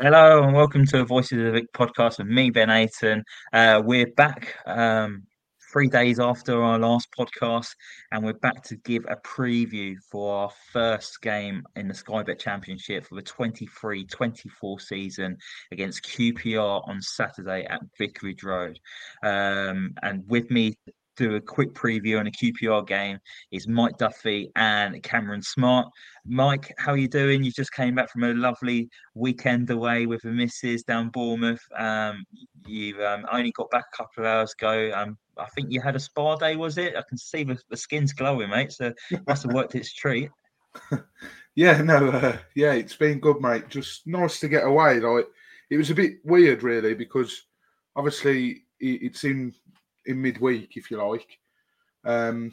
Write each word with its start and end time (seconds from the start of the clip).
Hello 0.00 0.42
and 0.42 0.54
welcome 0.54 0.84
to 0.86 1.04
Voices 1.06 1.38
of 1.38 1.44
the 1.44 1.52
Vic 1.52 1.72
podcast 1.72 2.18
with 2.18 2.26
me, 2.26 2.50
Ben 2.50 2.68
Aiton. 2.68 3.22
Uh, 3.52 3.80
we're 3.82 4.12
back 4.14 4.54
um, 4.66 5.22
three 5.72 5.88
days 5.88 6.20
after 6.20 6.62
our 6.62 6.78
last 6.78 7.08
podcast, 7.18 7.68
and 8.12 8.22
we're 8.22 8.34
back 8.34 8.62
to 8.64 8.76
give 8.76 9.06
a 9.08 9.16
preview 9.16 9.96
for 10.10 10.36
our 10.36 10.50
first 10.70 11.22
game 11.22 11.62
in 11.76 11.88
the 11.88 11.94
Sky 11.94 12.22
Bet 12.22 12.38
Championship 12.38 13.06
for 13.06 13.14
the 13.14 13.22
23 13.22 14.04
24 14.04 14.80
season 14.80 15.36
against 15.72 16.04
QPR 16.04 16.86
on 16.86 17.00
Saturday 17.00 17.64
at 17.64 17.80
Vicarage 17.98 18.42
Road. 18.42 18.78
Um, 19.22 19.94
and 20.02 20.28
with 20.28 20.50
me 20.50 20.74
do 21.20 21.34
a 21.34 21.40
quick 21.40 21.74
preview 21.74 22.18
on 22.18 22.26
a 22.26 22.30
QPR 22.30 22.86
game 22.86 23.18
is 23.52 23.68
Mike 23.68 23.98
Duffy 23.98 24.50
and 24.56 25.02
Cameron 25.02 25.42
Smart. 25.42 25.86
Mike, 26.24 26.72
how 26.78 26.92
are 26.92 26.96
you 26.96 27.08
doing? 27.08 27.44
You 27.44 27.52
just 27.52 27.74
came 27.74 27.94
back 27.94 28.10
from 28.10 28.24
a 28.24 28.32
lovely 28.32 28.88
weekend 29.14 29.68
away 29.68 30.06
with 30.06 30.22
the 30.22 30.30
missus 30.30 30.82
down 30.82 31.10
Bournemouth. 31.10 31.60
Um, 31.78 32.24
you 32.66 33.04
um, 33.04 33.26
only 33.30 33.52
got 33.52 33.70
back 33.70 33.84
a 33.92 33.96
couple 33.98 34.24
of 34.24 34.30
hours 34.30 34.54
ago. 34.58 34.92
Um, 34.94 35.18
I 35.36 35.44
think 35.54 35.70
you 35.70 35.82
had 35.82 35.94
a 35.94 36.00
spa 36.00 36.36
day, 36.36 36.56
was 36.56 36.78
it? 36.78 36.96
I 36.96 37.02
can 37.06 37.18
see 37.18 37.44
the, 37.44 37.58
the 37.68 37.76
skin's 37.76 38.14
glowing, 38.14 38.48
mate. 38.48 38.72
So 38.72 38.94
must 39.26 39.42
have 39.42 39.52
worked 39.52 39.74
its 39.74 39.92
treat. 39.92 40.30
yeah, 41.54 41.82
no, 41.82 42.08
uh, 42.08 42.38
yeah, 42.54 42.72
it's 42.72 42.96
been 42.96 43.20
good, 43.20 43.42
mate. 43.42 43.68
Just 43.68 44.06
nice 44.06 44.40
to 44.40 44.48
get 44.48 44.64
away. 44.64 45.00
Like 45.00 45.26
it 45.68 45.76
was 45.76 45.90
a 45.90 45.94
bit 45.94 46.14
weird, 46.24 46.62
really, 46.62 46.94
because 46.94 47.42
obviously 47.94 48.64
it's 48.80 49.24
in 49.24 49.52
in 50.06 50.20
midweek, 50.20 50.76
if 50.76 50.90
you 50.90 50.96
like. 50.96 51.38
Um, 52.04 52.52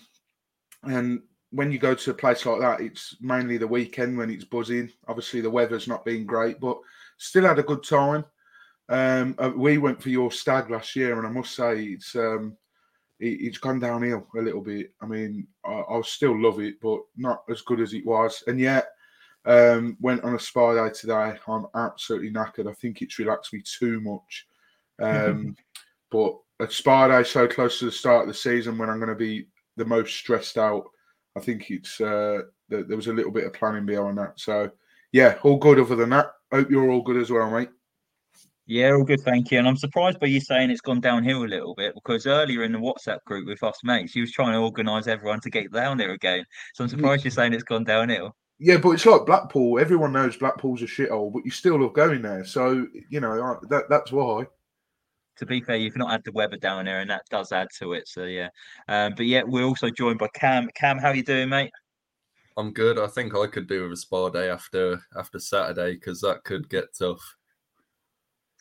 and 0.83 1.21
when 1.51 1.71
you 1.71 1.79
go 1.79 1.95
to 1.95 2.11
a 2.11 2.13
place 2.13 2.45
like 2.45 2.59
that, 2.59 2.81
it's 2.81 3.15
mainly 3.21 3.57
the 3.57 3.67
weekend 3.67 4.17
when 4.17 4.29
it's 4.29 4.43
buzzing. 4.43 4.91
Obviously, 5.07 5.41
the 5.41 5.49
weather's 5.49 5.87
not 5.87 6.05
been 6.05 6.25
great, 6.25 6.59
but 6.59 6.77
still 7.17 7.45
had 7.45 7.59
a 7.59 7.63
good 7.63 7.83
time. 7.83 8.25
Um, 8.89 9.35
uh, 9.37 9.51
we 9.55 9.77
went 9.77 10.01
for 10.01 10.09
your 10.09 10.31
stag 10.31 10.69
last 10.69 10.95
year, 10.95 11.17
and 11.17 11.27
I 11.27 11.29
must 11.29 11.55
say 11.55 11.83
it's 11.83 12.15
um, 12.15 12.55
it, 13.19 13.41
it's 13.41 13.57
gone 13.57 13.79
downhill 13.79 14.27
a 14.37 14.41
little 14.41 14.61
bit. 14.61 14.93
I 15.01 15.05
mean, 15.05 15.47
I, 15.65 15.83
I 15.89 16.01
still 16.03 16.39
love 16.41 16.59
it, 16.59 16.79
but 16.81 16.99
not 17.15 17.43
as 17.49 17.61
good 17.61 17.81
as 17.81 17.93
it 17.93 18.05
was. 18.05 18.43
And 18.47 18.59
yet, 18.59 18.89
um, 19.45 19.97
went 20.01 20.23
on 20.23 20.35
a 20.35 20.39
spa 20.39 20.73
day 20.73 20.93
today. 20.93 21.33
I'm 21.47 21.67
absolutely 21.75 22.31
knackered. 22.31 22.69
I 22.69 22.73
think 22.73 23.01
it's 23.01 23.19
relaxed 23.19 23.53
me 23.53 23.61
too 23.61 24.01
much. 24.01 24.47
Um, 24.99 25.55
but 26.09 26.39
a 26.59 26.69
spa 26.69 27.07
day 27.07 27.23
so 27.23 27.47
close 27.47 27.79
to 27.79 27.85
the 27.85 27.91
start 27.91 28.23
of 28.23 28.27
the 28.27 28.33
season 28.33 28.77
when 28.77 28.89
I'm 28.89 28.99
going 28.99 29.09
to 29.09 29.15
be 29.15 29.47
the 29.75 29.85
most 29.85 30.15
stressed 30.15 30.57
out. 30.57 30.85
I 31.35 31.39
think 31.39 31.69
it's 31.69 32.01
uh, 32.01 32.41
there 32.69 32.83
was 32.95 33.07
a 33.07 33.13
little 33.13 33.31
bit 33.31 33.45
of 33.45 33.53
planning 33.53 33.85
behind 33.85 34.17
that. 34.17 34.39
So 34.39 34.71
yeah, 35.11 35.37
all 35.43 35.57
good. 35.57 35.79
Other 35.79 35.95
than 35.95 36.09
that, 36.09 36.31
hope 36.51 36.69
you're 36.69 36.89
all 36.89 37.01
good 37.01 37.17
as 37.17 37.31
well, 37.31 37.49
mate. 37.51 37.69
Yeah, 38.69 38.91
all 38.91 39.05
good, 39.05 39.21
thank 39.21 39.49
you. 39.49 39.59
And 39.59 39.67
I'm 39.67 39.77
surprised 39.77 40.19
by 40.19 40.27
you 40.27 40.41
saying 40.41 40.71
it's 40.71 40.81
gone 40.81 40.99
downhill 40.99 41.43
a 41.43 41.45
little 41.45 41.73
bit 41.73 41.93
because 41.93 42.27
earlier 42.27 42.63
in 42.63 42.73
the 42.73 42.77
WhatsApp 42.77 43.23
group 43.25 43.47
with 43.47 43.63
us 43.63 43.79
mates, 43.83 44.13
you 44.13 44.23
was 44.23 44.33
trying 44.33 44.51
to 44.51 44.59
organise 44.59 45.07
everyone 45.07 45.39
to 45.41 45.49
get 45.49 45.71
down 45.71 45.97
there 45.97 46.11
again. 46.11 46.43
So 46.73 46.83
I'm 46.83 46.89
surprised 46.89 47.23
you're 47.23 47.31
saying 47.31 47.53
it's 47.53 47.63
gone 47.63 47.85
downhill. 47.85 48.35
Yeah, 48.59 48.77
but 48.77 48.89
it's 48.91 49.05
like 49.05 49.25
Blackpool. 49.25 49.79
Everyone 49.79 50.11
knows 50.11 50.35
Blackpool's 50.35 50.81
a 50.81 50.85
shithole, 50.85 51.31
but 51.31 51.45
you 51.45 51.51
still 51.51 51.79
love 51.79 51.93
going 51.93 52.23
there. 52.23 52.43
So 52.43 52.85
you 53.09 53.21
know 53.21 53.57
that 53.69 53.83
that's 53.89 54.11
why 54.11 54.47
to 55.37 55.45
be 55.45 55.61
fair, 55.61 55.75
you've 55.75 55.97
not 55.97 56.11
had 56.11 56.23
the 56.23 56.31
weather 56.31 56.57
down 56.57 56.85
there, 56.85 56.99
and 56.99 57.09
that 57.09 57.23
does 57.29 57.51
add 57.51 57.67
to 57.79 57.93
it. 57.93 58.07
So 58.07 58.23
yeah, 58.25 58.49
um, 58.87 59.13
but 59.15 59.25
yeah, 59.25 59.43
we're 59.45 59.65
also 59.65 59.89
joined 59.89 60.19
by 60.19 60.27
Cam. 60.33 60.69
Cam, 60.75 60.97
how 60.97 61.09
are 61.09 61.15
you 61.15 61.23
doing, 61.23 61.49
mate? 61.49 61.71
I'm 62.57 62.73
good. 62.73 62.97
I 62.97 63.07
think 63.07 63.35
I 63.35 63.45
could 63.47 63.67
do 63.67 63.83
with 63.83 63.91
a 63.91 63.97
spa 63.97 64.29
day 64.29 64.49
after 64.49 64.99
after 65.15 65.39
Saturday 65.39 65.93
because 65.93 66.21
that 66.21 66.43
could 66.43 66.69
get 66.69 66.85
tough. 66.97 67.35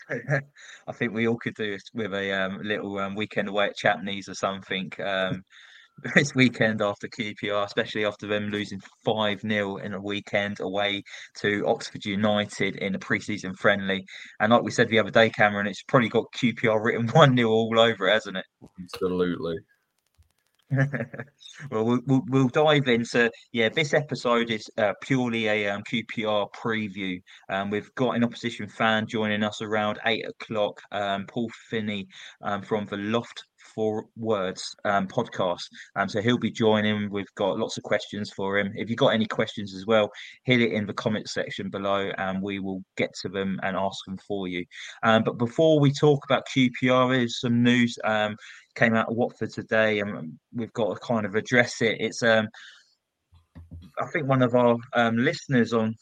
I 0.10 0.92
think 0.92 1.12
we 1.12 1.26
all 1.26 1.38
could 1.38 1.54
do 1.54 1.76
with 1.94 2.14
a 2.14 2.32
um, 2.32 2.60
little 2.62 2.98
um, 2.98 3.14
weekend 3.14 3.48
away 3.48 3.66
at 3.66 3.76
Champneys 3.76 4.28
or 4.28 4.34
something. 4.34 4.92
Um, 5.02 5.44
this 6.14 6.34
weekend 6.34 6.82
after 6.82 7.08
QPR, 7.08 7.64
especially 7.64 8.04
after 8.04 8.26
them 8.26 8.50
losing 8.50 8.80
5 9.04 9.40
0 9.40 9.76
in 9.76 9.94
a 9.94 10.00
weekend 10.00 10.60
away 10.60 11.02
to 11.38 11.64
Oxford 11.66 12.04
United 12.04 12.76
in 12.76 12.94
a 12.94 12.98
pre-season 12.98 13.54
friendly. 13.54 14.04
And 14.40 14.52
like 14.52 14.62
we 14.62 14.70
said 14.70 14.88
the 14.88 14.98
other 14.98 15.10
day, 15.10 15.30
Cameron, 15.30 15.66
it's 15.66 15.82
probably 15.82 16.08
got 16.08 16.26
QPR 16.36 16.82
written 16.84 17.08
1 17.12 17.36
0 17.36 17.48
all 17.48 17.80
over 17.80 18.08
it, 18.08 18.12
hasn't 18.12 18.36
it? 18.36 18.44
Absolutely. 18.82 19.56
well, 21.70 21.84
well, 21.84 22.00
well, 22.06 22.22
we'll 22.28 22.48
dive 22.48 22.88
into 22.88 23.30
yeah. 23.52 23.68
This 23.68 23.94
episode 23.94 24.50
is 24.50 24.68
uh, 24.78 24.94
purely 25.00 25.46
a 25.46 25.68
um, 25.68 25.82
QPR 25.84 26.48
preview. 26.52 27.20
Um, 27.48 27.70
we've 27.70 27.94
got 27.94 28.16
an 28.16 28.24
opposition 28.24 28.68
fan 28.68 29.06
joining 29.06 29.44
us 29.44 29.62
around 29.62 30.00
eight 30.06 30.26
o'clock. 30.26 30.80
Um, 30.90 31.24
Paul 31.26 31.48
Finney 31.70 32.08
um, 32.42 32.62
from 32.62 32.86
the 32.86 32.96
Loft 32.96 33.44
for 33.74 34.06
Words 34.16 34.74
um, 34.84 35.06
podcast. 35.06 35.64
Um, 35.96 36.08
so 36.08 36.20
he'll 36.20 36.38
be 36.38 36.50
joining. 36.50 37.10
We've 37.10 37.34
got 37.34 37.58
lots 37.58 37.76
of 37.76 37.82
questions 37.82 38.30
for 38.30 38.58
him. 38.58 38.72
If 38.76 38.88
you've 38.88 38.98
got 38.98 39.14
any 39.14 39.26
questions 39.26 39.74
as 39.74 39.86
well, 39.86 40.10
hit 40.44 40.60
it 40.60 40.72
in 40.72 40.86
the 40.86 40.94
comment 40.94 41.28
section 41.28 41.70
below 41.70 42.10
and 42.18 42.42
we 42.42 42.58
will 42.58 42.82
get 42.96 43.14
to 43.22 43.28
them 43.28 43.58
and 43.62 43.76
ask 43.76 44.04
them 44.06 44.18
for 44.26 44.48
you. 44.48 44.64
Um, 45.02 45.22
but 45.24 45.38
before 45.38 45.80
we 45.80 45.92
talk 45.92 46.24
about 46.24 46.46
QPR, 46.54 47.10
there's 47.10 47.40
some 47.40 47.62
news 47.62 47.98
um, 48.04 48.36
came 48.74 48.94
out 48.94 49.08
of 49.08 49.16
Watford 49.16 49.50
today 49.50 50.00
and 50.00 50.38
we've 50.54 50.72
got 50.72 50.94
to 50.94 51.00
kind 51.00 51.26
of 51.26 51.34
address 51.34 51.82
it. 51.82 51.96
It's 52.00 52.22
um, 52.22 52.48
I 54.00 54.06
think 54.12 54.26
one 54.26 54.42
of 54.42 54.54
our 54.54 54.76
um, 54.94 55.16
listeners 55.16 55.72
on 55.72 55.94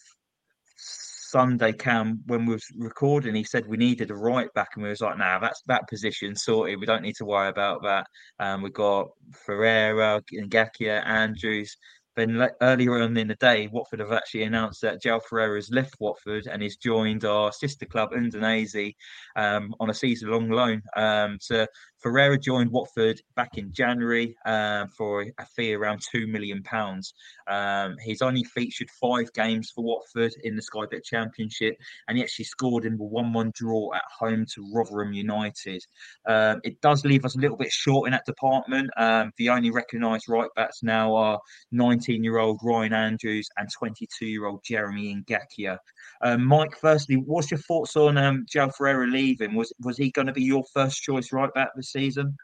Sunday, 1.34 1.72
Cam, 1.72 2.21
when 2.27 2.47
we 2.47 2.53
was 2.55 2.65
recording, 2.77 3.34
he 3.34 3.43
said 3.43 3.67
we 3.67 3.77
needed 3.77 4.12
a 4.12 4.15
right 4.15 4.47
back, 4.55 4.69
and 4.75 4.84
we 4.84 4.89
was 4.89 5.00
like, 5.00 5.19
"Nah, 5.19 5.41
that's 5.41 5.61
that 5.67 5.89
position 5.89 6.37
sorted. 6.37 6.78
We 6.78 6.87
don't 6.87 7.03
need 7.03 7.17
to 7.17 7.25
worry 7.25 7.49
about 7.49 7.83
that." 7.83 8.06
Um, 8.39 8.62
we've 8.62 8.72
got 8.72 9.09
Ferreira, 9.45 10.22
Ngakia, 10.33 11.05
Andrews. 11.05 11.77
Then 12.15 12.49
earlier 12.62 13.03
on 13.03 13.17
in 13.17 13.27
the 13.27 13.34
day, 13.34 13.67
Watford 13.72 13.99
have 13.99 14.12
actually 14.12 14.45
announced 14.45 14.81
that 14.83 15.03
João 15.03 15.21
Ferreira 15.28 15.56
has 15.56 15.71
left 15.72 15.97
Watford 15.99 16.47
and 16.47 16.62
he's 16.62 16.77
joined 16.77 17.25
our 17.25 17.51
sister 17.51 17.84
club 17.84 18.12
Udinese 18.12 18.95
um, 19.34 19.75
on 19.81 19.91
a 19.91 19.95
season-long 19.95 20.51
loan. 20.51 20.83
Um, 20.97 21.39
so 21.41 21.66
Ferreira 22.04 22.38
joined 22.38 22.70
Watford 22.70 23.19
back 23.34 23.56
in 23.56 23.72
January 23.72 24.37
um, 24.44 24.88
for 24.88 25.22
a 25.22 25.47
fee 25.56 25.72
around 25.72 26.03
two 26.03 26.26
million 26.26 26.62
pounds. 26.62 27.15
Um, 27.47 27.97
he's 28.04 28.20
only 28.20 28.44
featured 28.44 28.91
five 29.00 29.32
games 29.32 29.72
for 29.75 29.82
Watford 29.82 30.34
in 30.42 30.54
the 30.54 30.60
Sky 30.60 30.82
Bet 30.91 31.03
Championship, 31.03 31.78
and 32.06 32.19
he 32.19 32.22
actually 32.22 32.44
scored 32.44 32.84
in 32.84 32.98
the 32.98 33.04
one-one 33.04 33.53
draw 33.54 33.94
at 33.94 34.03
home 34.19 34.44
to 34.54 34.70
Rotherham 34.75 35.15
United. 35.15 35.82
Um, 36.26 36.60
it 36.62 36.78
does 36.82 37.06
leave 37.06 37.25
us 37.25 37.37
a 37.37 37.41
little 37.41 37.56
bit 37.56 37.72
short 37.72 38.06
in 38.06 38.12
that 38.12 38.26
department. 38.26 38.91
Um, 38.98 39.32
the 39.38 39.48
only 39.48 39.71
recognised 39.71 40.28
right 40.28 40.50
backs 40.54 40.82
now 40.82 41.16
are 41.16 41.41
19-year-old 41.72 42.60
Ryan 42.62 42.92
Andrews 42.92 43.48
and 43.56 43.66
22-year-old 43.82 44.60
Jeremy 44.62 45.25
Ngakia. 45.26 45.78
Um, 46.21 46.45
Mike, 46.45 46.77
firstly, 46.78 47.16
what's 47.16 47.51
your 47.51 47.60
thoughts 47.60 47.97
on 47.97 48.18
um, 48.18 48.45
João 48.54 48.74
Ferreira 48.74 49.06
leaving? 49.06 49.54
Was 49.54 49.72
was 49.80 49.97
he 49.97 50.10
going 50.10 50.27
to 50.27 50.33
be 50.33 50.42
your 50.42 50.65
first 50.74 51.03
choice 51.03 51.33
right 51.33 51.53
back 51.54 51.71
this 51.74 51.93
season? 51.94 52.36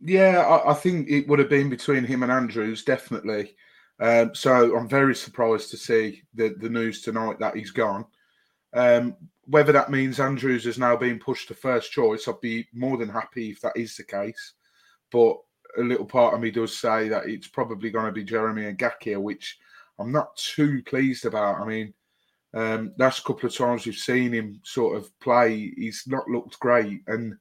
Yeah, 0.00 0.40
I, 0.40 0.72
I, 0.72 0.74
think 0.74 1.08
it 1.08 1.28
would 1.28 1.38
have 1.38 1.48
been 1.48 1.68
between 1.70 2.04
him 2.04 2.22
and 2.22 2.32
Andrews, 2.32 2.84
definitely. 2.84 3.54
Um, 4.00 4.34
so 4.34 4.76
I'm 4.76 4.88
very 4.88 5.14
surprised 5.14 5.70
to 5.70 5.76
see 5.76 6.22
the, 6.34 6.54
the 6.58 6.70
news 6.70 7.02
tonight 7.02 7.38
that 7.38 7.56
he's 7.56 7.70
gone. 7.70 8.06
Um, 8.72 9.16
whether 9.44 9.72
that 9.72 9.90
means 9.90 10.20
Andrews 10.20 10.64
has 10.64 10.78
now 10.78 10.96
been 10.96 11.18
pushed 11.18 11.48
to 11.48 11.54
first 11.54 11.92
choice, 11.92 12.28
I'd 12.28 12.40
be 12.40 12.66
more 12.72 12.96
than 12.96 13.08
happy 13.08 13.50
if 13.50 13.60
that 13.60 13.76
is 13.76 13.96
the 13.96 14.04
case. 14.04 14.54
But 15.12 15.36
a 15.76 15.82
little 15.82 16.06
part 16.06 16.34
of 16.34 16.40
me 16.40 16.50
does 16.50 16.78
say 16.78 17.08
that 17.08 17.26
it's 17.26 17.48
probably 17.48 17.90
going 17.90 18.06
to 18.06 18.12
be 18.12 18.24
Jeremy 18.24 18.72
Ngakia, 18.72 19.20
which 19.20 19.58
I'm 19.98 20.12
not 20.12 20.36
too 20.36 20.82
pleased 20.84 21.26
about. 21.26 21.60
I 21.60 21.66
mean, 21.66 21.94
um, 22.54 22.94
last 22.96 23.24
couple 23.24 23.46
of 23.46 23.54
times 23.54 23.84
we've 23.84 23.94
seen 23.94 24.32
him 24.32 24.60
sort 24.64 24.96
of 24.96 25.18
play, 25.20 25.72
he's 25.76 26.04
not 26.06 26.28
looked 26.28 26.58
great. 26.58 27.02
And 27.06 27.34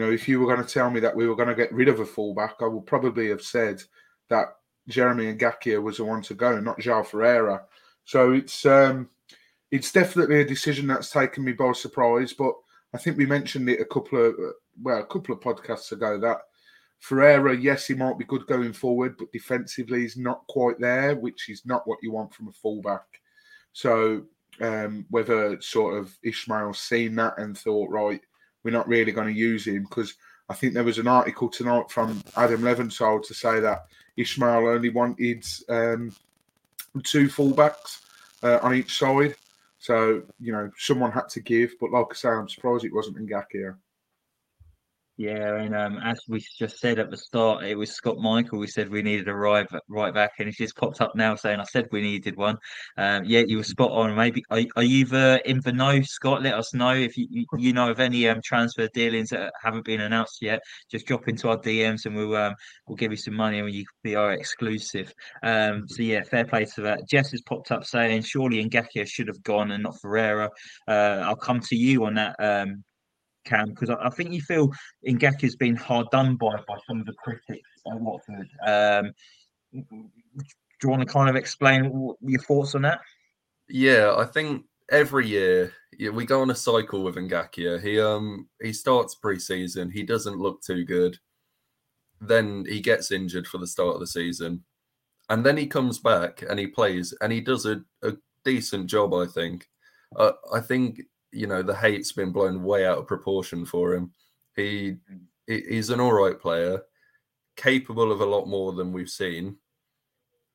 you 0.00 0.06
know, 0.06 0.12
if 0.12 0.26
you 0.26 0.40
were 0.40 0.46
going 0.46 0.66
to 0.66 0.74
tell 0.74 0.88
me 0.88 0.98
that 1.00 1.14
we 1.14 1.28
were 1.28 1.36
going 1.36 1.50
to 1.50 1.54
get 1.54 1.70
rid 1.74 1.88
of 1.88 2.00
a 2.00 2.06
fullback, 2.06 2.54
I 2.62 2.66
would 2.66 2.86
probably 2.86 3.28
have 3.28 3.42
said 3.42 3.82
that 4.30 4.46
Jeremy 4.88 5.26
and 5.26 5.38
Ngakia 5.38 5.82
was 5.82 5.98
the 5.98 6.06
one 6.06 6.22
to 6.22 6.32
go, 6.32 6.58
not 6.58 6.80
João 6.80 7.04
Ferreira. 7.04 7.64
So 8.06 8.32
it's 8.32 8.64
um, 8.64 9.10
it's 9.70 9.92
definitely 9.92 10.40
a 10.40 10.46
decision 10.46 10.86
that's 10.86 11.10
taken 11.10 11.44
me 11.44 11.52
by 11.52 11.72
surprise. 11.72 12.32
But 12.32 12.54
I 12.94 12.98
think 12.98 13.18
we 13.18 13.26
mentioned 13.26 13.68
it 13.68 13.82
a 13.82 13.84
couple 13.84 14.24
of 14.24 14.36
well, 14.82 15.00
a 15.00 15.04
couple 15.04 15.34
of 15.34 15.42
podcasts 15.42 15.92
ago 15.92 16.18
that 16.18 16.38
Ferreira, 17.00 17.54
yes, 17.54 17.86
he 17.86 17.92
might 17.92 18.16
be 18.16 18.24
good 18.24 18.46
going 18.46 18.72
forward, 18.72 19.16
but 19.18 19.32
defensively 19.32 20.00
he's 20.00 20.16
not 20.16 20.46
quite 20.48 20.80
there, 20.80 21.14
which 21.14 21.50
is 21.50 21.66
not 21.66 21.86
what 21.86 21.98
you 22.00 22.10
want 22.10 22.32
from 22.32 22.48
a 22.48 22.52
fullback. 22.52 23.04
So 23.74 24.22
um, 24.62 25.04
whether 25.10 25.60
sort 25.60 25.98
of 25.98 26.16
Ismaël 26.24 26.74
seen 26.74 27.16
that 27.16 27.36
and 27.36 27.58
thought, 27.58 27.90
right, 27.90 28.22
we're 28.62 28.70
not 28.70 28.88
really 28.88 29.12
going 29.12 29.32
to 29.32 29.38
use 29.38 29.66
him 29.66 29.84
because 29.84 30.14
I 30.48 30.54
think 30.54 30.74
there 30.74 30.84
was 30.84 30.98
an 30.98 31.06
article 31.06 31.48
tonight 31.48 31.90
from 31.90 32.22
Adam 32.36 32.62
Leventhal 32.62 33.24
to 33.26 33.34
say 33.34 33.60
that 33.60 33.86
Ismaël 34.18 34.74
only 34.74 34.90
wanted 34.90 35.44
um, 35.68 36.12
two 37.04 37.28
fullbacks 37.28 38.00
uh, 38.42 38.58
on 38.62 38.74
each 38.74 38.98
side. 38.98 39.36
So, 39.78 40.22
you 40.40 40.52
know, 40.52 40.70
someone 40.76 41.12
had 41.12 41.28
to 41.30 41.40
give. 41.40 41.74
But 41.80 41.92
like 41.92 42.06
I 42.10 42.14
say, 42.14 42.28
I'm 42.28 42.48
surprised 42.48 42.84
it 42.84 42.92
wasn't 42.92 43.18
Ngakia. 43.18 43.76
Yeah, 45.20 45.56
and 45.56 45.76
um, 45.76 45.98
as 46.02 46.18
we 46.28 46.42
just 46.58 46.78
said 46.78 46.98
at 46.98 47.10
the 47.10 47.16
start, 47.18 47.64
it 47.64 47.74
was 47.74 47.92
Scott 47.92 48.16
Michael. 48.16 48.58
We 48.58 48.66
said 48.66 48.88
we 48.88 49.02
needed 49.02 49.28
a 49.28 49.34
right, 49.34 49.66
right 49.86 50.14
back, 50.14 50.30
and 50.38 50.48
he's 50.48 50.56
just 50.56 50.76
popped 50.76 51.02
up 51.02 51.14
now 51.14 51.34
saying, 51.34 51.60
"I 51.60 51.64
said 51.64 51.88
we 51.92 52.00
needed 52.00 52.38
one." 52.38 52.56
Um, 52.96 53.26
yeah, 53.26 53.42
you 53.46 53.58
were 53.58 53.62
spot 53.62 53.90
on. 53.90 54.16
Maybe 54.16 54.42
are, 54.48 54.62
are 54.76 54.82
you 54.82 55.04
the 55.04 55.42
in 55.44 55.60
the 55.60 55.74
know, 55.74 56.00
Scott? 56.00 56.40
Let 56.42 56.54
us 56.54 56.72
know 56.72 56.94
if 56.94 57.18
you 57.18 57.44
you 57.58 57.74
know 57.74 57.90
of 57.90 58.00
any 58.00 58.26
um 58.30 58.40
transfer 58.42 58.88
dealings 58.94 59.28
that 59.28 59.52
haven't 59.62 59.84
been 59.84 60.00
announced 60.00 60.38
yet. 60.40 60.62
Just 60.90 61.04
drop 61.04 61.28
into 61.28 61.50
our 61.50 61.58
DMs, 61.58 62.06
and 62.06 62.16
we'll 62.16 62.34
um 62.34 62.54
we'll 62.86 62.96
give 62.96 63.10
you 63.10 63.18
some 63.18 63.34
money, 63.34 63.58
and 63.58 63.70
you 63.70 63.84
be 64.02 64.16
our 64.16 64.32
exclusive. 64.32 65.12
Um, 65.42 65.86
so 65.86 66.02
yeah, 66.02 66.22
fair 66.22 66.46
play 66.46 66.64
to 66.64 66.80
that. 66.80 67.06
Jess 67.06 67.32
has 67.32 67.42
popped 67.42 67.70
up 67.72 67.84
saying, 67.84 68.22
"Surely 68.22 68.64
Ngakia 68.64 69.06
should 69.06 69.28
have 69.28 69.42
gone 69.42 69.70
and 69.70 69.82
not 69.82 70.00
Ferreira." 70.00 70.48
Uh, 70.88 71.24
I'll 71.26 71.36
come 71.36 71.60
to 71.60 71.76
you 71.76 72.06
on 72.06 72.14
that. 72.14 72.36
Cam, 73.50 73.70
because 73.70 73.90
I, 73.90 73.96
I, 74.06 74.10
think 74.10 74.32
you 74.32 74.40
feel 74.40 74.72
Ngakia's 75.06 75.56
been 75.56 75.76
hard 75.76 76.06
done 76.10 76.36
by 76.36 76.56
by 76.68 76.76
some 76.86 77.00
of 77.00 77.06
the 77.06 77.14
critics 77.14 77.68
at 77.90 78.00
Watford. 78.00 78.48
Um, 78.66 79.12
do 79.72 80.84
you 80.84 80.88
want 80.88 81.02
to 81.02 81.12
kind 81.12 81.28
of 81.28 81.36
explain 81.36 82.14
your 82.20 82.40
thoughts 82.42 82.74
on 82.74 82.82
that? 82.82 83.00
Yeah, 83.68 84.14
I 84.16 84.24
think 84.24 84.64
every 84.90 85.26
year 85.28 85.72
we 86.12 86.24
go 86.24 86.40
on 86.40 86.50
a 86.50 86.54
cycle 86.54 87.02
with 87.02 87.16
Ngakia. 87.16 87.82
He 87.82 88.00
um 88.00 88.48
he 88.60 88.72
starts 88.72 89.14
pre-season, 89.16 89.90
he 89.90 90.02
doesn't 90.02 90.38
look 90.38 90.62
too 90.62 90.84
good. 90.84 91.18
Then 92.20 92.64
he 92.68 92.80
gets 92.80 93.10
injured 93.10 93.46
for 93.46 93.58
the 93.58 93.66
start 93.66 93.94
of 93.94 94.00
the 94.00 94.06
season. 94.06 94.64
And 95.30 95.46
then 95.46 95.56
he 95.56 95.66
comes 95.66 95.98
back 95.98 96.42
and 96.48 96.58
he 96.58 96.66
plays 96.66 97.14
and 97.20 97.32
he 97.32 97.40
does 97.40 97.64
a, 97.64 97.82
a 98.02 98.12
decent 98.44 98.88
job, 98.88 99.14
I 99.14 99.26
think. 99.26 99.68
Uh, 100.16 100.32
I 100.52 100.60
think 100.60 101.02
you 101.32 101.46
know 101.46 101.62
the 101.62 101.74
hate's 101.74 102.12
been 102.12 102.32
blown 102.32 102.62
way 102.62 102.86
out 102.86 102.98
of 102.98 103.06
proportion 103.06 103.64
for 103.64 103.94
him. 103.94 104.12
He 104.56 104.96
he's 105.46 105.90
an 105.90 106.00
all 106.00 106.12
right 106.12 106.38
player, 106.38 106.82
capable 107.56 108.12
of 108.12 108.20
a 108.20 108.26
lot 108.26 108.46
more 108.46 108.72
than 108.72 108.92
we've 108.92 109.10
seen, 109.10 109.56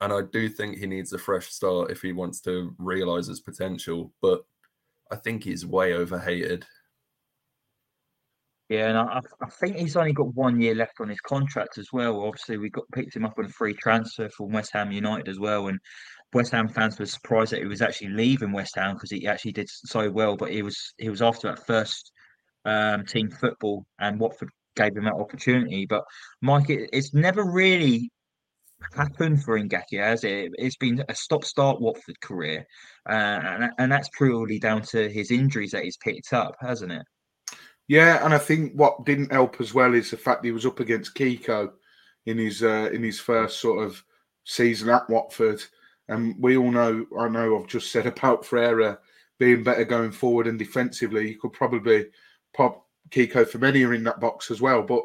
and 0.02 0.12
I 0.12 0.22
do 0.32 0.50
think 0.50 0.78
he 0.78 0.88
needs 0.88 1.14
a 1.14 1.18
fresh 1.18 1.48
start 1.48 1.92
if 1.92 2.02
he 2.02 2.12
wants 2.12 2.42
to 2.42 2.76
realize 2.78 3.28
his 3.28 3.40
potential. 3.40 4.12
But 4.22 4.44
I 5.12 5.16
think 5.16 5.44
he's 5.44 5.66
way 5.66 5.94
overhated. 5.94 6.66
Yeah, 8.70 8.90
and 8.90 8.98
I, 8.98 9.20
I, 9.42 9.50
think 9.60 9.78
he's 9.78 9.96
only 9.96 10.14
got 10.14 10.34
one 10.34 10.60
year 10.60 10.74
left 10.74 11.00
on 11.00 11.10
his 11.10 11.22
contract 11.22 11.78
as 11.78 11.90
well. 11.94 12.24
Obviously, 12.24 12.58
we 12.58 12.72
got 12.72 12.86
picked 12.94 13.16
him 13.16 13.24
up 13.24 13.38
on 13.38 13.46
a 13.46 13.50
free 13.50 13.76
transfer 13.76 14.28
from 14.30 14.52
West 14.52 14.72
Ham 14.74 14.92
United 14.92 15.28
as 15.30 15.40
well, 15.40 15.68
and 15.68 15.78
West 16.34 16.52
Ham 16.52 16.68
fans 16.68 16.98
were 16.98 17.06
surprised 17.06 17.52
that 17.52 17.62
he 17.62 17.68
was 17.68 17.84
actually 17.84 18.10
leaving 18.10 18.52
West 18.52 18.76
Ham 18.76 18.96
because 18.96 19.12
he 19.12 19.28
actually 19.28 19.52
did 19.52 19.70
so 19.70 20.10
well. 20.10 20.36
But 20.36 20.52
he 20.52 20.64
was 20.64 20.94
he 20.98 21.10
was 21.10 21.22
after 21.22 21.48
that 21.48 21.66
first 21.68 22.12
um, 22.66 23.06
team 23.06 23.30
football, 23.30 23.86
and 24.00 24.20
Watford 24.20 24.50
gave 24.76 24.98
him 24.98 25.06
that 25.06 25.14
opportunity. 25.14 25.86
But 25.86 26.04
Mike, 26.42 26.72
it, 26.72 26.90
it's 26.92 27.14
never 27.14 27.44
really 27.46 28.10
happened 28.96 29.44
for 29.44 29.60
Ngakia, 29.60 30.04
has 30.04 30.24
it? 30.24 30.52
It's 30.56 30.78
been 30.78 31.04
a 31.08 31.16
stop-start 31.16 31.82
Watford 31.82 32.20
career, 32.20 32.66
uh, 33.08 33.14
and 33.14 33.72
and 33.78 33.92
that's 33.92 34.10
purely 34.18 34.58
down 34.58 34.82
to 34.84 35.08
his 35.08 35.30
injuries 35.30 35.72
that 35.72 35.84
he's 35.84 35.98
picked 35.98 36.34
up, 36.34 36.56
hasn't 36.62 36.92
it? 36.92 37.04
Yeah, 37.88 38.26
and 38.26 38.34
I 38.34 38.40
think 38.40 38.74
what 38.74 39.06
didn't 39.06 39.32
help 39.32 39.62
as 39.62 39.74
well 39.74 39.94
is 39.94 40.12
the 40.12 40.18
fact 40.18 40.44
he 40.44 40.52
was 40.52 40.66
up 40.66 40.80
against 40.80 41.16
Kiko 41.16 41.72
in 42.26 42.38
his 42.38 42.64
uh, 42.64 42.90
in 42.92 43.04
his 43.04 43.20
first 43.20 43.60
sort 43.60 43.84
of 43.86 44.04
season 44.44 44.90
at 44.90 45.10
Watford. 45.10 45.62
And 46.08 46.36
we 46.40 46.58
all 46.58 46.72
know, 46.72 47.06
I 47.18 47.28
know 47.28 47.58
I've 47.60 47.68
just 47.68 47.92
said 47.92 48.06
about 48.08 48.46
Ferreira 48.46 49.00
being 49.38 49.64
better 49.64 49.84
going 49.84 50.12
forward 50.12 50.48
and 50.48 50.58
defensively. 50.58 51.28
He 51.28 51.36
could 51.36 51.54
probably 51.54 52.08
pop 52.54 52.86
Kiko 53.10 53.48
for 53.48 53.60
Femenia 53.60 53.96
in 53.96 54.04
that 54.06 54.20
box 54.20 54.50
as 54.50 54.62
well. 54.62 54.82
But, 54.82 55.04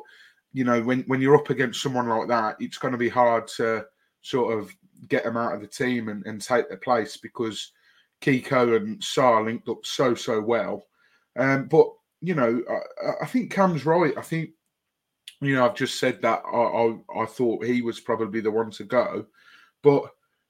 you 0.53 0.65
know, 0.65 0.81
when, 0.83 1.03
when 1.03 1.21
you're 1.21 1.37
up 1.37 1.51
against 1.51 1.83
someone 1.83 2.09
like 2.09 2.29
that, 2.29 2.57
it's 2.61 2.79
going 2.79 2.93
to 2.93 2.99
be 2.99 3.09
hard 3.09 3.49
to 3.57 3.85
sort 4.23 4.57
of 4.57 4.71
get 5.09 5.25
them 5.25 5.37
out 5.37 5.55
of 5.55 5.61
the 5.61 5.67
team 5.67 6.09
and, 6.09 6.25
and 6.27 6.41
take 6.41 6.69
their 6.69 6.79
place 6.79 7.17
because 7.17 7.73
Kiko 8.21 8.77
and 8.77 9.01
Sarr 9.01 9.45
linked 9.45 9.69
up 9.69 9.85
so, 9.85 10.15
so 10.15 10.41
well. 10.41 10.85
Um, 11.37 11.67
but, 11.67 11.89
you 12.21 12.35
know, 12.35 12.63
I, 12.71 13.25
I 13.25 13.27
think 13.27 13.53
Cam's 13.53 13.87
right. 13.87 14.17
I 14.17 14.23
think, 14.23 14.51
you 15.41 15.55
know, 15.55 15.65
I've 15.65 15.75
just 15.75 15.99
said 15.99 16.21
that 16.23 16.43
I, 16.45 16.59
I, 16.59 17.23
I 17.23 17.27
thought 17.27 17.65
he 17.65 17.83
was 17.83 18.01
probably 18.01 18.41
the 18.41 18.51
one 18.51 18.71
to 18.73 18.85
go. 18.85 19.27
But 19.83 20.05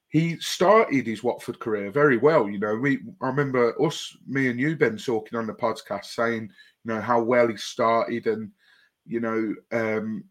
he 0.09 0.37
started 0.39 1.07
his 1.07 1.23
Watford 1.23 1.59
career 1.59 1.89
very 1.89 2.17
well. 2.17 2.49
You 2.49 2.59
know, 2.59 2.75
we 2.75 2.99
I 3.21 3.27
remember 3.27 3.81
us, 3.81 4.15
me 4.27 4.49
and 4.49 4.59
you, 4.59 4.75
Ben, 4.75 4.97
talking 4.97 5.37
on 5.39 5.47
the 5.47 5.53
podcast 5.53 6.05
saying, 6.05 6.51
you 6.83 6.93
know, 6.93 6.99
how 6.99 7.21
well 7.21 7.47
he 7.47 7.55
started 7.55 8.27
and, 8.27 8.51
you 9.05 9.21
know, 9.21 9.55
um, 9.71 10.25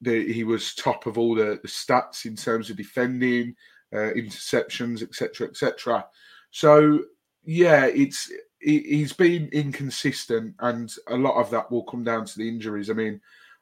the, 0.00 0.32
he 0.32 0.42
was 0.42 0.74
top 0.74 1.06
of 1.06 1.16
all 1.16 1.36
the, 1.36 1.60
the 1.62 1.68
stats 1.68 2.24
in 2.24 2.34
terms 2.34 2.70
of 2.70 2.76
defending, 2.76 3.54
uh, 3.92 4.10
interceptions, 4.16 5.02
etc., 5.02 5.46
etc. 5.46 6.04
So 6.50 7.00
yeah, 7.44 7.86
it's 7.86 8.32
he's 8.60 9.12
been 9.12 9.48
inconsistent, 9.52 10.54
and 10.60 10.92
a 11.08 11.16
lot 11.16 11.40
of 11.40 11.50
that 11.50 11.70
will 11.70 11.84
come 11.84 12.04
down 12.04 12.24
to 12.26 12.38
the 12.38 12.48
injuries. 12.48 12.90
I 12.90 12.94
mean, 12.94 13.20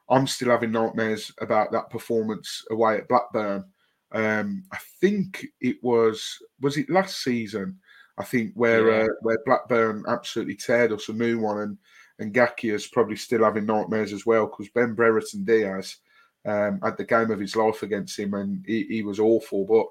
I'm 0.09 0.27
still 0.27 0.49
having 0.49 0.71
nightmares 0.71 1.31
about 1.39 1.71
that 1.71 1.89
performance 1.89 2.65
away 2.69 2.97
at 2.97 3.07
Blackburn 3.07 3.65
um, 4.11 4.63
I 4.71 4.77
think 4.99 5.45
it 5.61 5.77
was 5.83 6.41
was 6.61 6.77
it 6.77 6.89
last 6.89 7.23
season? 7.23 7.79
I 8.17 8.23
think 8.23 8.51
where 8.55 8.89
yeah. 8.89 9.03
uh, 9.05 9.07
where 9.21 9.37
Blackburn 9.45 10.03
absolutely 10.07 10.55
teared 10.55 10.91
us 10.91 11.09
a 11.09 11.13
new 11.13 11.39
one, 11.39 11.59
and 11.59 11.77
and 12.17 12.33
Gaki 12.33 12.71
is 12.71 12.87
probably 12.87 13.15
still 13.15 13.43
having 13.43 13.65
nightmares 13.65 14.11
as 14.11 14.25
well 14.25 14.47
because 14.47 14.69
Ben 14.69 14.93
Brereton 14.93 15.45
Diaz 15.45 15.97
um, 16.45 16.79
had 16.83 16.97
the 16.97 17.05
game 17.05 17.31
of 17.31 17.39
his 17.39 17.55
life 17.55 17.83
against 17.83 18.17
him, 18.17 18.33
and 18.33 18.63
he, 18.65 18.83
he 18.83 19.03
was 19.03 19.19
awful. 19.19 19.65
But 19.65 19.85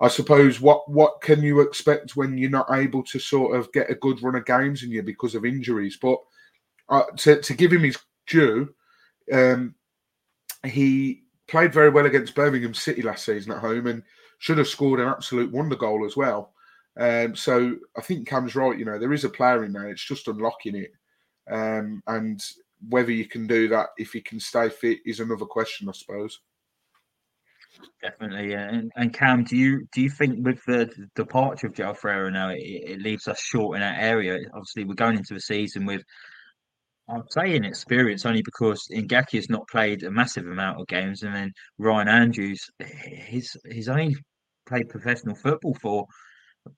I 0.00 0.08
suppose 0.08 0.60
what 0.60 0.90
what 0.90 1.20
can 1.20 1.42
you 1.42 1.60
expect 1.60 2.16
when 2.16 2.38
you're 2.38 2.50
not 2.50 2.70
able 2.72 3.02
to 3.04 3.18
sort 3.18 3.56
of 3.56 3.70
get 3.72 3.90
a 3.90 3.94
good 3.94 4.22
run 4.22 4.34
of 4.34 4.46
games 4.46 4.82
in 4.82 4.90
you 4.90 5.02
because 5.02 5.34
of 5.34 5.44
injuries? 5.44 5.98
But 6.00 6.18
uh, 6.88 7.04
to 7.18 7.40
to 7.42 7.54
give 7.54 7.72
him 7.72 7.82
his 7.82 7.98
due, 8.26 8.74
um, 9.32 9.74
he 10.64 11.24
played 11.48 11.72
very 11.72 11.90
well 11.90 12.06
against 12.06 12.34
Birmingham 12.34 12.74
City 12.74 13.02
last 13.02 13.24
season 13.24 13.52
at 13.52 13.58
home 13.58 13.86
and 13.86 14.02
should 14.38 14.58
have 14.58 14.68
scored 14.68 15.00
an 15.00 15.08
absolute 15.08 15.52
wonder 15.52 15.76
goal 15.76 16.06
as 16.06 16.16
well. 16.16 16.54
Um, 16.98 17.36
so 17.36 17.76
I 17.96 18.00
think 18.00 18.26
Cam's 18.26 18.54
right. 18.56 18.78
You 18.78 18.86
know, 18.86 18.98
there 18.98 19.12
is 19.12 19.24
a 19.24 19.28
player 19.28 19.64
in 19.64 19.72
there. 19.72 19.90
It's 19.90 20.04
just 20.04 20.28
unlocking 20.28 20.76
it, 20.76 20.92
um, 21.50 22.02
and 22.06 22.42
whether 22.88 23.12
you 23.12 23.26
can 23.26 23.46
do 23.46 23.68
that 23.68 23.88
if 23.98 24.12
he 24.12 24.22
can 24.22 24.40
stay 24.40 24.70
fit 24.70 25.00
is 25.04 25.20
another 25.20 25.44
question, 25.44 25.90
I 25.90 25.92
suppose. 25.92 26.40
Definitely, 28.02 28.50
yeah. 28.50 28.68
And, 28.68 28.90
and 28.96 29.12
Cam, 29.12 29.44
do 29.44 29.56
you 29.56 29.86
do 29.92 30.00
you 30.00 30.10
think 30.10 30.44
with 30.44 30.60
the 30.66 30.90
departure 31.14 31.66
of 31.68 31.74
João 31.74 31.96
Ferreira 31.96 32.30
now, 32.30 32.50
it, 32.50 32.58
it 32.60 33.00
leaves 33.00 33.28
us 33.28 33.40
short 33.40 33.76
in 33.76 33.80
that 33.80 34.02
area? 34.02 34.38
Obviously, 34.52 34.84
we're 34.84 34.94
going 34.94 35.16
into 35.16 35.34
the 35.34 35.40
season 35.40 35.86
with 35.86 36.02
I'm 37.08 37.24
saying 37.30 37.64
experience 37.64 38.24
only 38.24 38.42
because 38.42 38.86
Ngakia 38.92 39.36
has 39.36 39.50
not 39.50 39.68
played 39.68 40.02
a 40.04 40.10
massive 40.10 40.46
amount 40.46 40.80
of 40.80 40.86
games, 40.86 41.22
and 41.22 41.34
then 41.34 41.52
Ryan 41.78 42.08
Andrews, 42.08 42.64
he's 43.26 43.56
he's 43.70 43.88
only 43.88 44.16
played 44.68 44.88
professional 44.88 45.34
football 45.34 45.76
for 45.82 46.06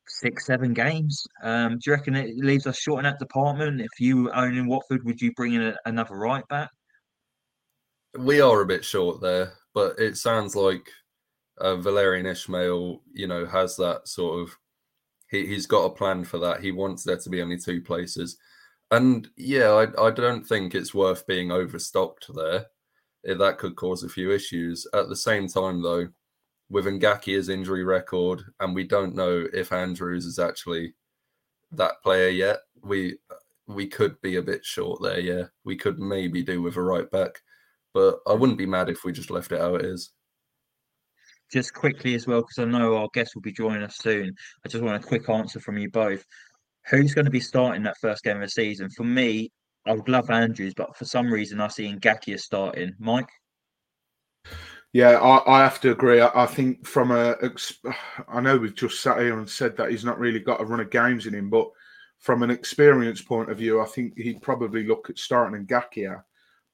six, 0.09 0.47
seven 0.47 0.73
games. 0.73 1.23
Um, 1.43 1.73
do 1.73 1.79
you 1.87 1.93
reckon 1.93 2.15
it 2.17 2.37
leaves 2.37 2.67
us 2.67 2.79
short 2.79 3.01
in 3.01 3.05
that 3.05 3.19
department? 3.19 3.81
If 3.81 4.01
you 4.01 4.31
own 4.33 4.57
in 4.57 4.67
Watford, 4.67 5.05
would 5.05 5.21
you 5.21 5.33
bring 5.37 5.55
in 5.55 5.63
a, 5.63 5.77
another 5.85 6.17
right 6.17 6.47
back? 6.49 6.71
We 8.19 8.41
are 8.41 8.61
a 8.61 8.67
bit 8.67 8.85
short 8.85 9.21
there, 9.21 9.55
but 9.75 9.99
it 9.99 10.17
sounds 10.17 10.55
like 10.55 10.91
uh, 11.61 11.77
Valérien 11.77 12.25
Ismaël, 12.25 13.01
you 13.13 13.27
know, 13.27 13.47
has 13.47 13.77
that 13.77 14.07
sort 14.09 14.43
of 14.43 14.57
he, 15.33 15.47
he's 15.47 15.67
got 15.67 15.87
a 15.87 15.91
plan 15.91 16.25
for 16.25 16.39
that. 16.39 16.61
He 16.61 16.71
wants 16.71 17.03
there 17.03 17.17
to 17.17 17.31
be 17.31 17.43
only 17.43 17.59
two 17.59 17.81
places. 17.81 18.37
And 18.93 19.29
yeah, 19.37 19.71
I, 19.71 20.07
I 20.07 20.11
don't 20.11 20.47
think 20.47 20.75
it's 20.75 20.95
worth 20.95 21.27
being 21.27 21.51
overstocked 21.51 22.27
there. 22.35 22.67
That 23.25 23.59
could 23.59 23.75
cause 23.75 24.05
a 24.05 24.09
few 24.09 24.31
issues. 24.31 24.87
At 24.93 25.09
the 25.09 25.17
same 25.17 25.49
time, 25.49 25.83
though, 25.83 26.09
with 26.69 26.85
Ngakia's 26.85 27.49
injury 27.49 27.85
record, 27.85 28.43
and 28.61 28.75
we 28.75 28.85
don't 28.85 29.15
know 29.15 29.47
if 29.53 29.73
Andrews 29.73 30.27
is 30.27 30.39
actually 30.39 30.95
that 31.73 32.03
player 32.03 32.29
yet. 32.29 32.59
We 32.83 33.19
we 33.67 33.87
could 33.87 34.21
be 34.21 34.37
a 34.37 34.43
bit 34.43 34.65
short 34.65 35.01
there. 35.03 35.21
Yeah, 35.21 35.45
we 35.65 35.77
could 35.77 35.99
maybe 35.99 36.43
do 36.43 36.61
with 36.61 36.77
a 36.77 36.83
right 36.83 37.11
back, 37.11 37.41
but 37.95 38.21
I 38.27 38.33
wouldn't 38.33 38.59
be 38.59 38.67
mad 38.67 38.89
if 38.89 39.05
we 39.05 39.13
just 39.13 39.31
left 39.31 39.53
it 39.53 39.61
how 39.61 39.75
it 39.75 39.85
is. 39.85 40.11
Just 41.53 41.75
quickly 41.75 42.15
as 42.15 42.27
well, 42.27 42.41
because 42.41 42.59
I 42.59 42.65
know 42.65 42.97
our 42.97 43.09
guest 43.13 43.35
will 43.35 43.43
be 43.43 43.53
joining 43.53 43.83
us 43.83 43.99
soon. 43.99 44.35
I 44.65 44.69
just 44.69 44.83
want 44.83 45.03
a 45.03 45.07
quick 45.07 45.29
answer 45.29 45.61
from 45.61 45.79
you 45.79 45.91
both. 45.91 46.25
Who's 46.91 47.15
going 47.15 47.27
to 47.27 47.31
be 47.31 47.41
starting 47.41 47.83
that 47.83 47.99
first 48.01 48.25
game 48.25 48.37
of 48.37 48.43
the 48.43 48.49
season? 48.49 48.89
For 48.91 49.05
me, 49.05 49.51
I 49.87 49.93
would 49.93 50.09
love 50.09 50.31
Andrews, 50.31 50.75
but 50.75 50.97
for 50.97 51.05
some 51.05 51.31
reason 51.33 51.61
I 51.61 51.69
see 51.69 51.93
Ngakia 51.93 52.41
starting. 52.41 52.95
Mike? 52.99 53.29
Yeah, 54.93 55.19
I, 55.19 55.59
I 55.59 55.63
have 55.63 55.81
to 55.83 55.91
agree. 55.91 56.21
I, 56.21 56.31
I, 56.43 56.47
think 56.47 56.87
from 56.87 57.11
a, 57.13 57.37
I 58.29 58.41
know 58.41 58.59
we've 58.59 58.75
just 58.75 59.01
sat 59.01 59.21
here 59.21 59.39
and 59.39 59.49
said 59.49 59.77
that 59.77 59.91
he's 59.91 60.05
not 60.05 60.19
really 60.19 60.41
got 60.41 60.61
a 60.61 60.65
run 60.65 60.81
of 60.81 60.91
games 60.91 61.27
in 61.27 61.35
him, 61.35 61.49
but 61.49 61.69
from 62.19 62.43
an 62.43 62.51
experience 62.51 63.23
point 63.23 63.51
of 63.51 63.59
view, 63.59 63.81
I 63.81 63.87
think 63.87 64.17
he'd 64.17 64.43
probably 64.43 64.87
look 64.87 65.11
at 65.11 65.19
starting 65.19 65.59
in 65.59 65.67
Ngakia. 65.67 66.23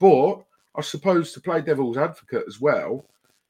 But 0.01 0.45
I 0.79 0.83
suppose 0.83 1.33
to 1.33 1.41
play 1.41 1.61
devil's 1.61 1.97
advocate 1.97 2.45
as 2.47 2.61
well, 2.61 3.05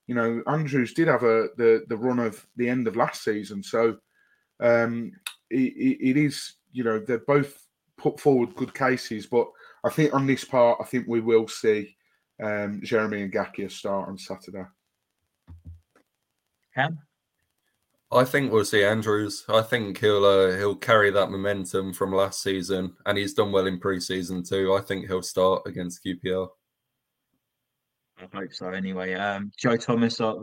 you 0.06 0.14
know, 0.14 0.42
Andrews 0.47 0.94
did 0.94 1.08
have 1.08 1.23
a 1.23 1.49
the 1.56 1.85
the 1.88 1.97
run 1.97 2.18
of 2.18 2.44
the 2.56 2.68
end 2.68 2.88
of 2.88 2.97
last 2.97 3.23
season, 3.23 3.62
so 3.62 3.99
um, 4.61 5.12
it, 5.50 5.99
it 6.00 6.16
is 6.16 6.54
you 6.73 6.82
know 6.82 6.99
they're 6.99 7.18
both 7.18 7.66
put 7.99 8.18
forward 8.18 8.56
good 8.56 8.73
cases, 8.73 9.26
but 9.26 9.47
I 9.85 9.90
think 9.90 10.14
on 10.14 10.26
this 10.26 10.44
part, 10.44 10.78
I 10.80 10.85
think 10.85 11.06
we 11.06 11.20
will 11.20 11.47
see 11.47 11.94
um, 12.42 12.80
Jeremy 12.82 13.28
Ngakia 13.28 13.70
start 13.70 14.08
on 14.08 14.16
Saturday. 14.16 14.64
Cam? 16.75 16.99
I 18.11 18.25
think 18.25 18.50
we'll 18.50 18.64
see 18.64 18.85
Andrews. 18.85 19.44
I 19.50 19.61
think 19.61 19.99
he'll 19.99 20.25
uh, 20.25 20.56
he'll 20.56 20.76
carry 20.76 21.11
that 21.11 21.30
momentum 21.30 21.92
from 21.92 22.14
last 22.14 22.42
season, 22.42 22.97
and 23.04 23.18
he's 23.18 23.35
done 23.35 23.52
well 23.52 23.66
in 23.66 23.78
pre-season 23.78 24.42
too. 24.42 24.75
I 24.75 24.80
think 24.80 25.06
he'll 25.06 25.23
start 25.23 25.62
against 25.66 26.02
QPR. 26.02 26.49
I 28.21 28.37
hope 28.37 28.53
so. 28.53 28.71
Anyway, 28.71 29.15
um, 29.15 29.53
Joe 29.57 29.77
Thomas, 29.77 30.21
uh, 30.21 30.35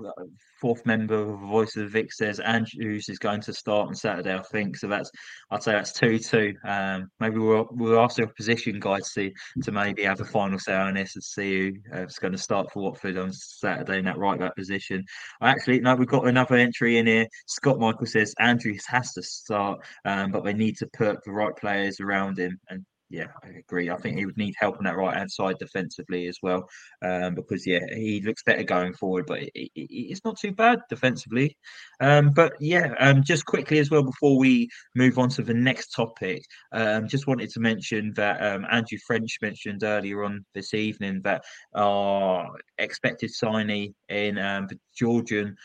fourth 0.61 0.85
member 0.85 1.15
of 1.15 1.27
the 1.27 1.47
Voice 1.47 1.75
of 1.75 1.83
the 1.83 1.89
Vic, 1.89 2.13
says 2.13 2.39
Andrews 2.39 3.09
is 3.09 3.19
going 3.19 3.41
to 3.41 3.53
start 3.53 3.89
on 3.89 3.95
Saturday. 3.95 4.33
I 4.33 4.41
think 4.43 4.77
so. 4.77 4.87
That's 4.87 5.11
I'd 5.51 5.61
say 5.61 5.73
that's 5.73 5.91
two 5.91 6.17
two. 6.17 6.53
Um, 6.65 7.09
maybe 7.19 7.37
we'll 7.37 7.67
we'll 7.71 7.99
ask 7.99 8.15
the 8.15 8.23
opposition 8.23 8.79
guys 8.79 9.03
to 9.03 9.09
see, 9.09 9.33
to 9.63 9.71
maybe 9.71 10.03
have 10.03 10.21
a 10.21 10.25
final 10.25 10.57
say 10.57 10.73
on 10.73 10.93
this 10.93 11.15
and 11.15 11.23
see 11.23 11.59
who 11.59 11.71
uh, 11.93 12.05
going 12.21 12.31
to 12.31 12.37
start 12.37 12.71
for 12.71 12.83
Watford 12.83 13.17
on 13.17 13.33
Saturday 13.33 13.99
in 13.99 14.05
that 14.05 14.17
right 14.17 14.39
back 14.39 14.55
position. 14.55 15.03
Actually, 15.41 15.81
no, 15.81 15.95
we've 15.95 16.07
got 16.07 16.27
another 16.27 16.55
entry 16.55 16.97
in 16.97 17.07
here. 17.07 17.27
Scott 17.47 17.79
Michael 17.79 18.05
says 18.05 18.33
Andrews 18.39 18.85
has 18.87 19.11
to 19.13 19.23
start, 19.23 19.79
um, 20.05 20.31
but 20.31 20.45
they 20.45 20.53
need 20.53 20.77
to 20.77 20.87
put 20.93 21.23
the 21.25 21.31
right 21.31 21.55
players 21.57 21.99
around 21.99 22.39
him 22.39 22.57
and 22.69 22.85
yeah, 23.09 23.27
I 23.43 23.49
agree. 23.49 23.89
I 23.89 23.97
think 23.97 24.17
he 24.17 24.25
would 24.25 24.37
need 24.37 24.55
help 24.57 24.77
on 24.77 24.83
that 24.85 24.97
right 24.97 25.15
hand 25.15 25.31
side 25.31 25.57
defensively 25.59 26.27
as 26.27 26.39
well, 26.41 26.67
um, 27.03 27.35
because 27.35 27.65
yeah, 27.65 27.85
he 27.93 28.21
looks 28.21 28.43
better 28.43 28.63
going 28.63 28.93
forward, 28.93 29.25
but 29.27 29.43
it, 29.43 29.51
it, 29.53 29.71
it's 29.75 30.25
not 30.25 30.39
too 30.39 30.51
bad 30.51 30.79
defensively. 30.89 31.55
Um, 31.99 32.31
but 32.31 32.53
yeah, 32.59 32.93
um, 32.99 33.23
just 33.23 33.45
quickly 33.45 33.77
as 33.77 33.91
well 33.91 34.03
before 34.03 34.37
we 34.39 34.69
move 34.95 35.19
on 35.19 35.29
to 35.29 35.43
the 35.43 35.53
next 35.53 35.89
topic, 35.89 36.43
um, 36.71 37.07
just 37.07 37.27
wanted 37.27 37.51
to 37.51 37.59
mention 37.59 38.11
that 38.15 38.41
um, 38.43 38.65
Andrew 38.71 38.97
French 39.05 39.37
mentioned 39.41 39.83
earlier 39.83 40.23
on 40.23 40.43
this 40.55 40.73
evening 40.73 41.21
that 41.23 41.43
our 41.75 42.49
expected 42.79 43.29
signee 43.29 43.93
in 44.09 44.39
um, 44.39 44.65
the 44.67 44.79
Georgian 44.97 45.55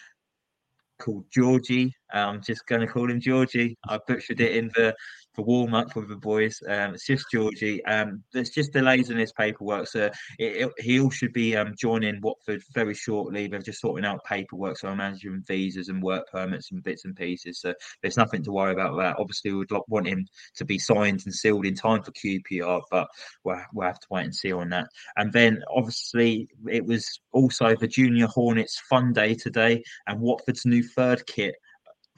called 1.01 1.25
Georgie. 1.33 1.93
I'm 2.13 2.43
just 2.43 2.67
going 2.67 2.83
to 2.83 2.87
call 2.87 3.11
him 3.11 3.21
Georgie. 3.21 3.77
I 3.89 3.99
butchered 4.07 4.41
it 4.41 4.57
in 4.57 4.71
the 4.75 4.95
warm 5.41 5.75
up 5.75 5.95
with 5.97 6.09
the 6.09 6.17
boys. 6.17 6.61
Um, 6.69 6.95
it's 6.95 7.07
just 7.07 7.27
Georgie. 7.33 7.85
Um, 7.85 8.23
there's 8.33 8.51
just 8.51 8.73
delays 8.73 9.11
in 9.11 9.17
his 9.17 9.33
paperwork, 9.33 9.89
so 9.89 10.11
he 10.39 11.01
all 11.01 11.11
should 11.11 11.33
be 11.33 11.57
um, 11.57 11.75
joining 11.79 12.21
Watford 12.21 12.63
very 12.75 12.95
shortly. 12.95 13.47
They're 13.47 13.61
just 13.61 13.81
sorting 13.81 14.05
out 14.05 14.25
paperwork, 14.25 14.79
so 14.79 14.89
I'm 14.89 14.99
managing 14.99 15.43
visas 15.47 15.89
and 15.89 16.03
work 16.03 16.31
permits 16.31 16.71
and 16.73 16.83
bits 16.83 17.05
and 17.05 17.17
pieces. 17.17 17.61
So 17.61 17.75
there's 18.03 18.17
nothing 18.17 18.43
to 18.45 18.53
worry 18.53 18.73
about 18.73 18.97
that. 18.99 19.17
Obviously, 19.19 19.53
we'd 19.53 19.71
want 19.89 20.07
him 20.07 20.27
to 20.57 20.65
be 20.65 20.79
signed 20.79 21.23
and 21.25 21.35
sealed 21.35 21.67
in 21.67 21.75
time 21.75 22.03
for 22.03 22.13
QPR, 22.13 22.83
but 22.91 23.09
we'll, 23.45 23.61
we'll 23.73 23.87
have 23.87 24.01
to 24.01 24.07
wait 24.11 24.25
and 24.25 24.35
see 24.35 24.53
on 24.53 24.69
that. 24.71 24.89
And 25.17 25.33
then 25.33 25.63
obviously, 25.75 26.49
it 26.69 26.85
was 26.85 27.21
also 27.33 27.75
the 27.77 27.89
Junior 27.89 28.27
Hornets 28.27 28.81
Fun 28.89 29.13
Day 29.13 29.35
today, 29.35 29.83
and 30.07 30.21
Watford's 30.21 30.67
new 30.67 30.83
third 30.83 31.27
kit 31.27 31.55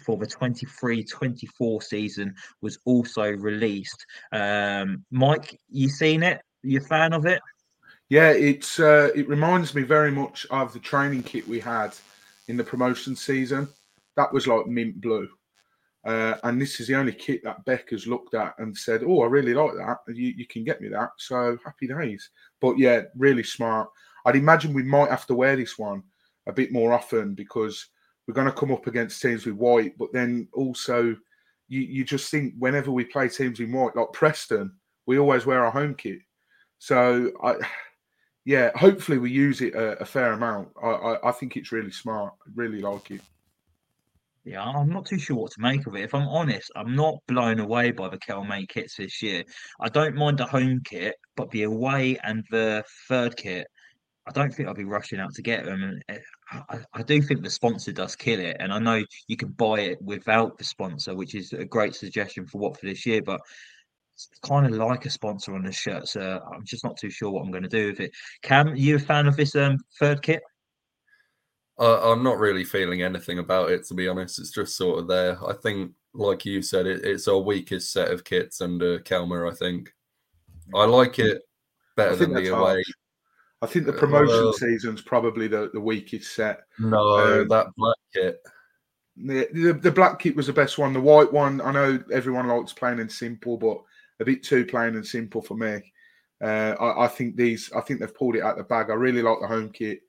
for 0.05 0.17
the 0.17 0.27
23-24 0.27 1.83
season 1.83 2.35
was 2.61 2.79
also 2.85 3.31
released. 3.31 4.05
Um, 4.33 5.05
Mike, 5.11 5.59
you 5.69 5.89
seen 5.89 6.23
it? 6.23 6.41
You 6.63 6.79
a 6.79 6.83
fan 6.83 7.13
of 7.13 7.27
it? 7.27 7.41
Yeah, 8.09 8.31
it's 8.31 8.79
uh, 8.79 9.11
it 9.15 9.29
reminds 9.29 9.75
me 9.75 9.83
very 9.83 10.11
much 10.11 10.47
of 10.51 10.73
the 10.73 10.79
training 10.79 11.23
kit 11.23 11.49
we 11.49 11.61
had 11.61 11.95
in 12.49 12.57
the 12.57 12.65
promotion 12.65 13.17
season. 13.17 13.69
That 14.17 14.33
was 14.33 14.47
like 14.47 14.67
mint 14.67 15.01
blue. 15.01 15.29
Uh, 16.05 16.35
and 16.43 16.61
this 16.61 16.81
is 16.81 16.89
the 16.89 16.97
only 16.97 17.13
kit 17.13 17.43
that 17.45 17.65
Beck 17.65 17.91
has 17.91 18.07
looked 18.07 18.35
at 18.35 18.55
and 18.59 18.77
said, 18.77 19.03
"Oh, 19.03 19.23
I 19.23 19.27
really 19.27 19.55
like 19.55 19.75
that. 19.75 19.99
You, 20.09 20.35
you 20.37 20.47
can 20.47 20.65
get 20.65 20.81
me 20.81 20.89
that." 20.89 21.11
So 21.19 21.57
happy 21.65 21.87
days. 21.87 22.29
But 22.61 22.77
yeah, 22.79 23.03
really 23.17 23.45
smart. 23.45 23.89
I'd 24.27 24.37
imagine 24.37 24.75
we 24.75 24.83
might 24.83 25.11
have 25.11 25.27
to 25.27 25.35
wear 25.35 25.57
this 25.57 25.79
one 25.79 26.03
a 26.47 26.53
bit 26.53 26.73
more 26.73 26.93
often 26.93 27.35
because 27.35 27.89
we're 28.33 28.43
going 28.43 28.53
to 28.53 28.59
come 28.59 28.73
up 28.73 28.87
against 28.87 29.21
teams 29.21 29.45
with 29.45 29.57
white, 29.57 29.93
but 29.99 30.11
then 30.15 30.49
also 30.55 31.15
you, 31.69 31.81
you 31.81 32.03
just 32.03 32.31
think 32.31 32.55
whenever 32.59 32.91
we 32.91 33.05
play 33.05 33.29
teams 33.29 33.61
in 33.61 33.71
white, 33.71 33.95
like 33.95 34.11
Preston, 34.15 34.73
we 35.05 35.19
always 35.19 35.45
wear 35.45 35.63
our 35.63 35.71
home 35.71 35.95
kit. 35.95 36.21
So 36.79 37.31
I, 37.45 37.57
yeah, 38.47 38.71
hopefully 38.75 39.19
we 39.19 39.31
use 39.31 39.61
it 39.61 39.75
a, 39.75 40.01
a 40.01 40.07
fair 40.07 40.33
amount. 40.33 40.69
I, 40.83 40.89
I, 40.89 41.29
I, 41.29 41.33
think 41.33 41.59
it's 41.59 41.73
really 41.73 41.91
smart. 41.91 42.33
Really 42.55 42.81
like 42.81 43.11
it. 43.11 43.21
Yeah, 44.45 44.63
I'm 44.63 44.89
not 44.89 45.05
too 45.05 45.19
sure 45.19 45.37
what 45.37 45.53
to 45.53 45.61
make 45.61 45.87
of 45.87 45.95
it. 45.95 46.03
If 46.03 46.15
I'm 46.15 46.27
honest, 46.27 46.73
I'm 46.75 46.97
not 46.97 47.17
blown 47.29 47.61
away 47.61 47.91
by 47.91 48.09
the 48.09 48.19
Kelme 48.19 48.67
kits 48.67 48.97
this 48.97 49.21
year. 49.23 49.45
I 49.79 49.91
don't 49.91 50.17
mind 50.17 50.39
the 50.39 50.47
home 50.47 50.81
kit, 50.85 51.17
but 51.37 51.51
the 51.51 51.65
away 51.65 52.17
and 52.25 52.45
the 52.51 52.83
third 53.09 53.37
kit, 53.37 53.67
I 54.27 54.31
don't 54.33 54.55
think 54.55 54.69
I'll 54.69 54.75
be 54.75 54.85
rushing 54.85 55.19
out 55.19 55.35
to 55.35 55.43
get 55.43 55.65
them. 55.65 55.83
And 55.83 56.05
eh, 56.09 56.19
I, 56.69 56.79
I, 56.95 57.03
do 57.03 57.21
think 57.21 57.43
the 57.43 57.51
sponsor 57.51 57.93
does 57.93 58.15
kill 58.15 58.39
it, 58.39 58.57
and 58.61 58.73
I 58.73 58.79
know 58.79 59.05
you 59.27 59.37
can 59.37 59.49
buy 59.49 59.81
it 59.81 60.01
without 60.01 60.59
the 60.59 60.65
sponsor, 60.65 61.15
which 61.15 61.35
is 61.35 61.53
a 61.53 61.65
great 61.65 61.95
suggestion 61.95 62.47
for 62.47 62.59
Watford 62.59 62.91
this 62.91 63.05
year. 63.05 63.21
But 63.21 63.41
it's 64.15 64.29
kind 64.47 64.67
of 64.67 64.73
like 64.73 65.07
a 65.07 65.11
sponsor 65.11 65.55
on 65.55 65.65
the 65.65 65.73
shirt, 65.73 66.07
so 66.07 66.41
I'm 66.53 66.65
just 66.65 66.85
not 66.85 66.97
too 66.97 67.11
sure 67.11 67.31
what 67.31 67.43
I'm 67.43 67.51
going 67.51 67.65
to 67.65 67.69
do 67.69 67.89
with 67.89 68.01
it. 68.01 68.13
Cam, 68.43 68.77
you 68.77 68.97
a 68.97 68.99
fan 68.99 69.27
of 69.27 69.37
this 69.37 69.57
um, 69.57 69.79
third 69.99 70.23
kit? 70.23 70.43
Uh, 71.79 72.13
I'm 72.13 72.23
not 72.23 72.39
really 72.39 72.65
feeling 72.65 73.03
anything 73.03 73.39
about 73.41 73.71
it, 73.71 73.85
to 73.87 73.95
be 73.95 74.07
honest. 74.07 74.39
It's 74.39 74.53
just 74.53 74.77
sort 74.77 75.01
of 75.01 75.09
there. 75.09 75.39
I 75.45 75.55
think, 75.55 75.93
like 76.15 76.45
you 76.45 76.63
said, 76.63 76.87
it, 76.87 77.05
it's 77.05 77.27
our 77.27 77.39
weakest 77.39 77.93
set 77.93 78.13
of 78.13 78.23
kits 78.23 78.61
under 78.61 79.01
Kelme. 79.01 79.51
I 79.51 79.55
think 79.55 79.93
I 80.75 80.85
like 80.85 81.19
it 81.19 81.43
better 81.97 82.15
than 82.15 82.35
the 82.35 82.55
away. 82.55 82.75
Harsh. 82.75 82.93
I 83.63 83.67
think 83.67 83.87
the 83.87 83.93
promotion 83.93 84.35
well, 84.35 84.53
season's 84.53 85.03
probably 85.03 85.47
the, 85.47 85.71
the 85.73 85.81
weakest 85.81 86.35
set. 86.35 86.63
No, 86.81 87.43
um, 87.43 87.49
that 87.49 87.69
black 87.77 87.97
kit. 88.13 88.43
The, 89.17 89.49
the, 89.53 89.73
the 89.75 89.91
black 89.93 90.19
kit 90.19 90.35
was 90.35 90.49
the 90.49 90.53
best 90.53 90.79
one. 90.79 90.93
The 90.93 91.01
white 91.01 91.33
one, 91.33 91.61
I 91.61 91.71
know 91.71 92.03
everyone 92.13 92.49
likes 92.49 92.73
plain 92.73 92.99
and 92.99 93.11
simple, 93.11 93.57
but 93.57 93.81
a 94.19 94.25
bit 94.25 94.43
too 94.43 94.67
plain 94.67 94.97
and 94.97 95.07
simple 95.07 95.41
for 95.41 95.55
me. 95.55 95.81
Uh, 96.43 96.75
I, 96.81 97.05
I, 97.05 97.09
think 97.09 97.37
these, 97.37 97.71
I 97.73 97.81
think 97.83 98.01
they've 98.01 98.15
pulled 98.15 98.35
it 98.35 98.43
out 98.43 98.57
the 98.57 98.65
bag. 98.65 98.91
I 98.91 98.95
really 98.95 99.23
like 99.23 99.39
the 99.41 99.47
home 99.47 99.71
kit, 99.71 100.01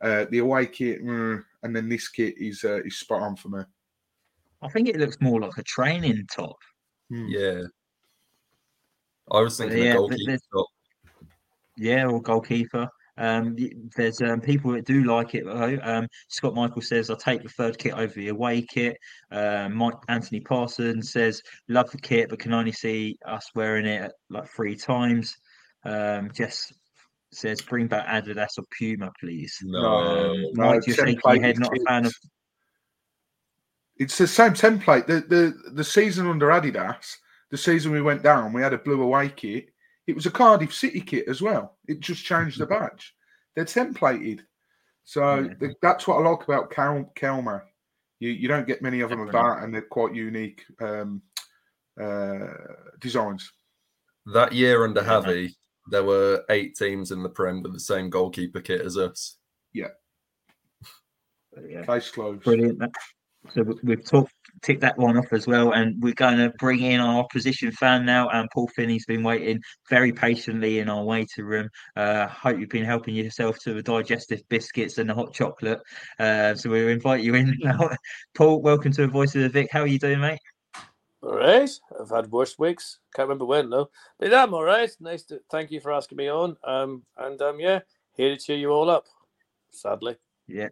uh, 0.00 0.26
the 0.30 0.38
away 0.38 0.66
kit, 0.66 1.04
mm, 1.04 1.42
and 1.64 1.74
then 1.74 1.88
this 1.88 2.08
kit 2.08 2.36
is 2.38 2.62
uh, 2.62 2.80
is 2.84 2.98
spot 2.98 3.22
on 3.22 3.34
for 3.34 3.48
me. 3.48 3.62
I 4.62 4.68
think 4.68 4.88
it 4.88 4.98
looks 4.98 5.20
more 5.20 5.40
like 5.40 5.58
a 5.58 5.64
training 5.64 6.28
top. 6.32 6.56
Hmm. 7.10 7.26
Yeah, 7.28 7.62
I 9.32 9.40
was 9.40 9.58
thinking 9.58 9.82
yeah, 9.82 9.94
goalkeeper. 9.94 10.38
Yeah, 11.76 12.06
or 12.06 12.22
goalkeeper. 12.22 12.88
Um, 13.20 13.54
there's 13.96 14.22
um, 14.22 14.40
people 14.40 14.72
that 14.72 14.86
do 14.86 15.04
like 15.04 15.34
it 15.34 15.44
though. 15.44 15.78
Um, 15.82 16.08
Scott 16.28 16.54
Michael 16.54 16.80
says, 16.80 17.10
"I 17.10 17.16
take 17.16 17.42
the 17.42 17.50
third 17.50 17.78
kit 17.78 17.92
over 17.92 18.14
the 18.14 18.28
away 18.28 18.62
kit." 18.62 18.96
Uh, 19.30 19.68
Mike 19.70 19.98
Anthony 20.08 20.40
Parsons 20.40 21.12
says, 21.12 21.42
"Love 21.68 21.90
the 21.90 21.98
kit, 21.98 22.30
but 22.30 22.38
can 22.38 22.54
only 22.54 22.72
see 22.72 23.18
us 23.26 23.50
wearing 23.54 23.84
it 23.84 24.10
like 24.30 24.48
three 24.48 24.74
times." 24.74 25.36
Um, 25.84 26.30
Jess 26.32 26.72
says, 27.30 27.60
"Bring 27.60 27.88
back 27.88 28.06
Adidas 28.06 28.56
or 28.56 28.64
Puma, 28.78 29.12
please." 29.20 29.54
No, 29.62 29.78
um, 29.78 30.42
no 30.54 30.64
Mike, 30.70 30.86
you're 30.86 30.96
shaking 30.96 31.20
your 31.22 31.42
head. 31.42 31.58
Not 31.58 31.76
a 31.76 31.84
fan 31.86 32.06
of. 32.06 32.14
It's 33.98 34.16
the 34.16 34.26
same 34.26 34.54
template. 34.54 35.06
The 35.06 35.20
the 35.20 35.72
the 35.72 35.84
season 35.84 36.26
under 36.26 36.46
Adidas, 36.46 37.16
the 37.50 37.58
season 37.58 37.92
we 37.92 38.00
went 38.00 38.22
down, 38.22 38.54
we 38.54 38.62
had 38.62 38.72
a 38.72 38.78
blue 38.78 39.02
away 39.02 39.28
kit 39.28 39.69
it 40.10 40.16
was 40.16 40.26
a 40.26 40.30
Cardiff 40.30 40.74
City 40.74 41.00
kit 41.00 41.28
as 41.28 41.40
well. 41.40 41.76
It 41.86 42.00
just 42.00 42.24
changed 42.24 42.58
the 42.58 42.66
mm-hmm. 42.66 42.84
badge. 42.84 43.14
They're 43.54 43.64
templated. 43.64 44.40
So 45.04 45.40
yeah. 45.40 45.54
the, 45.58 45.74
that's 45.80 46.06
what 46.06 46.18
I 46.18 46.28
like 46.28 46.44
about 46.44 46.70
Kel, 46.70 47.10
Kelme. 47.16 47.62
You, 48.18 48.30
you 48.30 48.48
don't 48.48 48.66
get 48.66 48.82
many 48.82 49.00
of 49.00 49.10
them 49.10 49.20
about, 49.20 49.62
and 49.62 49.72
they're 49.72 49.82
quite 49.82 50.14
unique 50.14 50.64
um, 50.80 51.22
uh, 52.00 52.48
designs. 53.00 53.50
That 54.26 54.52
year 54.52 54.84
under 54.84 55.00
Javi, 55.00 55.54
there 55.90 56.04
were 56.04 56.44
eight 56.50 56.76
teams 56.76 57.12
in 57.12 57.22
the 57.22 57.30
Prem 57.30 57.62
with 57.62 57.72
the 57.72 57.80
same 57.80 58.10
goalkeeper 58.10 58.60
kit 58.60 58.82
as 58.82 58.98
us. 58.98 59.36
Yeah. 59.72 59.88
Yeah. 61.66 61.84
Case 61.84 62.10
closed. 62.10 62.42
Brilliant. 62.42 62.82
So 63.54 63.64
we've 63.82 64.04
talked, 64.04 64.34
ticked 64.62 64.80
that 64.82 64.98
one 64.98 65.16
off 65.16 65.32
as 65.32 65.46
well, 65.46 65.72
and 65.72 66.00
we're 66.02 66.14
going 66.14 66.38
to 66.38 66.50
bring 66.58 66.80
in 66.80 67.00
our 67.00 67.20
opposition 67.20 67.72
fan 67.72 68.04
now. 68.04 68.28
And 68.28 68.48
Paul 68.52 68.68
Finney's 68.68 69.06
been 69.06 69.22
waiting 69.22 69.60
very 69.88 70.12
patiently 70.12 70.78
in 70.78 70.88
our 70.88 71.04
waiting 71.04 71.44
room. 71.44 71.68
Uh, 71.96 72.26
hope 72.26 72.58
you've 72.58 72.68
been 72.68 72.84
helping 72.84 73.14
yourself 73.14 73.58
to 73.60 73.74
the 73.74 73.82
digestive 73.82 74.42
biscuits 74.48 74.98
and 74.98 75.08
the 75.08 75.14
hot 75.14 75.32
chocolate. 75.32 75.80
Uh, 76.18 76.54
so 76.54 76.70
we'll 76.70 76.88
invite 76.88 77.22
you 77.22 77.34
in 77.34 77.56
now. 77.60 77.90
Paul, 78.34 78.60
welcome 78.60 78.92
to 78.92 79.02
the 79.02 79.08
Voice 79.08 79.34
of 79.34 79.42
the 79.42 79.48
Vic. 79.48 79.68
How 79.70 79.80
are 79.80 79.86
you 79.86 79.98
doing, 79.98 80.20
mate? 80.20 80.40
All 81.22 81.36
right. 81.36 81.70
I've 82.00 82.10
had 82.10 82.30
worse 82.30 82.58
weeks. 82.58 82.98
Can't 83.14 83.28
remember 83.28 83.44
when 83.44 83.68
though. 83.68 83.90
But 84.18 84.32
I'm 84.32 84.54
all 84.54 84.64
right. 84.64 84.90
Nice 85.00 85.22
to 85.24 85.40
thank 85.50 85.70
you 85.70 85.80
for 85.80 85.92
asking 85.92 86.16
me 86.16 86.28
on. 86.28 86.56
Um 86.64 87.02
and 87.18 87.40
um 87.42 87.60
yeah, 87.60 87.80
here 88.14 88.30
to 88.30 88.42
cheer 88.42 88.56
you 88.56 88.70
all 88.70 88.88
up. 88.88 89.04
Sadly. 89.70 90.16
Yeah. 90.46 90.68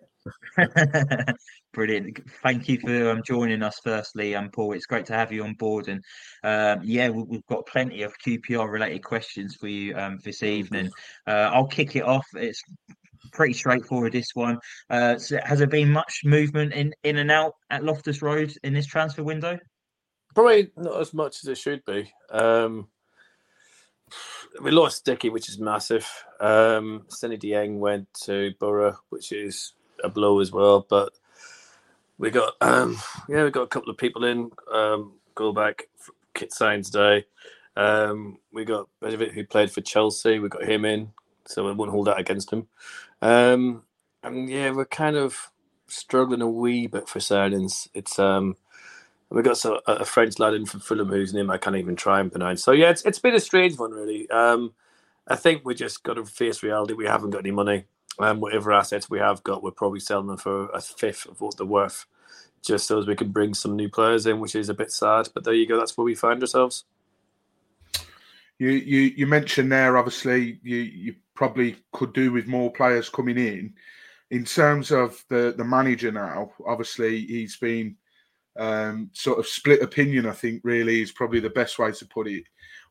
Brilliant. 1.72 2.20
Thank 2.42 2.68
you 2.68 2.78
for 2.80 3.10
um, 3.10 3.22
joining 3.24 3.62
us, 3.62 3.80
firstly, 3.82 4.34
um, 4.34 4.50
Paul. 4.50 4.72
It's 4.72 4.86
great 4.86 5.06
to 5.06 5.14
have 5.14 5.32
you 5.32 5.44
on 5.44 5.54
board. 5.54 5.88
And 5.88 6.02
um, 6.44 6.80
yeah, 6.84 7.08
we, 7.08 7.22
we've 7.22 7.46
got 7.46 7.66
plenty 7.66 8.02
of 8.02 8.14
QPR 8.18 8.70
related 8.70 9.04
questions 9.04 9.54
for 9.56 9.68
you 9.68 9.96
um, 9.96 10.18
this 10.24 10.42
evening. 10.42 10.90
Uh, 11.26 11.50
I'll 11.52 11.66
kick 11.66 11.96
it 11.96 12.04
off. 12.04 12.26
It's 12.34 12.62
pretty 13.32 13.54
straightforward, 13.54 14.12
this 14.12 14.30
one. 14.34 14.58
Uh, 14.90 15.18
so 15.18 15.38
has 15.44 15.58
there 15.58 15.68
been 15.68 15.90
much 15.90 16.22
movement 16.24 16.72
in, 16.72 16.94
in 17.04 17.18
and 17.18 17.30
out 17.30 17.54
at 17.70 17.84
Loftus 17.84 18.22
Road 18.22 18.52
in 18.62 18.72
this 18.72 18.86
transfer 18.86 19.22
window? 19.22 19.58
Probably 20.34 20.70
not 20.76 21.00
as 21.00 21.14
much 21.14 21.42
as 21.42 21.48
it 21.48 21.58
should 21.58 21.84
be. 21.84 22.12
Um 22.30 22.88
we 24.62 24.70
lost 24.70 25.04
Dickie, 25.04 25.30
which 25.30 25.48
is 25.48 25.58
massive. 25.58 26.08
Um 26.40 27.06
Seny 27.08 27.36
Dieng 27.36 27.78
went 27.78 28.06
to 28.24 28.52
Boro, 28.60 28.96
which 29.10 29.32
is 29.32 29.74
a 30.04 30.08
blow 30.08 30.40
as 30.40 30.52
well. 30.52 30.86
But 30.88 31.12
we 32.18 32.30
got 32.30 32.54
um 32.60 32.96
yeah, 33.28 33.44
we 33.44 33.50
got 33.50 33.62
a 33.62 33.68
couple 33.68 33.90
of 33.90 33.96
people 33.96 34.24
in. 34.24 34.50
Um 34.72 35.14
go 35.34 35.52
back 35.52 35.88
kit 36.34 36.52
signs 36.52 36.90
day. 36.90 37.26
Um 37.76 38.38
we 38.52 38.64
got 38.64 38.88
Begovic 39.02 39.32
who 39.32 39.44
played 39.44 39.70
for 39.70 39.80
Chelsea, 39.80 40.38
we 40.38 40.48
got 40.48 40.64
him 40.64 40.84
in, 40.84 41.12
so 41.46 41.64
we 41.66 41.72
won't 41.72 41.90
hold 41.90 42.06
that 42.06 42.18
against 42.18 42.52
him. 42.52 42.66
Um 43.22 43.82
and 44.22 44.48
yeah, 44.48 44.70
we're 44.70 44.84
kind 44.84 45.16
of 45.16 45.50
struggling 45.86 46.42
a 46.42 46.48
wee 46.48 46.86
bit 46.86 47.08
for 47.08 47.18
signings. 47.18 47.88
It's 47.94 48.18
um 48.18 48.56
we 49.30 49.42
got 49.42 49.58
so, 49.58 49.80
a 49.86 50.04
French 50.06 50.38
lad 50.38 50.54
in 50.54 50.64
from 50.64 50.80
Fulham 50.80 51.08
whose 51.08 51.34
name 51.34 51.50
I 51.50 51.58
can't 51.58 51.76
even 51.76 51.96
try 51.96 52.20
and 52.20 52.30
pronounce. 52.30 52.64
So 52.64 52.72
yeah, 52.72 52.90
it's 52.90 53.04
it's 53.04 53.18
been 53.18 53.34
a 53.34 53.40
strange 53.40 53.78
one 53.78 53.90
really. 53.92 54.28
Um, 54.30 54.72
I 55.26 55.36
think 55.36 55.64
we 55.64 55.74
just 55.74 56.02
got 56.02 56.14
to 56.14 56.24
face 56.24 56.62
reality. 56.62 56.94
We 56.94 57.04
haven't 57.06 57.30
got 57.30 57.40
any 57.40 57.50
money. 57.50 57.84
Um, 58.20 58.40
whatever 58.40 58.72
assets 58.72 59.08
we 59.08 59.18
have 59.20 59.44
got, 59.44 59.62
we're 59.62 59.70
probably 59.70 60.00
selling 60.00 60.26
them 60.26 60.38
for 60.38 60.68
a 60.70 60.80
fifth 60.80 61.26
of 61.26 61.40
what 61.40 61.56
they're 61.56 61.66
worth, 61.66 62.04
just 62.64 62.86
so 62.88 62.98
as 62.98 63.06
we 63.06 63.14
can 63.14 63.30
bring 63.30 63.54
some 63.54 63.76
new 63.76 63.88
players 63.88 64.26
in, 64.26 64.40
which 64.40 64.56
is 64.56 64.68
a 64.68 64.74
bit 64.74 64.90
sad. 64.90 65.28
But 65.34 65.44
there 65.44 65.54
you 65.54 65.66
go. 65.66 65.78
That's 65.78 65.96
where 65.96 66.04
we 66.04 66.14
find 66.14 66.42
ourselves. 66.42 66.84
You 68.58 68.70
you 68.70 69.00
you 69.16 69.26
mentioned 69.26 69.70
there, 69.70 69.96
obviously, 69.96 70.58
you 70.62 70.78
you 70.78 71.14
probably 71.34 71.76
could 71.92 72.12
do 72.12 72.32
with 72.32 72.48
more 72.48 72.72
players 72.72 73.08
coming 73.08 73.38
in. 73.38 73.74
In 74.30 74.44
terms 74.44 74.90
of 74.90 75.24
the 75.28 75.54
the 75.56 75.64
manager 75.64 76.10
now, 76.10 76.52
obviously 76.66 77.24
he's 77.24 77.56
been 77.56 77.96
um, 78.58 79.10
sort 79.12 79.38
of 79.38 79.46
split 79.46 79.80
opinion. 79.82 80.26
I 80.26 80.32
think 80.32 80.60
really 80.64 81.00
is 81.00 81.12
probably 81.12 81.38
the 81.38 81.50
best 81.50 81.78
way 81.78 81.92
to 81.92 82.06
put 82.06 82.26
it. 82.26 82.44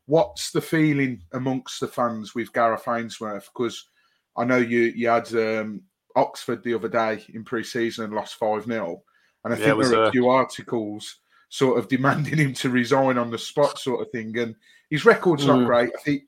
What's 0.06 0.50
the 0.52 0.62
feeling 0.62 1.22
amongst 1.34 1.80
the 1.80 1.88
fans 1.88 2.34
with 2.34 2.52
Gareth 2.54 2.88
Ainsworth? 2.88 3.50
Because 3.52 3.90
I 4.38 4.44
know 4.44 4.56
you 4.58 4.92
you 4.96 5.08
had 5.08 5.32
um, 5.34 5.82
Oxford 6.16 6.62
the 6.62 6.74
other 6.74 6.88
day 6.88 7.24
in 7.34 7.44
pre-season 7.44 8.04
and 8.04 8.14
lost 8.14 8.36
five 8.36 8.64
0 8.64 9.02
and 9.44 9.54
I 9.54 9.56
Yeah, 9.58 9.64
think 9.66 9.80
there 9.82 9.90
were 9.90 10.04
uh, 10.04 10.08
a 10.08 10.12
few 10.12 10.28
articles 10.28 11.16
sort 11.50 11.78
of 11.78 11.88
demanding 11.88 12.38
him 12.38 12.52
to 12.54 12.70
resign 12.70 13.18
on 13.18 13.30
the 13.30 13.38
spot, 13.38 13.78
sort 13.78 14.02
of 14.02 14.10
thing. 14.12 14.36
And 14.38 14.54
his 14.90 15.04
record's 15.04 15.46
not 15.46 15.60
Mm. 15.60 15.66
great. 15.66 15.90
I 15.96 16.02
think 16.02 16.22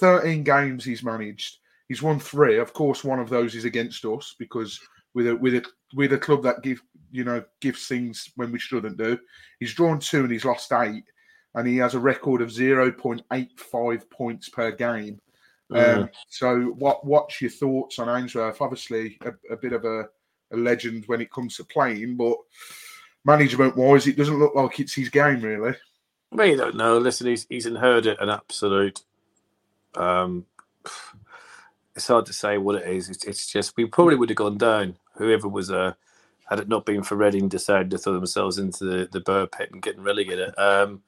13 0.00 0.42
games 0.44 0.84
he's 0.84 1.02
managed. 1.02 1.58
He's 1.88 2.02
won 2.02 2.18
three. 2.18 2.58
Of 2.58 2.72
course, 2.72 3.04
one 3.04 3.20
of 3.20 3.28
those 3.28 3.54
is 3.54 3.64
against 3.64 4.04
us 4.04 4.34
because 4.38 4.80
with 5.14 5.28
a 5.28 5.36
with 5.36 5.54
a 5.54 5.64
with 5.94 6.12
a 6.12 6.18
club 6.18 6.42
that 6.42 6.62
give 6.62 6.82
you 7.12 7.22
know 7.24 7.44
gives 7.60 7.86
things 7.86 8.30
when 8.36 8.50
we 8.50 8.58
shouldn't 8.58 8.96
do. 8.96 9.18
He's 9.60 9.74
drawn 9.74 10.00
two 10.00 10.22
and 10.22 10.32
he's 10.32 10.44
lost 10.44 10.72
eight, 10.72 11.04
and 11.54 11.68
he 11.68 11.76
has 11.76 11.94
a 11.94 12.00
record 12.00 12.40
of 12.42 12.48
0.85 12.48 14.10
points 14.10 14.48
per 14.48 14.72
game. 14.72 15.20
Um, 15.74 16.08
so, 16.28 16.60
what 16.78 17.04
what's 17.04 17.40
your 17.40 17.50
thoughts 17.50 17.98
on 17.98 18.08
Ainsworth? 18.08 18.60
Obviously, 18.60 19.18
a, 19.24 19.52
a 19.52 19.56
bit 19.56 19.72
of 19.72 19.84
a, 19.84 20.08
a 20.52 20.56
legend 20.56 21.04
when 21.06 21.20
it 21.20 21.32
comes 21.32 21.56
to 21.56 21.64
playing, 21.64 22.16
but 22.16 22.36
management 23.24 23.76
wise, 23.76 24.06
it 24.06 24.16
doesn't 24.16 24.38
look 24.38 24.54
like 24.54 24.78
it's 24.80 24.94
his 24.94 25.08
game 25.08 25.40
really. 25.40 25.74
Well, 26.30 26.46
you 26.46 26.56
don't 26.56 26.76
know. 26.76 26.98
Listen, 26.98 27.26
he's 27.26 27.46
he's 27.48 27.66
inherited 27.66 28.18
an 28.20 28.28
absolute. 28.28 29.02
Um, 29.94 30.46
it's 31.96 32.08
hard 32.08 32.26
to 32.26 32.32
say 32.32 32.58
what 32.58 32.76
it 32.76 32.88
is. 32.88 33.08
It's, 33.08 33.24
it's 33.24 33.46
just 33.50 33.76
we 33.76 33.86
probably 33.86 34.16
would 34.16 34.30
have 34.30 34.36
gone 34.36 34.58
down. 34.58 34.96
Whoever 35.16 35.48
was 35.48 35.70
uh, 35.70 35.94
had 36.48 36.60
it 36.60 36.68
not 36.68 36.86
been 36.86 37.02
for 37.02 37.16
Reading, 37.16 37.48
deciding 37.48 37.90
to 37.90 37.98
throw 37.98 38.14
themselves 38.14 38.58
into 38.58 38.84
the 38.84 39.08
the 39.10 39.20
burr 39.20 39.46
pit 39.46 39.70
and 39.72 39.82
getting 39.82 40.02
relegated. 40.02 40.56
Um, 40.58 41.02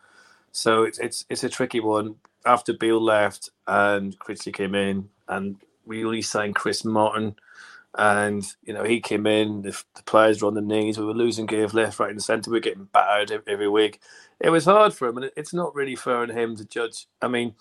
so 0.52 0.84
it's 0.84 0.98
it's 0.98 1.24
it's 1.28 1.44
a 1.44 1.48
tricky 1.48 1.80
one. 1.80 2.16
After 2.46 2.72
Beale 2.72 3.02
left 3.02 3.50
and 3.66 4.18
Critchley 4.18 4.54
came 4.54 4.74
in, 4.74 5.08
and 5.28 5.56
we 5.84 6.04
only 6.04 6.22
signed 6.22 6.54
Chris 6.54 6.84
Martin, 6.84 7.36
and 7.94 8.44
you 8.64 8.72
know 8.72 8.84
he 8.84 9.00
came 9.00 9.26
in. 9.26 9.62
The, 9.62 9.82
the 9.94 10.02
players 10.04 10.42
were 10.42 10.48
on 10.48 10.54
the 10.54 10.60
knees. 10.60 10.98
We 10.98 11.04
were 11.04 11.14
losing 11.14 11.46
games 11.46 11.74
left, 11.74 11.98
right, 11.98 12.10
and 12.10 12.22
centre. 12.22 12.50
We 12.50 12.58
are 12.58 12.60
getting 12.60 12.84
battered 12.84 13.32
ev- 13.32 13.42
every 13.46 13.68
week. 13.68 14.00
It 14.40 14.50
was 14.50 14.64
hard 14.64 14.94
for 14.94 15.08
him, 15.08 15.16
and 15.16 15.26
it, 15.26 15.34
it's 15.36 15.52
not 15.54 15.74
really 15.74 15.96
fair 15.96 16.18
on 16.18 16.30
him 16.30 16.56
to 16.56 16.64
judge. 16.64 17.06
I 17.20 17.28
mean, 17.28 17.54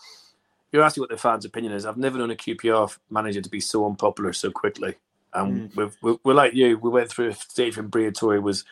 you're 0.71 0.83
asking 0.83 1.01
what 1.01 1.09
the 1.09 1.17
fans' 1.17 1.45
opinion 1.45 1.73
is. 1.73 1.85
I've 1.85 1.97
never 1.97 2.17
known 2.17 2.31
a 2.31 2.35
QPR 2.35 2.97
manager 3.09 3.41
to 3.41 3.49
be 3.49 3.59
so 3.61 3.85
unpopular 3.85 4.33
so 4.33 4.51
quickly. 4.51 4.95
And 5.33 5.71
we've, 5.75 5.95
we're, 6.01 6.17
we're 6.23 6.33
like 6.33 6.53
you. 6.53 6.77
We 6.77 6.89
went 6.89 7.09
through 7.09 7.29
a 7.29 7.33
stage 7.33 7.77
when 7.77 7.89
Briatore 7.89 8.41
was 8.41 8.63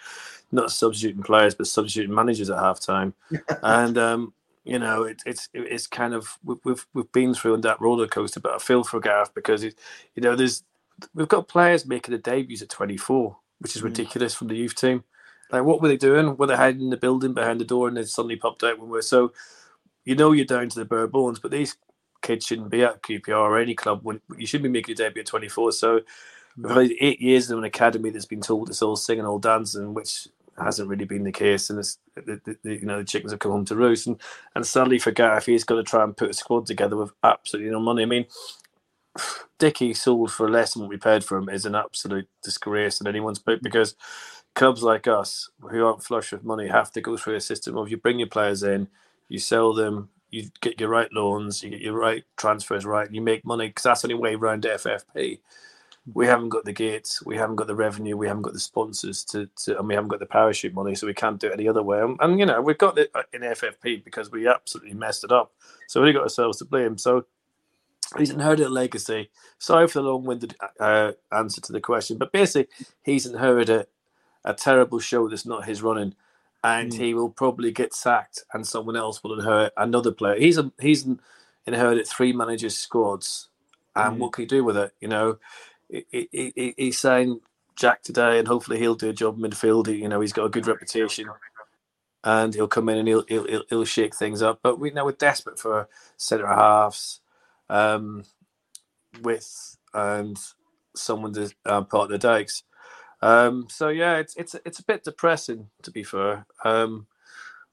not 0.52 0.72
substituting 0.72 1.24
players, 1.24 1.56
but 1.56 1.68
substituting 1.68 2.14
managers 2.14 2.50
at 2.50 2.58
halftime. 2.58 3.14
and 3.64 3.98
um, 3.98 4.34
you 4.66 4.80
know, 4.80 5.04
it, 5.04 5.24
it's 5.26 5.50
it's 5.54 5.88
kind 5.88 6.14
of 6.14 6.38
we- 6.44 6.56
we've 6.66 6.86
we've 6.94 7.12
been 7.12 7.34
through 7.34 7.58
that 7.60 7.82
roller 7.82 8.08
coaster. 8.08 8.40
But 8.42 8.54
I 8.56 8.60
feel 8.60 8.84
for 8.84 9.00
Gareth 9.02 9.34
because 9.36 9.64
it, 9.64 9.76
you 10.16 10.24
know, 10.24 10.36
there's 10.36 10.64
we've 11.16 11.28
got 11.30 11.48
players 11.50 11.86
making 11.86 12.12
their 12.14 12.20
debuts 12.22 12.62
at 12.64 12.70
24, 12.70 13.38
which 13.60 13.76
is 13.76 13.82
Mm. 13.82 13.86
ridiculous 13.86 14.36
from 14.36 14.50
the 14.50 14.56
youth 14.58 14.76
team. 14.76 15.04
Like, 15.52 15.64
what 15.66 15.82
were 15.82 15.90
they 15.90 15.98
doing? 15.98 16.38
Were 16.38 16.48
they 16.48 16.56
hiding 16.58 16.84
in 16.84 16.92
the 16.92 16.98
building 16.98 17.34
behind 17.34 17.62
the 17.62 17.66
door 17.66 17.88
and 17.88 17.98
they 17.98 18.06
suddenly 18.06 18.38
popped 18.38 18.64
out 18.64 18.80
when 18.80 18.90
we're 18.90 19.02
so? 19.04 19.34
You 20.06 20.16
know, 20.16 20.32
you're 20.32 20.46
down 20.46 20.70
to 20.70 20.80
the 20.80 20.86
bare 20.86 21.08
bones, 21.08 21.40
but 21.40 21.52
these 21.52 21.78
kids 22.22 22.46
shouldn't 22.48 22.72
be 22.72 22.84
at 22.84 23.04
QPR 23.04 23.38
or 23.38 23.60
any 23.60 23.76
club 23.76 24.02
when 24.04 24.22
you 24.38 24.48
should 24.48 24.64
be 24.64 24.70
making 24.70 24.96
your 24.98 25.10
debut 25.10 25.22
at 25.22 25.28
24. 25.28 25.74
So 25.74 26.02
we've 26.64 26.76
had 26.76 26.92
eight 27.02 27.22
years 27.22 27.52
in 27.52 27.58
an 27.60 27.64
academy 27.66 28.12
that's 28.12 28.26
been 28.26 28.42
told 28.42 28.70
it's 28.70 28.82
all 28.84 28.96
singing, 28.98 29.26
all 29.26 29.40
dancing, 29.40 29.94
which 29.94 30.28
hasn't 30.58 30.90
really 30.90 31.06
been 31.06 31.24
the 31.24 31.32
case. 31.32 31.70
And 31.70 31.80
it's, 31.80 31.98
the, 32.16 32.40
the, 32.44 32.58
the, 32.64 32.74
you 32.76 32.86
know, 32.86 33.00
the 33.00 33.06
chickens 33.06 33.32
have 33.32 33.40
come 33.40 33.52
home 33.52 33.66
to 33.66 33.76
roost. 33.76 34.08
And, 34.08 34.20
and 34.56 34.66
sadly 34.66 35.00
for 35.00 35.12
Gareth, 35.12 35.46
he's 35.46 35.64
got 35.64 35.76
to 35.76 35.84
try 35.84 36.04
and 36.04 36.16
put 36.16 36.30
a 36.30 36.34
squad 36.34 36.66
together 36.66 36.96
with 36.96 37.12
absolutely 37.24 37.72
no 37.72 37.80
money. 37.80 38.04
I 38.04 38.06
mean, 38.06 38.26
Dickie 39.60 39.94
sold 39.94 40.32
for 40.32 40.50
less 40.50 40.74
than 40.74 40.84
what 40.84 40.90
we 40.90 40.98
paid 40.98 41.24
for 41.24 41.38
him 41.38 41.50
is 41.50 41.66
an 41.66 41.76
absolute 41.76 42.28
disgrace 42.44 43.00
in 43.00 43.08
anyone's 43.08 43.40
book 43.40 43.60
mm. 43.60 43.64
because 43.64 43.96
clubs 44.56 44.84
like 44.84 45.08
us 45.08 45.50
who 45.62 45.86
aren't 45.86 46.04
flush 46.04 46.32
with 46.32 46.44
money 46.44 46.68
have 46.68 46.92
to 46.92 47.02
go 47.02 47.18
through 47.18 47.36
a 47.36 47.42
system 47.42 47.78
of 47.78 47.90
you 47.90 47.98
bring 47.98 48.20
your 48.20 48.28
players 48.28 48.64
in, 48.64 48.88
you 49.30 49.40
sell 49.40 49.74
them, 49.74 50.10
you 50.30 50.50
get 50.62 50.80
your 50.80 50.90
right 50.90 51.12
loans, 51.14 51.64
you 51.64 51.70
get 51.70 51.82
your 51.82 51.98
right 51.98 52.24
transfers 52.38 52.86
right, 52.86 53.06
and 53.06 53.16
you 53.16 53.22
make 53.22 53.46
money 53.46 53.68
because 53.68 53.84
that's 53.84 54.02
the 54.02 54.08
only 54.08 54.20
way 54.20 54.36
around 54.36 54.64
FFP. 54.64 55.40
We 56.12 56.26
haven't 56.28 56.50
got 56.50 56.66
the 56.66 56.74
gates, 56.74 57.24
we 57.26 57.38
haven't 57.38 57.58
got 57.58 57.68
the 57.68 57.76
revenue, 57.76 58.18
we 58.18 58.28
haven't 58.28 58.44
got 58.44 58.54
the 58.54 58.60
sponsors 58.60 59.24
to, 59.26 59.50
to 59.66 59.78
and 59.80 59.88
we 59.88 59.96
haven't 59.96 60.10
got 60.10 60.20
the 60.20 60.26
parachute 60.26 60.74
money, 60.74 60.96
so 60.96 61.08
we 61.08 61.14
can't 61.14 61.40
do 61.40 61.48
it 61.48 61.54
any 61.54 61.68
other 61.68 61.84
way. 61.84 62.02
And, 62.02 62.18
and 62.22 62.40
you 62.40 62.46
know, 62.46 62.62
we've 62.62 62.78
got 62.78 62.98
it 62.98 63.12
in 63.34 63.42
FFP 63.42 64.04
because 64.04 64.32
we 64.32 64.48
absolutely 64.48 64.94
messed 64.96 65.24
it 65.24 65.32
up. 65.32 65.54
So 65.88 66.02
we 66.02 66.14
got 66.14 66.24
ourselves 66.24 66.58
to 66.60 66.66
blame. 66.66 66.98
So 66.98 67.26
he's 68.18 68.32
inherited 68.32 68.68
a 68.68 68.70
legacy. 68.70 69.32
Sorry 69.60 69.88
for 69.88 70.02
the 70.02 70.10
long-winded 70.10 70.56
uh, 70.80 71.14
answer 71.32 71.62
to 71.62 71.74
the 71.74 71.82
question, 71.82 72.18
but 72.18 72.32
basically, 72.34 72.70
he's 73.04 73.26
inherited 73.26 73.88
a 74.46 74.54
terrible 74.54 75.00
show 75.00 75.28
that's 75.30 75.46
not 75.46 75.66
his 75.66 75.82
running, 75.82 76.16
and 76.64 76.92
Mm. 76.92 76.98
he 76.98 77.14
will 77.14 77.30
probably 77.30 77.72
get 77.72 77.94
sacked, 77.94 78.44
and 78.54 78.68
someone 78.68 78.96
else 78.96 79.24
will 79.24 79.40
inherit 79.40 79.74
another 79.78 80.12
player. 80.12 80.40
He's 80.40 80.58
a, 80.58 80.72
he's 80.80 81.06
inherited 81.66 82.08
three 82.08 82.34
managers' 82.34 82.78
squads, 82.78 83.50
and 83.96 84.18
Mm. 84.18 84.20
what 84.20 84.34
can 84.34 84.44
he 84.44 84.48
do 84.48 84.64
with 84.64 84.78
it? 84.78 84.94
You 85.00 85.08
know, 85.10 85.38
he, 86.12 86.30
he, 86.34 86.54
he, 86.56 86.76
signed 86.94 87.42
Jack 87.78 88.04
today, 88.04 88.40
and 88.40 88.48
hopefully 88.48 88.80
he'll 88.80 88.96
do 88.96 89.10
a 89.10 89.14
job 89.14 89.38
midfield. 89.40 89.88
He- 89.88 90.02
You 90.04 90.10
know, 90.10 90.22
he's 90.22 90.34
got 90.34 90.46
a 90.46 90.50
good 90.50 90.68
reputation. 90.68 91.28
and 92.26 92.56
he'll 92.56 92.70
come 92.70 92.90
in 92.90 93.00
and 93.00 93.10
he'll 93.10 93.26
he'll, 93.30 93.48
he'll, 93.48 93.66
shake 93.86 94.16
things 94.16 94.44
up. 94.44 94.62
But 94.64 94.80
we 94.80 94.92
know 94.92 95.06
we're 95.06 95.14
desperate 95.14 95.60
for 95.60 95.90
centre 96.18 96.48
halves 96.48 97.22
um, 97.70 98.26
with 99.22 99.78
and 99.94 100.38
someone 100.96 101.34
to 101.36 101.52
uh, 101.66 101.84
part 101.84 102.10
the 102.10 102.20
Dykes. 102.20 102.64
Um, 103.22 103.68
so 103.70 103.90
yeah, 103.90 104.18
it's 104.18 104.36
it's 104.36 104.56
it's 104.66 104.80
a 104.80 104.86
bit 104.86 105.04
depressing 105.04 105.70
to 105.84 105.92
be 105.92 106.04
fair. 106.04 106.46
Um, 106.66 107.08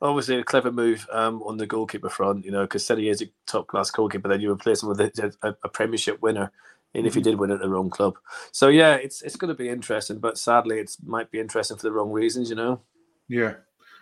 obviously, 0.03 0.39
a 0.39 0.45
clever 0.45 0.73
move 0.73 1.07
um, 1.13 1.43
on 1.45 1.59
the 1.59 1.67
goalkeeper 1.67 2.11
front, 2.11 2.45
you 2.45 2.53
know, 2.53 2.63
because 2.63 2.87
said 2.87 2.99
is 3.01 3.23
a 3.23 3.27
top 3.47 3.69
class 3.69 3.91
goalkeeper, 3.91 4.29
then 4.29 4.41
you 4.41 4.53
replace 4.53 4.83
him 4.83 4.91
with 4.91 5.01
a, 5.01 5.35
a, 5.43 5.55
a 5.65 5.69
Premiership 5.71 6.23
winner. 6.23 6.53
And 6.95 7.07
if 7.07 7.15
he 7.15 7.21
mm-hmm. 7.21 7.31
did 7.31 7.39
win 7.39 7.53
at 7.53 7.61
the 7.61 7.69
wrong 7.69 7.89
club, 7.89 8.19
so 8.51 8.69
yeah, 8.69 8.95
it's 8.95 9.23
it's 9.23 9.37
going 9.37 9.49
to 9.49 9.55
be 9.55 9.69
interesting. 9.69 10.19
But 10.19 10.39
sadly, 10.39 10.81
it 10.81 10.97
might 11.05 11.31
be 11.31 11.39
interesting 11.39 11.77
for 11.77 11.85
the 11.85 11.93
wrong 11.93 12.11
reasons, 12.11 12.51
you 12.51 12.57
know. 12.57 12.81
Yeah, 13.29 13.55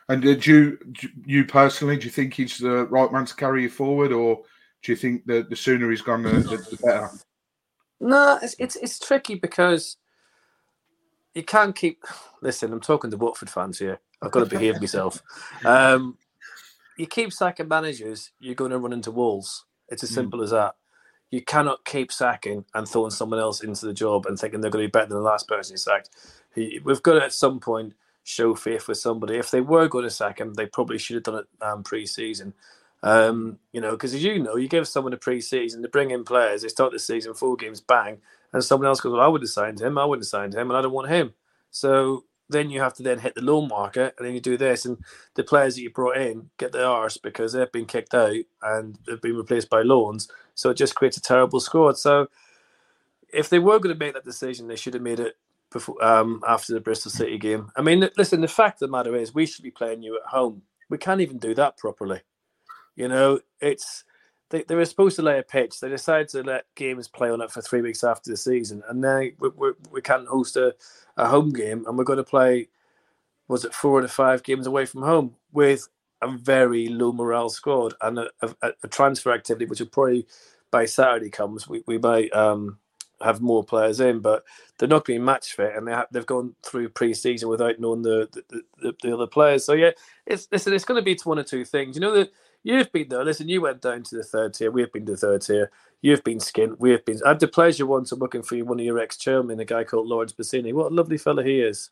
and 0.08 0.22
did 0.22 0.46
you 0.46 0.78
you 1.26 1.44
personally 1.44 1.98
do 1.98 2.04
you 2.04 2.10
think 2.10 2.32
he's 2.32 2.56
the 2.56 2.86
right 2.86 3.12
man 3.12 3.26
to 3.26 3.34
carry 3.34 3.62
you 3.62 3.68
forward, 3.68 4.12
or 4.12 4.42
do 4.82 4.92
you 4.92 4.96
think 4.96 5.26
that 5.26 5.50
the 5.50 5.56
sooner 5.56 5.90
he's 5.90 6.00
gone, 6.00 6.22
the, 6.22 6.30
the 6.30 6.78
better? 6.82 7.10
No, 8.00 8.38
it's, 8.42 8.56
it's 8.58 8.76
it's 8.76 8.98
tricky 8.98 9.34
because 9.34 9.98
you 11.34 11.42
can't 11.42 11.76
keep. 11.76 12.04
Listen, 12.40 12.72
I'm 12.72 12.80
talking 12.80 13.10
to 13.10 13.16
Watford 13.18 13.50
fans 13.50 13.78
here. 13.78 14.00
I've 14.22 14.30
got 14.30 14.40
to 14.40 14.46
behave 14.46 14.80
myself. 14.80 15.22
Um, 15.64 16.16
you 16.96 17.06
keep 17.06 17.32
sacking 17.32 17.68
managers, 17.68 18.32
you're 18.40 18.56
going 18.56 18.72
to 18.72 18.78
run 18.78 18.92
into 18.92 19.12
walls. 19.12 19.64
It's 19.88 20.02
as 20.02 20.10
hmm. 20.10 20.16
simple 20.16 20.40
mm. 20.40 20.44
as 20.44 20.50
that. 20.50 20.74
You 21.30 21.42
cannot 21.42 21.84
keep 21.84 22.10
sacking 22.10 22.64
and 22.74 22.88
throwing 22.88 23.10
someone 23.10 23.40
else 23.40 23.62
into 23.62 23.86
the 23.86 23.92
job 23.92 24.26
and 24.26 24.38
thinking 24.38 24.60
they're 24.60 24.70
going 24.70 24.84
to 24.84 24.88
be 24.88 24.90
better 24.90 25.08
than 25.08 25.18
the 25.18 25.22
last 25.22 25.46
person 25.46 25.74
you 25.74 25.78
sacked. 25.78 26.10
We've 26.56 27.02
got 27.02 27.14
to 27.14 27.24
at 27.24 27.32
some 27.32 27.60
point 27.60 27.94
show 28.24 28.54
faith 28.54 28.88
with 28.88 28.98
somebody. 28.98 29.36
If 29.36 29.50
they 29.50 29.60
were 29.60 29.88
going 29.88 30.04
to 30.04 30.10
sack 30.10 30.40
him, 30.40 30.54
they 30.54 30.66
probably 30.66 30.98
should 30.98 31.14
have 31.14 31.22
done 31.24 31.36
it 31.36 31.46
um, 31.62 31.82
pre-season. 31.82 32.54
Um, 33.02 33.58
you 33.72 33.80
know, 33.80 33.92
because 33.92 34.14
as 34.14 34.24
you 34.24 34.42
know, 34.42 34.56
you 34.56 34.68
give 34.68 34.88
someone 34.88 35.12
a 35.12 35.18
pre-season, 35.18 35.82
to 35.82 35.88
bring 35.88 36.10
in 36.10 36.24
players, 36.24 36.62
they 36.62 36.68
start 36.68 36.92
the 36.92 36.98
season 36.98 37.34
four 37.34 37.56
games, 37.56 37.80
bang, 37.80 38.18
and 38.52 38.64
someone 38.64 38.88
else 38.88 39.00
goes, 39.00 39.12
well, 39.12 39.22
I 39.22 39.28
would 39.28 39.42
have 39.42 39.50
signed 39.50 39.80
him, 39.80 39.98
I 39.98 40.04
wouldn't 40.04 40.24
have 40.24 40.30
signed 40.30 40.54
him, 40.54 40.70
and 40.70 40.76
I 40.76 40.82
don't 40.82 40.92
want 40.92 41.08
him. 41.10 41.34
So 41.70 42.24
then 42.48 42.70
you 42.70 42.80
have 42.80 42.94
to 42.94 43.02
then 43.02 43.18
hit 43.18 43.34
the 43.34 43.42
loan 43.42 43.68
market, 43.68 44.14
and 44.16 44.26
then 44.26 44.34
you 44.34 44.40
do 44.40 44.56
this, 44.56 44.84
and 44.84 44.98
the 45.34 45.44
players 45.44 45.74
that 45.74 45.82
you 45.82 45.90
brought 45.90 46.16
in 46.16 46.50
get 46.58 46.72
their 46.72 46.86
arse 46.86 47.16
because 47.16 47.52
they've 47.52 47.72
been 47.72 47.86
kicked 47.86 48.14
out 48.14 48.36
and 48.62 48.98
they've 49.06 49.20
been 49.20 49.36
replaced 49.36 49.70
by 49.70 49.82
loans. 49.82 50.28
So 50.54 50.70
it 50.70 50.76
just 50.76 50.94
creates 50.94 51.16
a 51.16 51.22
terrible 51.22 51.60
squad. 51.60 51.98
So 51.98 52.28
if 53.32 53.48
they 53.48 53.58
were 53.58 53.78
going 53.78 53.94
to 53.94 53.98
make 53.98 54.14
that 54.14 54.24
decision, 54.24 54.66
they 54.66 54.76
should 54.76 54.94
have 54.94 55.02
made 55.02 55.20
it 55.20 55.36
before 55.70 56.02
um, 56.02 56.42
after 56.48 56.72
the 56.72 56.80
Bristol 56.80 57.10
City 57.10 57.38
game. 57.38 57.70
I 57.76 57.82
mean, 57.82 58.08
listen, 58.16 58.40
the 58.40 58.48
fact 58.48 58.80
of 58.82 58.88
the 58.88 58.96
matter 58.96 59.14
is, 59.14 59.34
we 59.34 59.46
should 59.46 59.62
be 59.62 59.70
playing 59.70 60.02
you 60.02 60.16
at 60.16 60.30
home. 60.30 60.62
We 60.88 60.98
can't 60.98 61.20
even 61.20 61.38
do 61.38 61.54
that 61.54 61.76
properly. 61.76 62.22
You 62.96 63.08
know, 63.08 63.40
it's 63.60 64.04
they, 64.50 64.62
they 64.62 64.74
were 64.74 64.84
supposed 64.84 65.16
to 65.16 65.22
lay 65.22 65.38
a 65.38 65.42
pitch. 65.42 65.80
They 65.80 65.88
decided 65.88 66.28
to 66.30 66.42
let 66.42 66.66
games 66.74 67.08
play 67.08 67.30
on 67.30 67.40
it 67.40 67.50
for 67.50 67.60
three 67.62 67.82
weeks 67.82 68.04
after 68.04 68.30
the 68.30 68.36
season, 68.36 68.82
and 68.88 69.02
then 69.02 69.32
we, 69.38 69.48
we, 69.48 69.72
we 69.90 70.02
can't 70.02 70.28
host 70.28 70.56
a, 70.56 70.74
a 71.16 71.26
home 71.26 71.52
game, 71.52 71.84
and 71.86 71.96
we're 71.96 72.04
going 72.04 72.18
to 72.18 72.24
play. 72.24 72.68
Was 73.48 73.64
it 73.64 73.72
four 73.72 74.02
to 74.02 74.08
five 74.08 74.42
games 74.42 74.66
away 74.66 74.84
from 74.84 75.02
home 75.02 75.34
with 75.52 75.88
a 76.20 76.28
very 76.28 76.88
low 76.88 77.12
morale 77.12 77.48
squad 77.48 77.94
and 78.02 78.18
a, 78.18 78.30
a, 78.42 78.72
a 78.82 78.88
transfer 78.88 79.32
activity, 79.32 79.64
which 79.64 79.80
will 79.80 79.86
probably 79.86 80.26
by 80.70 80.84
Saturday 80.84 81.30
comes, 81.30 81.68
we, 81.68 81.82
we 81.86 81.98
might 81.98 82.32
um, 82.34 82.78
have 83.22 83.40
more 83.40 83.64
players 83.64 84.00
in, 84.00 84.20
but 84.20 84.44
they're 84.78 84.88
not 84.88 85.04
to 85.06 85.18
match 85.18 85.54
fit, 85.54 85.74
and 85.74 85.86
they 85.86 85.92
have, 85.92 86.06
they've 86.10 86.26
gone 86.26 86.54
through 86.62 86.90
pre-season 86.90 87.48
without 87.48 87.80
knowing 87.80 88.02
the 88.02 88.28
the, 88.32 88.62
the, 88.80 88.94
the 89.02 89.14
other 89.14 89.26
players. 89.26 89.64
So 89.64 89.72
yeah, 89.72 89.90
it's 90.26 90.48
listen, 90.52 90.72
it's 90.72 90.84
going 90.84 91.00
to 91.00 91.04
be 91.04 91.18
one 91.24 91.38
or 91.38 91.44
two 91.44 91.64
things. 91.64 91.96
You 91.96 92.00
know 92.00 92.14
that 92.14 92.30
You've 92.64 92.92
been 92.92 93.08
there. 93.08 93.24
Listen, 93.24 93.48
you 93.48 93.60
went 93.60 93.80
down 93.80 94.02
to 94.04 94.16
the 94.16 94.24
third 94.24 94.54
tier. 94.54 94.70
We've 94.70 94.92
been 94.92 95.06
to 95.06 95.12
the 95.12 95.18
third 95.18 95.42
tier. 95.42 95.70
You've 96.02 96.24
been 96.24 96.38
skint. 96.38 96.76
We've 96.78 97.04
been. 97.04 97.20
I 97.24 97.30
had 97.30 97.40
the 97.40 97.48
pleasure 97.48 97.86
once 97.86 98.12
of 98.12 98.20
working 98.20 98.42
for 98.42 98.56
you, 98.56 98.64
one 98.64 98.80
of 98.80 98.86
your 98.86 98.98
ex 98.98 99.16
chairmen, 99.16 99.60
a 99.60 99.64
guy 99.64 99.84
called 99.84 100.08
Laurence 100.08 100.32
Bassini. 100.32 100.72
What 100.72 100.92
a 100.92 100.94
lovely 100.94 101.18
fella 101.18 101.42
he 101.42 101.60
is. 101.60 101.90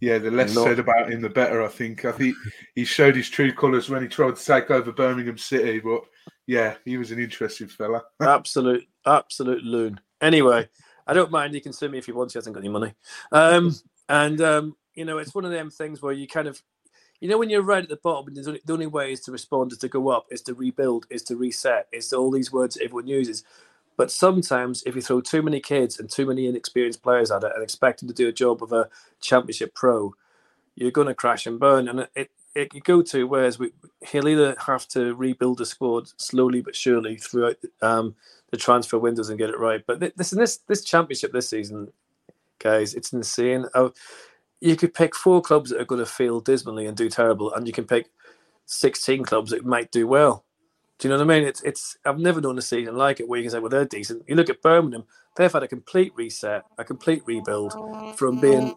Yeah, 0.00 0.16
the 0.16 0.30
less 0.30 0.54
said 0.54 0.78
about 0.78 1.12
him, 1.12 1.20
the 1.20 1.28
better. 1.28 1.62
I 1.62 1.68
think. 1.68 2.04
I 2.06 2.12
think 2.12 2.34
he 2.74 2.84
showed 2.84 3.16
his 3.16 3.28
true 3.28 3.52
colours 3.52 3.90
when 3.90 4.02
he 4.02 4.08
tried 4.08 4.36
to 4.36 4.44
take 4.44 4.70
over 4.70 4.92
Birmingham 4.92 5.36
City. 5.36 5.80
But 5.80 6.02
yeah, 6.46 6.76
he 6.84 6.96
was 6.96 7.10
an 7.10 7.20
interesting 7.20 7.68
fella. 7.68 8.02
absolute, 8.22 8.86
absolute 9.04 9.62
loon. 9.62 10.00
Anyway, 10.22 10.68
I 11.06 11.12
don't 11.12 11.30
mind. 11.30 11.54
He 11.54 11.60
can 11.60 11.74
sue 11.74 11.90
me 11.90 11.98
if 11.98 12.06
he 12.06 12.12
wants. 12.12 12.32
He 12.32 12.38
hasn't 12.38 12.54
got 12.54 12.60
any 12.60 12.70
money. 12.70 12.94
Um, 13.30 13.74
and 14.08 14.40
um, 14.40 14.76
you 14.94 15.04
know, 15.04 15.18
it's 15.18 15.34
one 15.34 15.44
of 15.44 15.50
them 15.50 15.70
things 15.70 16.00
where 16.00 16.14
you 16.14 16.26
kind 16.26 16.48
of 16.48 16.62
you 17.20 17.28
know, 17.28 17.38
when 17.38 17.50
you're 17.50 17.62
right 17.62 17.82
at 17.82 17.88
the 17.88 17.96
bottom, 17.96 18.32
the 18.34 18.72
only 18.72 18.86
way 18.86 19.12
is 19.12 19.20
to 19.20 19.32
respond 19.32 19.72
is 19.72 19.78
to 19.78 19.88
go 19.88 20.08
up, 20.08 20.26
is 20.30 20.40
to 20.42 20.54
rebuild, 20.54 21.06
is 21.10 21.22
to 21.24 21.36
reset, 21.36 21.86
is 21.92 22.08
to 22.08 22.16
all 22.16 22.30
these 22.30 22.50
words 22.50 22.78
everyone 22.78 23.06
uses. 23.06 23.44
But 23.96 24.10
sometimes, 24.10 24.82
if 24.86 24.96
you 24.96 25.02
throw 25.02 25.20
too 25.20 25.42
many 25.42 25.60
kids 25.60 26.00
and 26.00 26.08
too 26.08 26.24
many 26.24 26.46
inexperienced 26.46 27.02
players 27.02 27.30
at 27.30 27.44
it 27.44 27.52
and 27.54 27.62
expect 27.62 28.00
them 28.00 28.08
to 28.08 28.14
do 28.14 28.28
a 28.28 28.32
job 28.32 28.62
of 28.62 28.72
a 28.72 28.88
championship 29.20 29.74
pro, 29.74 30.14
you're 30.74 30.90
going 30.90 31.08
to 31.08 31.14
crash 31.14 31.46
and 31.46 31.60
burn. 31.60 31.86
And 31.86 32.08
it, 32.14 32.30
it 32.54 32.70
could 32.70 32.84
go 32.84 33.02
to 33.02 33.26
whereas 33.26 33.58
we, 33.58 33.72
he'll 34.08 34.28
either 34.28 34.56
have 34.66 34.88
to 34.88 35.14
rebuild 35.14 35.58
the 35.58 35.66
squad 35.66 36.08
slowly 36.16 36.62
but 36.62 36.74
surely 36.74 37.16
throughout 37.16 37.56
um, 37.82 38.14
the 38.50 38.56
transfer 38.56 38.98
windows 38.98 39.28
and 39.28 39.38
get 39.38 39.50
it 39.50 39.58
right. 39.58 39.84
But 39.86 40.00
this 40.16 40.30
this 40.30 40.56
this 40.66 40.82
championship 40.82 41.32
this 41.32 41.50
season, 41.50 41.92
guys, 42.58 42.94
it's 42.94 43.12
insane. 43.12 43.66
Uh, 43.74 43.90
you 44.60 44.76
could 44.76 44.94
pick 44.94 45.14
four 45.14 45.40
clubs 45.40 45.70
that 45.70 45.80
are 45.80 45.86
going 45.86 46.00
to 46.00 46.06
feel 46.06 46.40
dismally 46.40 46.86
and 46.86 46.96
do 46.96 47.08
terrible, 47.08 47.52
and 47.52 47.66
you 47.66 47.72
can 47.72 47.84
pick 47.84 48.10
16 48.66 49.24
clubs 49.24 49.50
that 49.50 49.64
might 49.64 49.90
do 49.90 50.06
well. 50.06 50.44
Do 50.98 51.08
you 51.08 51.14
know 51.14 51.24
what 51.24 51.32
I 51.32 51.38
mean? 51.38 51.48
It's 51.48 51.62
it's 51.62 51.96
I've 52.04 52.18
never 52.18 52.42
known 52.42 52.58
a 52.58 52.62
season 52.62 52.94
like 52.94 53.20
it 53.20 53.28
where 53.28 53.38
you 53.38 53.44
can 53.44 53.52
say, 53.52 53.58
well, 53.58 53.70
they're 53.70 53.86
decent. 53.86 54.22
You 54.28 54.34
look 54.34 54.50
at 54.50 54.60
Birmingham, 54.60 55.04
they've 55.36 55.52
had 55.52 55.62
a 55.62 55.68
complete 55.68 56.12
reset, 56.14 56.62
a 56.76 56.84
complete 56.84 57.22
rebuild 57.24 57.72
from 58.18 58.38
oh, 58.38 58.40
being 58.40 58.74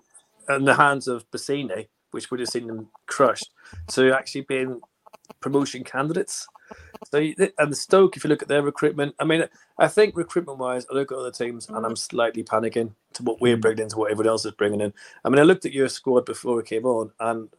in 0.50 0.64
the 0.64 0.74
hands 0.74 1.10
of 1.10 1.30
Bassini, 1.32 1.88
which 2.12 2.32
would 2.32 2.40
have 2.40 2.50
seen 2.50 2.68
them 2.68 2.90
crushed, 3.08 3.50
to 3.90 4.14
actually 4.14 4.42
being 4.42 4.80
promotion 5.42 5.84
candidates. 5.84 6.48
So 7.12 7.20
and 7.20 7.72
the 7.72 7.76
Stoke, 7.76 8.18
if 8.18 8.24
you 8.24 8.30
look 8.30 8.42
at 8.42 8.48
their 8.48 8.62
recruitment, 8.62 9.16
I 9.20 9.26
mean, 9.26 9.44
I 9.78 9.88
think 9.88 10.16
recruitment 10.16 10.58
wise, 10.60 10.86
I 10.90 10.96
look 10.96 11.12
at 11.12 11.18
other 11.18 11.32
teams 11.32 11.70
and 11.70 11.86
I'm 11.86 11.96
slightly 11.96 12.44
panicking 12.44 12.94
to 13.14 13.24
what 13.24 13.42
we're 13.42 13.58
bringing 13.58 13.84
into 13.84 13.98
what 13.98 14.12
everyone 14.12 14.32
else 14.32 14.46
is 14.46 14.54
bringing 14.54 14.82
in. 14.82 14.94
I 15.24 15.30
mean, 15.30 15.40
I 15.40 15.44
looked 15.44 15.66
at 15.66 15.74
your 15.74 15.90
squad 15.90 16.26
before 16.26 16.56
we 16.56 16.64
came 16.64 16.86
on, 16.86 17.12
and 17.20 17.50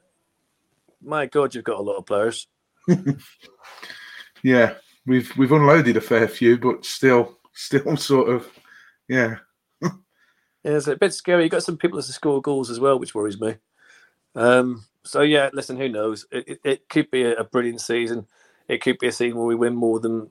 my 1.02 1.26
God, 1.26 1.54
you've 1.54 1.64
got 1.64 1.78
a 1.78 1.82
lot 1.82 1.96
of 1.96 2.06
players. 2.06 2.46
yeah, 4.42 4.74
we've 5.06 5.34
we've 5.36 5.52
unloaded 5.52 5.96
a 5.96 6.00
fair 6.00 6.28
few, 6.28 6.58
but 6.58 6.84
still, 6.84 7.38
still 7.52 7.96
sort 7.96 8.28
of, 8.28 8.48
yeah. 9.08 9.36
yeah, 9.82 9.90
it's 10.64 10.86
a 10.86 10.96
bit 10.96 11.14
scary. 11.14 11.44
You 11.44 11.50
got 11.50 11.62
some 11.62 11.76
people 11.76 11.96
that 11.96 12.02
score 12.04 12.42
goals 12.42 12.70
as 12.70 12.80
well, 12.80 12.98
which 12.98 13.14
worries 13.14 13.40
me. 13.40 13.56
Um, 14.34 14.84
so 15.04 15.20
yeah, 15.20 15.50
listen, 15.52 15.76
who 15.76 15.88
knows? 15.88 16.26
It, 16.32 16.48
it, 16.48 16.60
it 16.64 16.88
could 16.88 17.10
be 17.10 17.22
a, 17.22 17.34
a, 17.36 17.44
brilliant 17.44 17.80
season. 17.80 18.26
It 18.68 18.82
could 18.82 18.98
be 18.98 19.08
a 19.08 19.12
season 19.12 19.38
where 19.38 19.46
we 19.46 19.54
win 19.54 19.74
more 19.74 20.00
than 20.00 20.30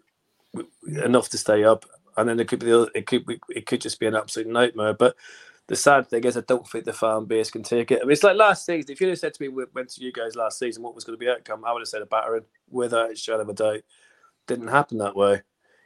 enough 1.04 1.30
to 1.30 1.38
stay 1.38 1.64
up, 1.64 1.86
and 2.18 2.28
then 2.30 2.40
it 2.40 2.48
could 2.48 2.60
be 2.60 2.68
the 2.68 2.82
other, 2.82 2.92
it 2.96 3.06
could 3.06 3.26
be, 3.26 3.40
it 3.50 3.66
could 3.66 3.82
just 3.82 4.00
be 4.00 4.08
an 4.08 4.16
absolute 4.16 4.48
nightmare. 4.48 4.94
But 4.94 5.16
the 5.68 5.76
sad 5.76 6.10
thing 6.10 6.24
is, 6.26 6.36
I 6.36 6.42
don't 6.42 6.68
think 6.68 6.86
the 6.86 6.94
fan 6.94 7.26
base 7.26 7.50
can 7.50 7.64
take 7.64 7.92
it. 7.92 8.02
I 8.02 8.04
mean, 8.04 8.12
it's 8.12 8.24
like 8.24 8.36
last 8.36 8.66
season. 8.66 8.92
If 8.92 9.00
you'd 9.00 9.10
have 9.10 9.20
said 9.20 9.34
to 9.34 9.42
me, 9.42 9.48
went 9.48 9.90
to 9.90 10.04
you 10.04 10.12
guys 10.12 10.36
last 10.36 10.60
season, 10.60 10.84
what 10.84 10.96
was 10.96 11.04
going 11.04 11.18
to 11.18 11.26
be 11.26 11.30
outcome, 11.30 11.64
I 11.64 11.72
would 11.72 11.82
have 11.82 11.88
said 11.88 12.02
a 12.02 12.06
battering 12.06 12.46
without 12.70 13.12
a 13.12 13.16
shadow 13.16 13.42
of 13.42 13.50
a 13.50 13.54
doubt. 13.54 13.82
Didn't 14.48 14.68
happen 14.68 14.98
that 14.98 15.16
way. 15.16 15.42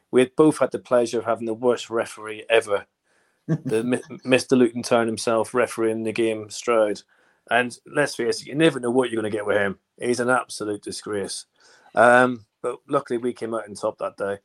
We 0.10 0.22
had 0.22 0.36
both 0.36 0.58
had 0.60 0.72
the 0.72 0.80
pleasure 0.80 1.20
of 1.20 1.26
having 1.26 1.46
the 1.46 1.54
worst 1.54 1.90
referee 1.90 2.46
ever, 2.50 2.88
the 3.48 4.02
Mr. 4.26 4.58
Luton 4.58 4.82
Town 4.82 5.06
himself 5.06 5.54
refereeing 5.54 6.04
the 6.04 6.12
game 6.12 6.50
Stroud. 6.50 7.02
And 7.50 7.78
let's 7.86 8.16
face 8.16 8.42
it, 8.42 8.48
you 8.48 8.56
never 8.56 8.80
know 8.80 8.92
what 8.92 9.10
you're 9.10 9.22
going 9.22 9.32
to 9.32 9.38
get 9.38 9.46
with 9.46 9.58
him. 9.58 9.80
He's 10.02 10.20
an 10.20 10.30
absolute 10.30 10.82
disgrace. 10.82 11.46
Um, 11.98 12.46
but 12.62 12.78
luckily, 12.88 13.18
we 13.18 13.34
came 13.34 13.54
out 13.54 13.68
in 13.68 13.74
top 13.74 13.98
that 13.98 14.18
day, 14.18 14.38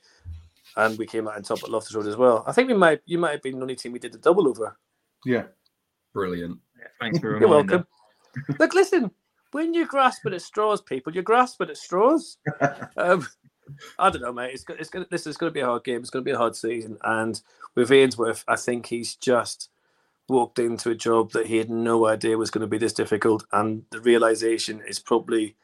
and 0.76 0.98
we 0.98 1.06
came 1.06 1.28
out 1.28 1.36
in 1.36 1.42
top 1.42 1.62
at 1.62 1.70
Loftus 1.70 1.94
Road 1.94 2.06
as 2.06 2.16
well. 2.16 2.44
I 2.46 2.52
think 2.52 2.68
we 2.68 2.74
might, 2.74 3.02
you 3.04 3.18
might 3.18 3.32
have 3.32 3.42
been 3.42 3.56
the 3.56 3.62
only 3.62 3.76
team 3.76 3.92
we 3.92 3.98
did 3.98 4.12
the 4.12 4.18
double 4.18 4.48
over. 4.48 4.76
Yeah, 5.24 5.44
brilliant. 6.14 6.58
Yeah, 6.78 6.86
thanks 6.98 7.18
for 7.18 7.38
You're 7.40 7.48
welcome. 7.48 7.86
Look, 8.58 8.74
listen, 8.74 9.10
when 9.52 9.74
you 9.74 9.86
grasp 9.86 10.26
at 10.26 10.40
straws, 10.40 10.80
people, 10.80 11.12
you're 11.12 11.22
grasping 11.22 11.68
at 11.68 11.76
straws. 11.76 12.38
um, 12.96 13.26
I 13.98 14.08
don't 14.08 14.22
know, 14.22 14.32
mate. 14.32 14.54
It's, 14.54 14.64
it's 14.70 14.88
gonna, 14.88 15.06
this 15.10 15.26
is 15.26 15.36
going 15.36 15.50
to 15.50 15.54
be 15.54 15.60
a 15.60 15.66
hard 15.66 15.84
game. 15.84 16.00
It's 16.00 16.10
going 16.10 16.24
to 16.24 16.28
be 16.28 16.34
a 16.34 16.38
hard 16.38 16.56
season, 16.56 16.96
and 17.02 17.40
with 17.74 17.92
Ainsworth, 17.92 18.44
I 18.48 18.56
think 18.56 18.86
he's 18.86 19.14
just 19.14 19.68
walked 20.28 20.58
into 20.58 20.88
a 20.88 20.94
job 20.94 21.32
that 21.32 21.46
he 21.46 21.58
had 21.58 21.68
no 21.68 22.06
idea 22.06 22.38
was 22.38 22.50
going 22.50 22.62
to 22.62 22.66
be 22.66 22.78
this 22.78 22.94
difficult, 22.94 23.44
and 23.52 23.84
the 23.90 24.00
realization 24.00 24.80
is 24.86 24.98
probably 24.98 25.56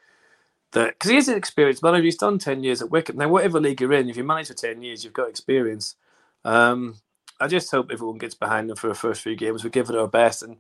that 0.73 0.95
because 0.95 1.11
he 1.11 1.17
is 1.17 1.29
an 1.29 1.37
experienced 1.37 1.83
manager, 1.83 2.05
he's 2.05 2.17
done 2.17 2.39
ten 2.39 2.63
years 2.63 2.83
at 2.83 2.91
Wycombe. 2.91 3.19
Now, 3.19 3.29
whatever 3.29 3.61
league 3.61 3.81
you're 3.81 3.93
in, 3.93 4.09
if 4.09 4.17
you 4.17 4.25
manage 4.25 4.49
for 4.49 4.55
ten 4.55 4.83
years, 4.83 5.05
you've 5.05 5.13
got 5.13 5.29
experience. 5.29 5.97
Um, 6.45 6.97
I 7.41 7.47
just 7.47 7.71
hope 7.71 7.91
everyone 7.93 8.19
gets 8.19 8.35
behind 8.35 8.69
them 8.69 8.77
for 8.77 8.89
the 8.89 8.95
first 8.95 9.23
few 9.23 9.37
games. 9.37 9.65
We 9.65 9.71
give 9.71 9.91
it 9.91 9.97
our 9.97 10.09
best, 10.09 10.43
and 10.43 10.57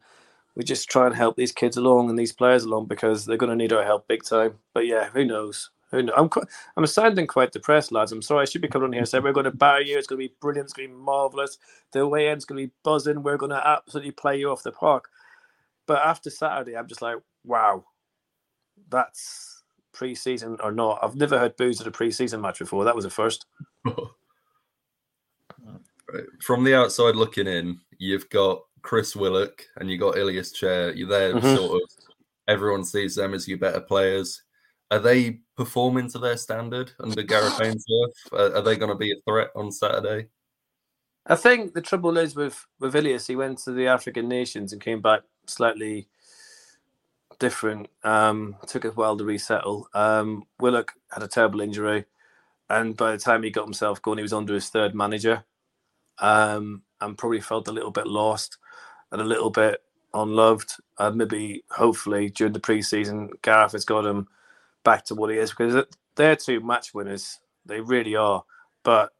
we 0.55 0.64
just 0.64 0.88
try 0.90 1.07
and 1.07 1.14
help 1.14 1.37
these 1.37 1.53
kids 1.53 1.77
along 1.77 2.11
and 2.11 2.18
these 2.18 2.33
players 2.33 2.64
along 2.64 2.87
because 2.87 3.25
they're 3.25 3.37
going 3.37 3.51
to 3.51 3.57
need 3.57 3.73
our 3.73 3.85
help 3.85 4.09
big 4.09 4.25
time. 4.25 4.59
But 4.75 4.87
yeah, 4.87 5.11
who 5.11 5.25
knows? 5.25 5.71
Who 5.90 6.03
knows? 6.03 6.14
I'm 6.16 6.29
quite, 6.29 6.47
I'm 6.77 6.87
sounding 6.87 7.27
quite 7.27 7.53
depressed, 7.53 7.92
lads. 7.92 8.12
I'm 8.12 8.23
sorry. 8.23 8.42
I 8.42 8.44
should 8.44 8.61
be 8.61 8.68
coming 8.68 8.87
on 8.87 8.92
here 8.92 9.01
and 9.01 9.09
saying 9.09 9.25
we're 9.25 9.33
going 9.33 9.44
to 9.44 9.51
batter 9.51 9.83
you. 9.83 9.97
It's 9.97 10.07
going 10.07 10.21
to 10.21 10.29
be 10.29 10.35
brilliant. 10.40 10.66
It's 10.66 10.73
going 10.73 10.88
to 10.88 10.94
be 10.94 11.01
marvelous. 11.01 11.59
The 11.92 12.07
way 12.07 12.29
end's 12.29 12.44
going 12.44 12.62
to 12.62 12.68
be 12.68 12.75
buzzing. 12.83 13.23
We're 13.23 13.37
going 13.37 13.51
to 13.51 13.66
absolutely 13.66 14.12
play 14.12 14.38
you 14.38 14.51
off 14.51 14.62
the 14.62 14.73
park. 14.73 15.09
But 15.87 16.05
after 16.05 16.29
Saturday, 16.29 16.77
I'm 16.77 16.88
just 16.88 17.03
like, 17.03 17.16
wow, 17.44 17.85
that's 18.90 19.58
pre-season 19.98 20.56
or 20.62 20.70
not. 20.70 21.00
I've 21.02 21.16
never 21.16 21.37
heard 21.37 21.56
booze 21.56 21.80
at 21.80 21.88
a 21.88 21.90
pre-season 21.90 22.40
match 22.40 22.61
before. 22.61 22.84
That 22.84 22.94
was 22.94 23.04
a 23.04 23.11
first. 23.11 23.46
From 26.40 26.62
the 26.62 26.74
outside 26.74 27.16
looking 27.16 27.48
in, 27.48 27.80
you've 27.98 28.30
got 28.30 28.62
Chris 28.82 29.16
Willock 29.16 29.66
and 29.76 29.90
you've 29.90 30.00
got 30.00 30.16
Ilias 30.16 30.52
Chair. 30.52 30.94
You're 30.94 31.08
there, 31.08 31.34
mm-hmm. 31.34 31.56
sort 31.56 31.82
of. 31.82 31.88
Everyone 32.46 32.84
sees 32.84 33.16
them 33.16 33.34
as 33.34 33.48
your 33.48 33.58
better 33.58 33.80
players. 33.80 34.42
Are 34.92 35.00
they 35.00 35.40
performing 35.56 36.08
to 36.11 36.18
their 36.18 36.37
standard 36.37 36.92
under 37.00 37.22
Gareth 37.22 37.61
Ainsworth? 37.61 38.14
Are, 38.32 38.54
are 38.56 38.62
they 38.62 38.76
going 38.76 38.92
to 38.92 38.96
be 38.96 39.11
a 39.11 39.20
threat 39.26 39.50
on 39.56 39.72
Saturday? 39.72 40.28
I 41.26 41.34
think 41.34 41.74
the 41.74 41.82
trouble 41.82 42.16
is 42.16 42.37
with 42.37 42.64
with 42.78 42.94
Ilias. 42.96 43.26
He 43.26 43.37
went 43.37 43.58
to 43.64 43.72
the 43.72 43.88
African 43.88 44.28
nations 44.28 44.72
and 44.72 44.80
came 44.80 45.02
back 45.02 45.22
slightly 45.46 46.08
different. 47.38 47.88
Um, 48.05 48.57
took 48.66 48.85
a 48.85 48.90
while 48.90 49.16
to 49.16 49.24
resettle. 49.24 49.88
Um, 49.94 50.44
Willock 50.61 50.92
had 51.11 51.22
a 51.22 51.29
terrible 51.29 51.61
injury, 51.61 52.05
and 52.68 52.96
by 52.96 53.12
the 53.12 53.18
time 53.18 53.42
he 53.42 53.51
got 53.51 53.64
himself 53.64 54.03
going, 54.03 54.18
he 54.18 54.22
was 54.22 54.33
under 54.33 54.55
his 54.55 54.68
third 54.68 54.94
manager, 54.94 55.44
um, 56.18 56.83
and 57.01 57.18
probably 57.18 57.40
felt 57.40 57.68
a 57.68 57.72
little 57.72 57.90
bit 57.90 58.07
lost 58.07 58.59
and 59.12 59.20
a 59.20 59.24
little 59.24 59.51
bit 59.51 59.83
unloved. 60.14 60.74
Uh, 60.98 61.11
maybe, 61.11 61.64
hopefully, 61.70 62.31
during 62.31 62.53
the 62.53 62.61
preseason, 62.61 63.31
Gareth 63.42 63.72
has 63.72 63.85
got 63.85 64.07
him 64.07 64.27
back 64.85 65.05
to 65.05 65.14
what 65.14 65.31
he 65.31 65.38
is 65.38 65.51
because 65.51 65.85
they're 66.16 66.37
two 66.37 66.61
match 66.61 66.94
winners. 66.94 67.40
They 67.66 67.81
really 67.81 68.16
are. 68.16 68.44
But 68.83 69.12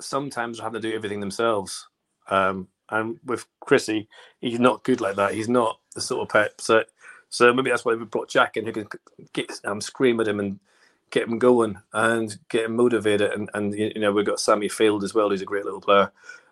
sometimes 0.00 0.58
they 0.58 0.64
have 0.64 0.72
to 0.72 0.80
do 0.80 0.92
everything 0.92 1.20
themselves. 1.20 1.88
Um, 2.28 2.68
and 2.90 3.18
with 3.24 3.46
Chrissy, 3.60 4.08
he's 4.40 4.60
not 4.60 4.84
good 4.84 5.00
like 5.00 5.16
that. 5.16 5.34
He's 5.34 5.48
not 5.48 5.78
the 5.94 6.00
sort 6.00 6.22
of 6.22 6.28
pep. 6.28 6.60
So, 6.60 6.84
so 7.28 7.52
maybe 7.52 7.70
that's 7.70 7.84
why 7.84 7.94
we 7.94 8.04
brought 8.04 8.28
Jack 8.28 8.56
in 8.56 8.64
who 8.64 8.72
can 8.72 8.88
get 9.32 9.52
um, 9.64 9.80
scream 9.80 10.20
at 10.20 10.28
him 10.28 10.40
and 10.40 10.58
get 11.10 11.28
him 11.28 11.38
going 11.38 11.78
and 11.92 12.36
get 12.48 12.66
him 12.66 12.76
motivated. 12.76 13.32
And, 13.32 13.50
and 13.54 13.74
you 13.74 13.98
know, 14.00 14.12
we've 14.12 14.26
got 14.26 14.40
Sammy 14.40 14.68
Field 14.68 15.04
as 15.04 15.14
well, 15.14 15.30
who's 15.30 15.42
a 15.42 15.46
great 15.46 15.64
little 15.64 15.80
player 15.80 16.10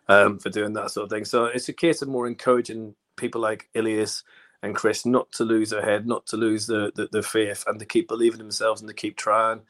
um, 0.08 0.38
for 0.38 0.50
doing 0.50 0.72
that 0.74 0.90
sort 0.90 1.04
of 1.04 1.10
thing. 1.10 1.24
So 1.24 1.46
it's 1.46 1.68
a 1.68 1.72
case 1.72 2.02
of 2.02 2.08
more 2.08 2.26
encouraging 2.26 2.94
people 3.16 3.40
like 3.40 3.68
Ilias 3.74 4.24
and 4.62 4.74
Chris 4.74 5.06
not 5.06 5.30
to 5.32 5.44
lose 5.44 5.70
their 5.70 5.84
head, 5.84 6.06
not 6.06 6.26
to 6.26 6.36
lose 6.36 6.66
the, 6.66 6.92
the, 6.94 7.08
the 7.12 7.22
faith, 7.22 7.64
and 7.66 7.78
to 7.78 7.86
keep 7.86 8.08
believing 8.08 8.38
themselves 8.38 8.80
and 8.80 8.88
to 8.88 8.94
keep 8.94 9.16
trying 9.16 9.60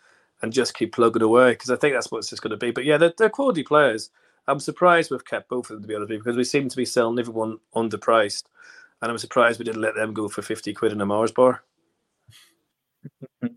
and 0.40 0.52
just 0.52 0.74
keep 0.74 0.92
plugging 0.92 1.22
away 1.22 1.50
because 1.50 1.70
I 1.70 1.76
think 1.76 1.94
that's 1.94 2.10
what 2.10 2.18
it's 2.18 2.30
just 2.30 2.42
going 2.42 2.52
to 2.52 2.56
be. 2.56 2.70
But 2.70 2.84
yeah, 2.84 2.96
they're, 2.96 3.12
they're 3.16 3.28
quality 3.28 3.62
players. 3.62 4.10
I'm 4.48 4.60
surprised 4.60 5.10
we've 5.10 5.24
kept 5.24 5.48
both 5.48 5.70
of 5.70 5.76
them 5.76 5.82
to 5.82 5.88
be 5.88 5.94
honest 5.94 6.10
because 6.10 6.36
we 6.36 6.44
seem 6.44 6.68
to 6.68 6.76
be 6.76 6.84
selling 6.84 7.18
everyone 7.18 7.58
underpriced, 7.74 8.44
and 9.00 9.10
I'm 9.10 9.18
surprised 9.18 9.58
we 9.58 9.64
didn't 9.64 9.82
let 9.82 9.94
them 9.94 10.14
go 10.14 10.28
for 10.28 10.42
fifty 10.42 10.72
quid 10.74 10.92
in 10.92 11.00
a 11.00 11.06
Mars 11.06 11.32
bar. 11.32 11.62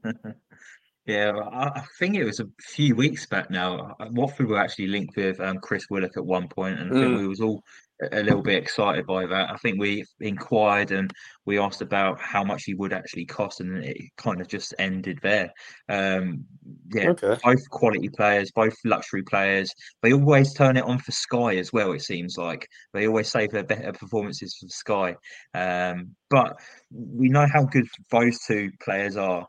Yeah, 1.06 1.34
I 1.52 1.82
think 1.98 2.16
it 2.16 2.24
was 2.24 2.40
a 2.40 2.48
few 2.60 2.96
weeks 2.96 3.26
back 3.26 3.50
now. 3.50 3.96
Uh, 4.00 4.08
Watford 4.12 4.48
were 4.48 4.60
actually 4.60 4.88
linked 4.88 5.16
with 5.16 5.40
um, 5.40 5.58
Chris 5.58 5.90
Willock 5.90 6.16
at 6.16 6.26
one 6.26 6.48
point, 6.48 6.80
and 6.80 6.92
I 6.92 6.94
think 6.94 7.16
mm. 7.16 7.18
we 7.18 7.28
was 7.28 7.42
all 7.42 7.64
a 8.12 8.24
little 8.24 8.42
bit 8.42 8.62
excited 8.62 9.06
by 9.06 9.26
that. 9.26 9.52
I 9.52 9.58
think 9.58 9.80
we 9.80 10.06
inquired 10.20 10.92
and 10.92 11.12
we 11.46 11.60
asked 11.60 11.82
about 11.82 12.20
how 12.20 12.44
much 12.44 12.64
he 12.64 12.74
would 12.74 12.94
actually 12.94 13.26
cost, 13.26 13.60
and 13.60 13.84
it 13.84 13.98
kind 14.18 14.42
of 14.42 14.48
just 14.48 14.74
ended 14.80 15.20
there. 15.22 15.52
Um, 15.90 16.46
yeah, 16.94 17.10
okay. 17.10 17.38
both 17.44 17.70
quality 17.70 18.10
players, 18.10 18.52
both 18.52 18.76
luxury 18.86 19.24
players. 19.24 19.74
They 20.02 20.14
always 20.14 20.54
turn 20.54 20.78
it 20.78 20.84
on 20.84 21.00
for 21.00 21.12
Sky 21.12 21.58
as 21.58 21.72
well. 21.72 21.92
It 21.94 22.02
seems 22.02 22.38
like 22.38 22.68
they 22.94 23.08
always 23.08 23.30
save 23.30 23.52
their 23.52 23.64
better 23.64 23.94
performances 23.94 24.58
for 24.60 24.68
Sky. 24.68 25.16
Um, 25.54 26.16
but 26.30 26.60
we 26.92 27.30
know 27.30 27.48
how 27.52 27.66
good 27.66 27.88
those 28.12 28.40
two 28.40 28.72
players 28.84 29.18
are. 29.18 29.46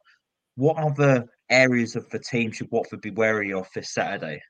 What 0.56 0.76
other 0.76 1.26
areas 1.50 1.96
of 1.96 2.08
the 2.10 2.18
team 2.18 2.52
should 2.52 2.68
Watford 2.70 3.00
be 3.00 3.10
wary 3.10 3.52
of 3.52 3.66
this 3.74 3.92
Saturday? 3.92 4.40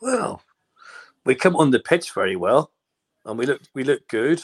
Well, 0.00 0.42
we 1.24 1.34
come 1.34 1.56
on 1.56 1.70
the 1.70 1.80
pitch 1.80 2.12
very 2.12 2.36
well, 2.36 2.72
and 3.24 3.38
we 3.38 3.46
look 3.46 3.62
we 3.74 3.84
look 3.84 4.06
good. 4.08 4.42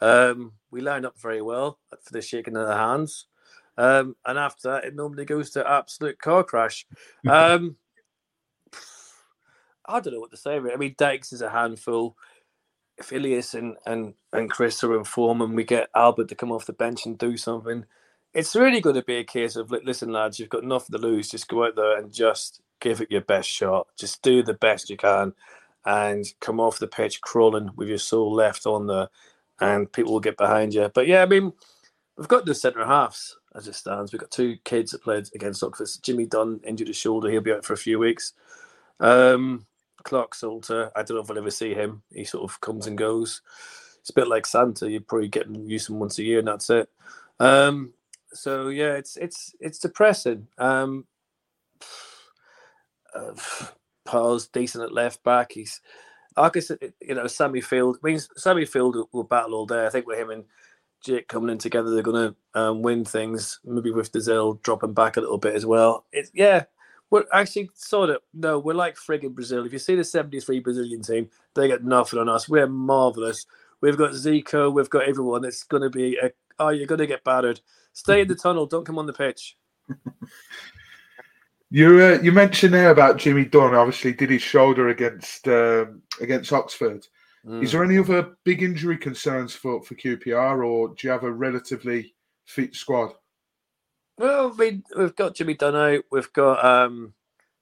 Um, 0.00 0.52
we 0.70 0.80
line 0.80 1.04
up 1.04 1.18
very 1.18 1.42
well 1.42 1.78
for 2.02 2.12
the 2.12 2.22
shaking 2.22 2.56
of 2.56 2.66
the 2.66 2.76
hands, 2.76 3.26
um, 3.76 4.16
and 4.26 4.38
after 4.38 4.68
that, 4.68 4.84
it 4.84 4.94
normally 4.94 5.24
goes 5.24 5.50
to 5.50 5.68
absolute 5.68 6.18
car 6.18 6.44
crash. 6.44 6.86
Um, 7.28 7.76
I 9.86 10.00
don't 10.00 10.14
know 10.14 10.20
what 10.20 10.30
to 10.30 10.36
say. 10.36 10.56
I 10.56 10.76
mean, 10.76 10.94
Dykes 10.96 11.32
is 11.32 11.42
a 11.42 11.50
handful. 11.50 12.16
If 12.96 13.12
Ilias 13.12 13.54
and, 13.54 13.76
and, 13.86 14.14
and 14.32 14.50
Chris 14.50 14.84
are 14.84 14.96
in 14.96 15.04
form, 15.04 15.40
and 15.40 15.56
we 15.56 15.64
get 15.64 15.90
Albert 15.96 16.28
to 16.28 16.34
come 16.34 16.52
off 16.52 16.66
the 16.66 16.72
bench 16.72 17.06
and 17.06 17.18
do 17.18 17.36
something, 17.36 17.84
it's 18.32 18.54
really 18.54 18.80
going 18.80 18.94
to 18.94 19.02
be 19.02 19.16
a 19.16 19.24
case 19.24 19.56
of 19.56 19.70
listen, 19.70 20.12
lads, 20.12 20.38
you've 20.38 20.48
got 20.48 20.64
nothing 20.64 20.96
to 20.96 21.04
lose. 21.04 21.28
Just 21.28 21.48
go 21.48 21.64
out 21.64 21.76
there 21.76 21.98
and 21.98 22.12
just 22.12 22.60
give 22.80 23.00
it 23.00 23.10
your 23.10 23.22
best 23.22 23.48
shot. 23.48 23.88
Just 23.98 24.22
do 24.22 24.42
the 24.42 24.54
best 24.54 24.90
you 24.90 24.96
can, 24.96 25.32
and 25.84 26.26
come 26.40 26.60
off 26.60 26.78
the 26.78 26.86
pitch 26.86 27.20
crawling 27.20 27.70
with 27.76 27.88
your 27.88 27.98
soul 27.98 28.32
left 28.32 28.66
on 28.66 28.86
there, 28.86 29.08
and 29.60 29.92
people 29.92 30.12
will 30.12 30.20
get 30.20 30.36
behind 30.36 30.74
you. 30.74 30.90
But 30.94 31.06
yeah, 31.06 31.22
I 31.22 31.26
mean, 31.26 31.52
we've 32.16 32.28
got 32.28 32.44
the 32.46 32.54
centre 32.54 32.84
halves 32.84 33.36
as 33.54 33.66
it 33.66 33.74
stands. 33.74 34.12
We've 34.12 34.20
got 34.20 34.30
two 34.30 34.56
kids 34.64 34.92
that 34.92 35.02
played 35.02 35.28
against 35.34 35.62
Oxford. 35.62 35.88
Jimmy 36.02 36.26
Dunn 36.26 36.60
injured 36.64 36.88
his 36.88 36.96
shoulder; 36.96 37.30
he'll 37.30 37.40
be 37.40 37.52
out 37.52 37.64
for 37.64 37.72
a 37.72 37.78
few 37.78 37.98
weeks. 37.98 38.34
Um, 39.00 39.66
Clarke-Salter, 40.02 40.90
I 40.94 41.02
don't 41.02 41.16
know 41.16 41.22
if 41.22 41.30
I'll 41.30 41.38
ever 41.38 41.50
see 41.50 41.74
him. 41.74 42.02
He 42.12 42.24
sort 42.24 42.50
of 42.50 42.60
comes 42.60 42.86
and 42.86 42.96
goes. 42.96 43.42
It's 44.00 44.10
a 44.10 44.14
bit 44.14 44.28
like 44.28 44.46
Santa. 44.46 44.90
You 44.90 45.00
probably 45.00 45.28
get 45.28 45.46
him 45.46 45.66
use 45.66 45.88
him 45.88 45.98
once 45.98 46.18
a 46.18 46.22
year, 46.22 46.38
and 46.38 46.48
that's 46.48 46.70
it. 46.70 46.88
Um, 47.38 47.92
so 48.32 48.68
yeah, 48.68 48.94
it's 48.94 49.16
it's 49.16 49.54
it's 49.60 49.78
depressing. 49.78 50.46
Um, 50.58 51.06
uh, 53.14 53.32
Paal's 54.04 54.48
decent 54.48 54.84
at 54.84 54.92
left 54.92 55.22
back. 55.22 55.52
He's 55.52 55.80
I 56.36 56.48
guess, 56.48 56.70
you 57.00 57.14
know, 57.14 57.26
Sammy 57.26 57.60
Field. 57.60 57.98
I 58.02 58.06
mean, 58.06 58.20
Sammy 58.36 58.64
Field 58.64 58.96
will 59.12 59.24
battle 59.24 59.54
all 59.54 59.66
day. 59.66 59.86
I 59.86 59.90
think 59.90 60.06
with 60.06 60.18
him 60.18 60.30
and 60.30 60.44
Jake 61.00 61.28
coming 61.28 61.50
in 61.50 61.58
together, 61.58 61.90
they're 61.90 62.02
going 62.02 62.34
to 62.54 62.60
um, 62.60 62.82
win 62.82 63.04
things. 63.04 63.60
Maybe 63.64 63.90
with 63.90 64.12
Dozzell 64.12 64.62
dropping 64.62 64.94
back 64.94 65.16
a 65.16 65.20
little 65.20 65.38
bit 65.38 65.54
as 65.54 65.66
well. 65.66 66.06
It's 66.12 66.30
yeah. 66.34 66.64
We're 67.10 67.24
actually 67.32 67.70
sort 67.74 68.10
of 68.10 68.18
no. 68.32 68.60
We're 68.60 68.74
like 68.74 68.94
frigging 68.94 69.34
Brazil. 69.34 69.66
If 69.66 69.72
you 69.72 69.80
see 69.80 69.96
the 69.96 70.04
'73 70.04 70.60
Brazilian 70.60 71.02
team, 71.02 71.28
they 71.54 71.66
got 71.66 71.82
nothing 71.82 72.20
on 72.20 72.28
us. 72.28 72.48
We're 72.48 72.68
marvelous. 72.68 73.46
We've 73.80 73.98
got 73.98 74.12
Zico. 74.12 74.72
We've 74.72 74.90
got 74.90 75.08
everyone. 75.08 75.44
It's 75.44 75.64
going 75.64 75.82
to 75.82 75.90
be 75.90 76.16
a, 76.22 76.30
oh, 76.60 76.68
you're 76.68 76.86
going 76.86 77.00
to 77.00 77.08
get 77.08 77.24
battered. 77.24 77.60
Stay 77.94 78.20
in 78.20 78.28
the 78.28 78.34
tunnel. 78.36 78.66
Don't 78.66 78.84
come 78.84 78.98
on 78.98 79.06
the 79.06 79.12
pitch. 79.12 79.56
you 81.70 82.00
uh, 82.00 82.18
you 82.22 82.32
mentioned 82.32 82.74
there 82.74 82.90
about 82.90 83.18
Jimmy 83.18 83.44
Dunn. 83.44 83.74
Obviously, 83.74 84.12
did 84.12 84.30
his 84.30 84.42
shoulder 84.42 84.88
against 84.88 85.46
um, 85.48 86.02
against 86.20 86.52
Oxford. 86.52 87.06
Mm. 87.46 87.62
Is 87.62 87.72
there 87.72 87.84
any 87.84 87.98
other 87.98 88.36
big 88.44 88.62
injury 88.62 88.98
concerns 88.98 89.54
for 89.54 89.82
for 89.82 89.94
QPR, 89.94 90.66
or 90.66 90.88
do 90.88 91.06
you 91.06 91.10
have 91.10 91.24
a 91.24 91.32
relatively 91.32 92.14
fit 92.46 92.74
squad? 92.74 93.12
Well, 94.18 94.50
we, 94.50 94.82
we've 94.98 95.16
got 95.16 95.34
Jimmy 95.34 95.54
Dunn 95.54 95.74
out. 95.74 96.04
We've 96.12 96.32
got 96.34 96.62
um, 96.62 97.14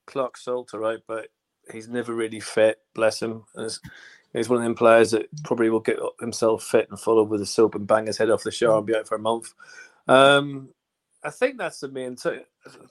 Clarke-Salter, 0.08 0.76
right? 0.76 0.98
But 1.06 1.28
he's 1.70 1.88
never 1.88 2.12
really 2.12 2.40
fit. 2.40 2.78
Bless 2.96 3.22
him. 3.22 3.44
He's 4.32 4.48
one 4.48 4.58
of 4.58 4.64
them 4.64 4.74
players 4.74 5.12
that 5.12 5.28
probably 5.44 5.70
will 5.70 5.78
get 5.78 5.98
himself 6.18 6.64
fit 6.64 6.88
and 6.90 6.98
follow 6.98 7.22
with 7.22 7.42
a 7.42 7.46
soap 7.46 7.76
and 7.76 7.86
bang 7.86 8.06
his 8.06 8.18
head 8.18 8.30
off 8.30 8.42
the 8.42 8.50
shower 8.50 8.78
and 8.78 8.86
be 8.86 8.96
out 8.96 9.06
for 9.06 9.14
a 9.14 9.20
month. 9.20 9.54
Um, 10.08 10.70
I 11.22 11.30
think 11.30 11.58
that's 11.58 11.78
the 11.78 11.88
main 11.88 12.16
two. 12.16 12.42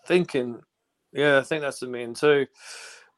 Thinking, 0.05 0.61
yeah, 1.13 1.37
I 1.37 1.43
think 1.43 1.61
that's 1.61 1.79
the 1.79 1.87
main 1.87 2.13
too. 2.13 2.47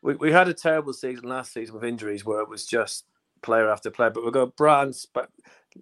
We, 0.01 0.15
we 0.15 0.31
had 0.31 0.47
a 0.47 0.53
terrible 0.53 0.93
season 0.93 1.27
last 1.27 1.53
season 1.53 1.75
with 1.75 1.83
injuries 1.83 2.25
where 2.25 2.41
it 2.41 2.49
was 2.49 2.65
just 2.65 3.05
player 3.41 3.69
after 3.69 3.91
player, 3.91 4.09
but 4.09 4.23
we've 4.23 4.33
got 4.33 4.55
brands. 4.55 5.07
But 5.11 5.29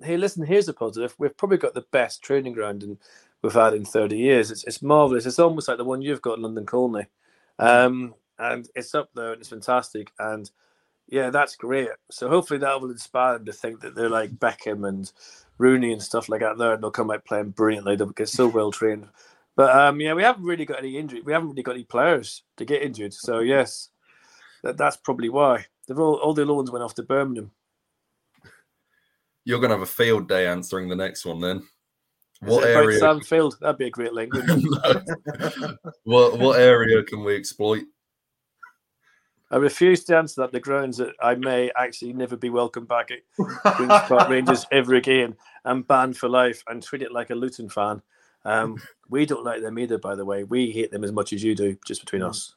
hey, 0.01 0.17
listen, 0.17 0.45
here's 0.45 0.67
a 0.67 0.73
positive. 0.73 1.15
We've 1.17 1.37
probably 1.37 1.57
got 1.57 1.73
the 1.73 1.85
best 1.91 2.23
training 2.23 2.53
ground 2.53 2.83
and 2.83 2.97
we've 3.41 3.53
had 3.53 3.73
in 3.73 3.85
30 3.85 4.17
years. 4.17 4.51
It's, 4.51 4.63
it's 4.63 4.81
marvelous. 4.81 5.25
It's 5.25 5.39
almost 5.39 5.67
like 5.67 5.77
the 5.77 5.83
one 5.83 6.01
you've 6.01 6.21
got 6.21 6.37
in 6.37 6.43
London 6.43 6.65
Colney. 6.65 7.05
Um, 7.59 8.15
and 8.39 8.67
it's 8.75 8.95
up 8.95 9.09
there 9.15 9.33
and 9.33 9.39
it's 9.39 9.49
fantastic. 9.49 10.11
And 10.19 10.49
yeah, 11.07 11.29
that's 11.29 11.55
great. 11.55 11.89
So 12.11 12.27
hopefully 12.29 12.59
that 12.59 12.81
will 12.81 12.91
inspire 12.91 13.33
them 13.33 13.45
to 13.45 13.53
think 13.53 13.81
that 13.81 13.95
they're 13.95 14.09
like 14.09 14.31
Beckham 14.31 14.87
and 14.87 15.11
Rooney 15.57 15.93
and 15.93 16.01
stuff 16.01 16.29
like 16.29 16.41
that 16.41 16.57
there, 16.57 16.73
and 16.73 16.83
they'll 16.83 16.91
come 16.91 17.11
out 17.11 17.25
playing 17.25 17.49
brilliantly. 17.51 17.95
They'll 17.95 18.07
get 18.09 18.29
so 18.29 18.47
well 18.47 18.71
trained. 18.71 19.07
But 19.57 19.75
um, 19.75 19.99
yeah, 19.99 20.13
we 20.13 20.21
haven't 20.21 20.43
really 20.43 20.65
got 20.65 20.77
any 20.77 20.97
injury. 20.97 21.21
We 21.21 21.33
haven't 21.33 21.49
really 21.49 21.63
got 21.63 21.73
any 21.73 21.83
players 21.83 22.43
to 22.57 22.63
get 22.63 22.83
injured. 22.83 23.11
So 23.11 23.39
yes, 23.39 23.89
that, 24.63 24.77
that's 24.77 24.97
probably 24.97 25.29
why. 25.29 25.65
They've 25.87 25.99
all 25.99 26.15
all 26.17 26.35
the 26.35 26.45
loans 26.45 26.69
went 26.69 26.83
off 26.83 26.93
to 26.95 27.03
Birmingham. 27.03 27.51
you're 29.45 29.59
going 29.59 29.71
to 29.71 29.75
have 29.75 29.81
a 29.81 29.85
field 29.87 30.29
day 30.29 30.45
answering 30.45 30.87
the 30.87 30.95
next 30.95 31.25
one 31.25 31.41
then. 31.41 31.57
Is 31.57 32.49
what 32.49 32.65
area? 32.65 32.99
Sam 32.99 33.19
Field. 33.21 33.57
That'd 33.59 33.79
be 33.79 33.87
a 33.87 33.89
great 33.89 34.13
link. 34.13 34.31
what 36.03 36.37
what 36.37 36.59
area 36.59 37.01
can 37.03 37.23
we 37.23 37.35
exploit? 37.35 37.83
I 39.49 39.55
refuse 39.55 40.03
to 40.03 40.17
answer 40.17 40.41
that. 40.41 40.51
The 40.51 40.59
grounds 40.59 40.97
that 40.97 41.15
I 41.19 41.33
may 41.33 41.71
actually 41.75 42.13
never 42.13 42.37
be 42.37 42.51
welcome 42.51 42.85
back 42.85 43.09
at 43.09 43.21
Queens 43.75 44.01
Park 44.03 44.29
Rangers 44.29 44.67
ever 44.71 44.93
again. 44.93 45.35
I'm 45.65 45.81
banned 45.81 46.15
for 46.15 46.29
life 46.29 46.63
and 46.67 46.83
treat 46.83 47.01
it 47.01 47.11
like 47.11 47.31
a 47.31 47.35
Luton 47.35 47.69
fan. 47.69 48.03
Um, 48.47 48.81
we 49.09 49.25
don't 49.25 49.43
like 49.43 49.61
them 49.61 49.77
either, 49.77 49.97
by 49.97 50.15
the 50.15 50.23
way. 50.23 50.45
We 50.45 50.71
hate 50.71 50.89
them 50.89 51.03
as 51.03 51.11
much 51.11 51.33
as 51.33 51.43
you 51.43 51.53
do, 51.53 51.77
just 51.85 52.01
between 52.01 52.23
us. 52.23 52.55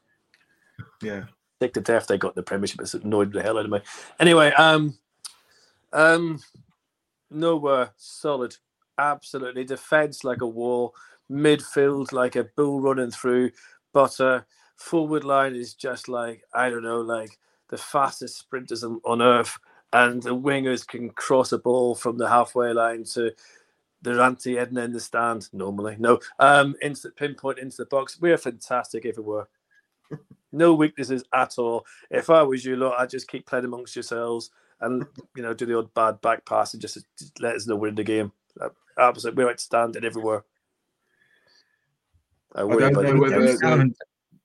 Yeah. 1.03 1.24
Take 1.61 1.74
the 1.74 1.81
death 1.81 2.07
they 2.07 2.16
got 2.16 2.37
the 2.37 2.42
Premiership. 2.42 2.81
It's 2.81 2.94
annoyed 2.94 3.33
the 3.33 3.42
hell 3.42 3.59
out 3.59 3.64
of 3.64 3.70
me. 3.70 3.81
Anyway, 4.20 4.53
um, 4.53 4.96
um, 5.92 6.38
nowhere 7.31 7.90
solid. 7.96 8.57
Absolutely. 8.98 9.64
Defense 9.64 10.22
like 10.22 10.40
a 10.42 10.46
wall. 10.46 10.94
Midfield 11.31 12.12
like 12.12 12.37
a 12.37 12.44
bull 12.57 12.81
running 12.81 13.11
through. 13.11 13.50
Butter 13.92 14.46
forward 14.76 15.24
line 15.24 15.57
is 15.57 15.74
just 15.74 16.09
like 16.09 16.42
I 16.55 16.70
don't 16.70 16.85
know, 16.85 17.00
like 17.00 17.37
the 17.68 17.76
fastest 17.76 18.38
sprinters 18.38 18.85
on, 18.85 19.00
on 19.05 19.20
earth, 19.20 19.59
and 19.92 20.22
the 20.22 20.35
wingers 20.35 20.87
can 20.87 21.11
cross 21.11 21.53
a 21.53 21.59
ball 21.59 21.94
from 21.94 22.16
the 22.16 22.29
halfway 22.29 22.72
line 22.72 23.05
to 23.05 23.33
the 24.03 24.23
anti 24.23 24.59
Edna 24.59 24.83
in 24.83 24.93
the 24.93 25.01
stand 25.01 25.49
normally. 25.53 25.97
No, 25.99 26.21
um, 26.39 26.75
instant 26.83 27.17
pinpoint 27.17 27.59
into 27.59 27.79
the 27.79 27.87
box. 27.87 28.19
We're 28.21 28.39
fantastic 28.39 29.05
everywhere. 29.07 29.49
no 30.53 30.75
weaknesses 30.75 31.25
at 31.33 31.59
all. 31.59 31.85
If 32.11 32.31
I 32.31 32.43
was 32.43 32.65
you, 32.65 32.77
lot, 32.77 32.99
I'd 32.99 33.11
just 33.11 33.29
keep 33.29 33.47
playing 33.47 33.65
amongst 33.65 33.97
yourselves 33.97 34.51
and 34.81 35.07
you 35.37 35.43
know 35.43 35.55
do 35.55 35.67
the 35.67 35.79
odd 35.79 35.93
bad 35.95 36.21
back 36.21 36.47
pass 36.47 36.73
and 36.73 36.81
just, 36.81 36.99
just 37.19 37.41
let 37.41 37.57
us 37.57 37.67
know 37.67 37.77
we're 37.77 37.89
in 37.89 37.95
the 37.95 38.05
game. 38.05 38.33
Absolutely, 38.99 39.45
we're 39.45 39.51
outstanding 39.51 40.05
everywhere. 40.05 40.45
I, 42.55 42.63
I 42.63 42.67
don't 42.67 42.93
know 42.95 43.17
whether 43.17 43.91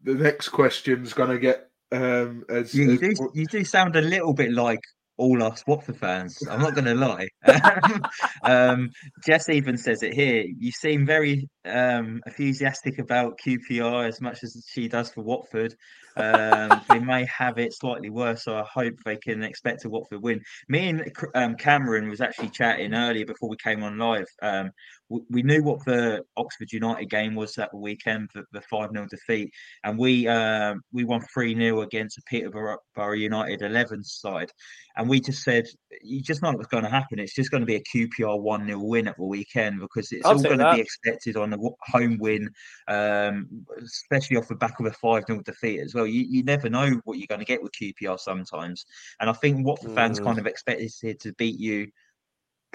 the 0.03 0.13
next 0.13 0.49
question's 0.49 1.13
going 1.13 1.31
to 1.31 1.39
get 1.39 1.69
um, 1.91 2.43
as, 2.49 2.73
you, 2.73 2.91
as... 2.91 2.99
do, 2.99 3.31
you 3.33 3.45
do 3.47 3.63
sound 3.63 3.95
a 3.95 4.01
little 4.01 4.33
bit 4.33 4.51
like 4.51 4.81
all 5.17 5.43
us 5.43 5.63
Watford 5.67 5.97
fans. 5.97 6.37
I'm 6.49 6.61
not 6.61 6.75
going 6.75 6.85
to 6.85 6.95
lie. 6.95 7.27
um, 8.43 8.91
Jess 9.25 9.49
even 9.49 9.77
says 9.77 10.03
it 10.03 10.13
here. 10.13 10.45
You 10.57 10.71
seem 10.71 11.05
very 11.05 11.47
um, 11.65 12.21
enthusiastic 12.25 12.99
about 12.99 13.39
QPR 13.45 14.07
as 14.07 14.21
much 14.21 14.43
as 14.43 14.65
she 14.67 14.87
does 14.87 15.09
for 15.11 15.21
Watford. 15.23 15.75
Um, 16.17 16.81
they 16.89 16.99
may 16.99 17.25
have 17.25 17.57
it 17.57 17.73
slightly 17.73 18.09
worse, 18.09 18.43
so 18.43 18.55
I 18.55 18.63
hope 18.63 18.93
they 19.03 19.17
can 19.17 19.43
expect 19.43 19.85
a 19.85 19.89
Watford 19.89 20.21
win. 20.21 20.41
Me 20.69 20.89
and 20.89 21.11
um, 21.33 21.55
Cameron 21.55 22.09
was 22.09 22.21
actually 22.21 22.49
chatting 22.49 22.93
earlier 22.93 23.25
before 23.25 23.49
we 23.49 23.57
came 23.57 23.83
on 23.83 23.97
live. 23.97 24.27
Um, 24.41 24.71
we 25.09 25.43
knew 25.43 25.61
what 25.61 25.85
the 25.85 26.23
Oxford 26.35 26.71
United 26.71 27.09
game 27.09 27.35
was 27.35 27.53
that 27.53 27.73
weekend, 27.73 28.29
the, 28.33 28.43
the 28.53 28.61
5 28.61 28.89
0 28.91 29.07
defeat, 29.09 29.51
and 29.83 29.99
we 29.99 30.27
uh, 30.27 30.75
we 30.91 31.03
won 31.03 31.21
3 31.33 31.55
0 31.55 31.81
against 31.81 32.17
a 32.17 32.21
Peterborough 32.23 32.79
United 33.13 33.61
11 33.61 34.03
side. 34.03 34.51
And 34.97 35.09
we 35.09 35.19
just 35.19 35.43
said, 35.43 35.65
you 36.01 36.21
just 36.21 36.41
know 36.41 36.51
what's 36.51 36.67
going 36.67 36.85
to 36.85 36.89
happen. 36.89 37.19
It's 37.19 37.35
just 37.35 37.51
going 37.51 37.61
to 37.61 37.67
be 37.67 37.75
a 37.75 37.81
QPR 37.81 38.39
1 38.39 38.67
0 38.67 38.79
win 38.79 39.07
at 39.07 39.17
the 39.17 39.25
weekend 39.25 39.79
because 39.79 40.11
it's 40.11 40.25
I'll 40.25 40.37
all 40.37 40.43
going 40.43 40.59
to 40.59 40.73
be 40.73 40.81
expected 40.81 41.37
on 41.37 41.53
a 41.53 41.57
home 41.81 42.17
win, 42.19 42.49
um, 42.87 43.65
especially 43.83 44.37
off 44.37 44.47
the 44.47 44.55
back 44.55 44.79
of 44.79 44.87
a 44.87 44.91
5 44.91 45.23
0 45.27 45.41
defeat 45.41 45.81
as 45.81 45.93
well. 45.93 46.04
You, 46.05 46.25
you 46.27 46.43
never 46.43 46.69
know 46.69 47.01
what 47.03 47.17
you're 47.17 47.27
going 47.27 47.39
to 47.39 47.45
get 47.45 47.61
with 47.61 47.73
QPR 47.73 48.19
sometimes. 48.19 48.85
And 49.19 49.29
I 49.29 49.33
think 49.33 49.65
what 49.65 49.81
the 49.81 49.89
fans 49.89 50.19
mm. 50.19 50.25
kind 50.25 50.39
of 50.39 50.47
expected 50.47 51.19
to 51.19 51.33
beat 51.33 51.59
you 51.59 51.87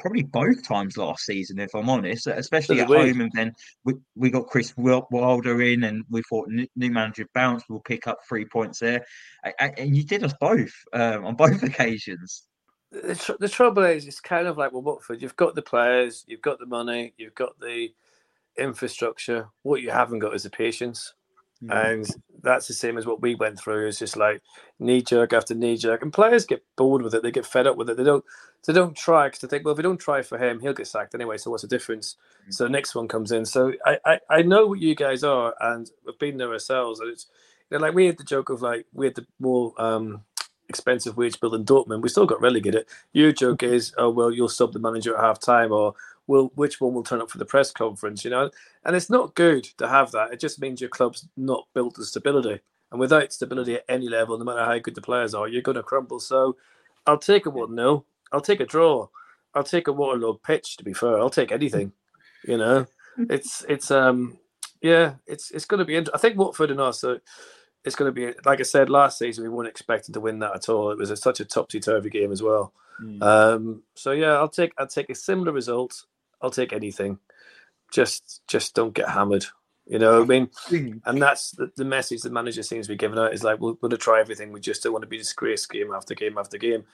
probably 0.00 0.22
both 0.22 0.66
times 0.66 0.96
last 0.96 1.24
season, 1.24 1.58
if 1.58 1.74
I'm 1.74 1.90
honest, 1.90 2.26
especially 2.26 2.80
at 2.80 2.88
home. 2.88 3.20
And 3.20 3.30
then 3.34 3.52
we, 3.84 3.94
we 4.16 4.30
got 4.30 4.46
Chris 4.46 4.74
Wilder 4.76 5.62
in, 5.62 5.84
and 5.84 6.04
we 6.08 6.22
thought 6.28 6.48
new 6.48 6.90
manager 6.90 7.26
bounce 7.34 7.64
will 7.68 7.80
pick 7.80 8.06
up 8.06 8.18
three 8.28 8.44
points 8.46 8.78
there. 8.80 9.04
And 9.58 9.96
you 9.96 10.04
did 10.04 10.24
us 10.24 10.34
both 10.40 10.72
um, 10.92 11.26
on 11.26 11.36
both 11.36 11.62
occasions. 11.62 12.46
The, 12.90 13.14
tr- 13.14 13.32
the 13.38 13.48
trouble 13.48 13.84
is, 13.84 14.06
it's 14.06 14.20
kind 14.20 14.48
of 14.48 14.58
like 14.58 14.72
well, 14.72 14.82
Watford. 14.82 15.22
You've 15.22 15.36
got 15.36 15.54
the 15.54 15.62
players, 15.62 16.24
you've 16.26 16.42
got 16.42 16.58
the 16.58 16.66
money, 16.66 17.14
you've 17.16 17.34
got 17.34 17.58
the 17.60 17.92
infrastructure. 18.56 19.48
What 19.62 19.82
you 19.82 19.90
haven't 19.90 20.18
got 20.18 20.34
is 20.34 20.42
the 20.42 20.50
patience. 20.50 21.14
Mm. 21.62 21.90
And 21.90 22.10
that's 22.42 22.68
the 22.68 22.74
same 22.74 22.98
as 22.98 23.06
what 23.06 23.22
we 23.22 23.34
went 23.34 23.58
through. 23.58 23.88
It's 23.88 23.98
just 23.98 24.16
like 24.16 24.42
knee 24.78 25.02
jerk 25.02 25.32
after 25.32 25.54
knee 25.54 25.76
jerk, 25.76 26.02
and 26.02 26.12
players 26.12 26.46
get 26.46 26.64
bored 26.76 27.02
with 27.02 27.14
it. 27.14 27.22
They 27.22 27.30
get 27.30 27.46
fed 27.46 27.66
up 27.66 27.76
with 27.76 27.90
it. 27.90 27.96
They 27.96 28.04
don't. 28.04 28.24
They 28.66 28.72
don't 28.74 28.96
try 28.96 29.26
because 29.28 29.40
they 29.40 29.48
think, 29.48 29.64
well, 29.64 29.72
if 29.72 29.78
we 29.78 29.82
don't 29.82 29.98
try 29.98 30.20
for 30.22 30.36
him, 30.36 30.60
he'll 30.60 30.74
get 30.74 30.86
sacked 30.86 31.14
anyway. 31.14 31.38
So 31.38 31.50
what's 31.50 31.62
the 31.62 31.68
difference? 31.68 32.16
Mm. 32.48 32.54
So 32.54 32.64
the 32.64 32.70
next 32.70 32.94
one 32.94 33.08
comes 33.08 33.32
in. 33.32 33.46
So 33.46 33.72
I, 33.86 33.98
I, 34.04 34.20
I 34.28 34.42
know 34.42 34.66
what 34.66 34.80
you 34.80 34.94
guys 34.94 35.24
are, 35.24 35.54
and 35.60 35.90
we've 36.04 36.18
been 36.18 36.36
there 36.36 36.52
ourselves. 36.52 37.00
And 37.00 37.10
it's 37.10 37.26
you 37.70 37.78
know, 37.78 37.86
like 37.86 37.94
we 37.94 38.06
had 38.06 38.18
the 38.18 38.24
joke 38.24 38.50
of 38.50 38.62
like 38.62 38.86
we 38.92 39.06
had 39.06 39.14
the 39.14 39.26
more 39.38 39.72
um, 39.78 40.24
expensive 40.68 41.16
wage 41.16 41.38
bill 41.40 41.50
than 41.50 41.64
Dortmund. 41.64 42.02
We 42.02 42.08
still 42.08 42.26
got 42.26 42.40
relegated. 42.40 42.86
Your 43.12 43.32
joke 43.32 43.62
is, 43.62 43.94
oh 43.98 44.10
well, 44.10 44.30
you'll 44.30 44.48
sub 44.48 44.72
the 44.72 44.78
manager 44.78 45.16
at 45.16 45.22
half 45.22 45.40
time, 45.40 45.72
or 45.72 45.94
will 46.30 46.52
which 46.54 46.80
one 46.80 46.94
will 46.94 47.02
turn 47.02 47.20
up 47.20 47.30
for 47.30 47.38
the 47.38 47.44
press 47.44 47.72
conference? 47.72 48.24
You 48.24 48.30
know, 48.30 48.50
and 48.84 48.96
it's 48.96 49.10
not 49.10 49.34
good 49.34 49.64
to 49.78 49.88
have 49.88 50.12
that. 50.12 50.32
It 50.32 50.40
just 50.40 50.60
means 50.60 50.80
your 50.80 50.88
club's 50.88 51.28
not 51.36 51.66
built 51.74 51.96
to 51.96 52.04
stability. 52.04 52.60
And 52.90 52.98
without 52.98 53.32
stability 53.32 53.74
at 53.74 53.84
any 53.88 54.08
level, 54.08 54.38
no 54.38 54.44
matter 54.44 54.64
how 54.64 54.78
good 54.78 54.94
the 54.94 55.00
players 55.00 55.34
are, 55.34 55.48
you're 55.48 55.62
going 55.62 55.76
to 55.76 55.82
crumble. 55.82 56.20
So 56.20 56.56
I'll 57.06 57.18
take 57.18 57.46
a 57.46 57.50
1 57.50 57.74
0. 57.74 58.04
I'll 58.32 58.40
take 58.40 58.60
a 58.60 58.66
draw. 58.66 59.08
I'll 59.54 59.64
take 59.64 59.88
a 59.88 59.92
waterlogged 59.92 60.42
pitch, 60.42 60.76
to 60.76 60.84
be 60.84 60.92
fair. 60.92 61.18
I'll 61.18 61.30
take 61.30 61.52
anything. 61.52 61.92
You 62.44 62.56
know, 62.56 62.86
it's, 63.18 63.64
it's, 63.68 63.90
um, 63.90 64.38
yeah, 64.80 65.14
it's, 65.26 65.50
it's 65.50 65.66
going 65.66 65.78
to 65.78 65.84
be. 65.84 65.98
I 65.98 66.18
think 66.18 66.38
Watford 66.38 66.70
and 66.70 66.80
us, 66.80 67.04
uh, 67.04 67.18
it's 67.84 67.96
going 67.96 68.12
to 68.12 68.12
be, 68.12 68.32
like 68.44 68.60
I 68.60 68.64
said, 68.64 68.90
last 68.90 69.18
season, 69.18 69.44
we 69.44 69.50
weren't 69.50 69.68
expecting 69.68 70.12
to 70.12 70.20
win 70.20 70.38
that 70.40 70.54
at 70.54 70.68
all. 70.68 70.90
It 70.90 70.98
was 70.98 71.10
a, 71.10 71.16
such 71.16 71.40
a 71.40 71.44
topsy 71.44 71.80
turvy 71.80 72.10
game 72.10 72.32
as 72.32 72.42
well. 72.42 72.72
Mm. 73.02 73.22
Um, 73.22 73.82
so 73.94 74.12
yeah, 74.12 74.32
I'll 74.32 74.48
take, 74.48 74.72
I'll 74.78 74.86
take 74.86 75.10
a 75.10 75.14
similar 75.14 75.52
result. 75.52 76.04
I'll 76.40 76.50
take 76.50 76.72
anything 76.72 77.18
just 77.90 78.42
just 78.46 78.74
don't 78.74 78.94
get 78.94 79.08
hammered. 79.08 79.46
You 79.86 79.98
know, 79.98 80.22
I 80.22 80.24
mean, 80.24 80.50
and 81.04 81.20
that's 81.20 81.50
the, 81.52 81.72
the 81.76 81.84
message 81.84 82.22
the 82.22 82.30
manager 82.30 82.62
seems 82.62 82.86
to 82.86 82.92
be 82.92 82.96
giving 82.96 83.18
out 83.18 83.34
is 83.34 83.42
like, 83.42 83.58
we're 83.58 83.72
going 83.72 83.90
to 83.90 83.96
try 83.96 84.20
everything. 84.20 84.52
We 84.52 84.60
just 84.60 84.84
don't 84.84 84.92
want 84.92 85.02
to 85.02 85.08
be 85.08 85.18
disgraced 85.18 85.68
game 85.68 85.92
after 85.92 86.14
game 86.14 86.38
after 86.38 86.58
game. 86.58 86.84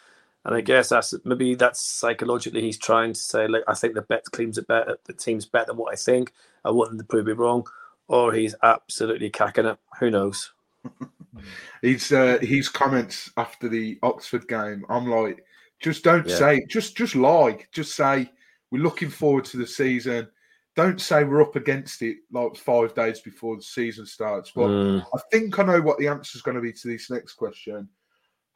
And 0.47 0.55
I 0.55 0.63
guess 0.63 0.89
that's 0.89 1.13
maybe 1.25 1.57
that's 1.57 1.83
psychologically 1.83 2.63
he's 2.63 2.79
trying 2.79 3.13
to 3.13 3.19
say, 3.19 3.49
like, 3.49 3.65
I 3.69 3.75
think 3.75 3.95
the 3.95 4.03
bet 4.03 4.25
claims 4.25 4.57
it 4.57 4.67
better, 4.67 4.97
the 5.05 5.13
team's 5.13 5.45
better 5.45 5.67
than 5.67 5.77
what 5.77 5.93
I 5.93 5.97
think. 5.97 6.33
I 6.65 6.71
want 6.71 6.91
them 6.91 6.99
to 6.99 7.05
prove 7.05 7.27
me 7.27 7.33
wrong, 7.33 7.67
or 8.09 8.33
he's 8.33 8.55
absolutely 8.63 9.29
cacking 9.29 9.67
it. 9.67 9.79
Who 10.01 10.11
knows? 10.11 10.53
he's 11.83 12.13
uh, 12.13 12.39
his 12.41 12.71
comments 12.71 13.31
after 13.37 13.69
the 13.69 13.99
Oxford 14.03 14.49
game. 14.49 14.87
I'm 14.89 15.11
like, 15.11 15.45
just 15.81 16.03
don't 16.03 16.27
yeah. 16.27 16.37
say, 16.37 16.67
just 16.67 16.97
just 16.97 17.15
lie, 17.15 17.59
just 17.73 17.95
say 17.95 18.31
we're 18.71 18.83
looking 18.83 19.11
forward 19.11 19.45
to 19.47 19.57
the 19.57 19.67
season 19.67 20.29
don't 20.77 21.01
say 21.01 21.25
we're 21.25 21.43
up 21.43 21.57
against 21.57 22.03
it 22.03 22.19
like 22.31 22.55
five 22.55 22.95
days 22.95 23.21
before 23.21 23.57
the 23.57 23.63
season 23.63 24.05
starts. 24.05 24.53
But 24.55 24.69
mm. 24.69 25.03
I 25.03 25.21
think 25.33 25.59
I 25.59 25.65
know 25.65 25.81
what 25.81 25.99
the 25.99 26.07
answer 26.07 26.37
is 26.37 26.43
going 26.43 26.55
to 26.55 26.61
be 26.61 26.73
to 26.73 26.89
this 26.89 27.11
next 27.11 27.33
question. 27.33 27.89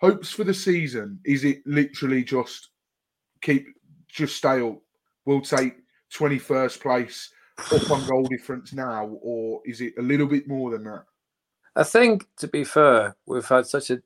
Hopes 0.01 0.31
for 0.31 0.44
the 0.44 0.55
season 0.55 1.18
is 1.25 1.44
it 1.44 1.66
literally 1.66 2.23
just 2.23 2.68
keep 3.40 3.66
just 4.07 4.37
stay 4.37 4.61
up? 4.61 4.79
We'll 5.25 5.40
take 5.40 5.77
twenty 6.12 6.38
first 6.38 6.81
place 6.81 7.33
up 7.59 7.90
on 7.90 8.07
goal 8.07 8.25
difference 8.25 8.73
now, 8.75 9.18
or 9.23 9.62
is 9.64 9.81
it 9.81 9.94
a 9.99 10.03
little 10.03 10.27
bit 10.27 10.46
more 10.46 10.70
than 10.70 10.85
that? 10.85 11.05
I 11.75 11.85
think, 11.85 12.27
to 12.38 12.49
be 12.49 12.64
fair, 12.64 13.16
we've 13.27 13.46
had 13.46 13.66
such 13.66 13.90
a 13.90 14.03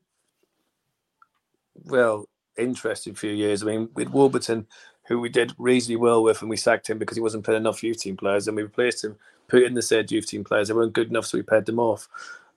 well 1.75 2.29
interesting 2.57 3.15
few 3.15 3.33
years. 3.33 3.63
I 3.63 3.67
mean, 3.67 3.89
with 3.95 4.11
Warburton 4.11 4.67
who 5.07 5.21
we 5.21 5.29
did 5.29 5.55
reasonably 5.59 5.97
well 5.97 6.23
with, 6.23 6.41
and 6.41 6.51
we 6.51 6.57
sacked 6.57 6.89
him 6.89 6.99
because 6.99 7.17
he 7.17 7.23
wasn't 7.23 7.45
playing 7.45 7.61
enough 7.61 7.83
youth 7.83 8.01
team 8.01 8.17
players, 8.17 8.49
and 8.49 8.57
we 8.57 8.63
replaced 8.63 9.05
him, 9.05 9.17
put 9.49 9.63
in 9.63 9.75
the 9.75 9.83
said 9.83 10.11
youth 10.11 10.27
team 10.27 10.45
players. 10.45 10.69
They 10.69 10.75
weren't 10.75 10.93
good 10.93 11.11
enough, 11.11 11.27
so 11.27 11.39
we 11.39 11.43
paid 11.43 11.67
them 11.67 11.79
off. 11.79 12.09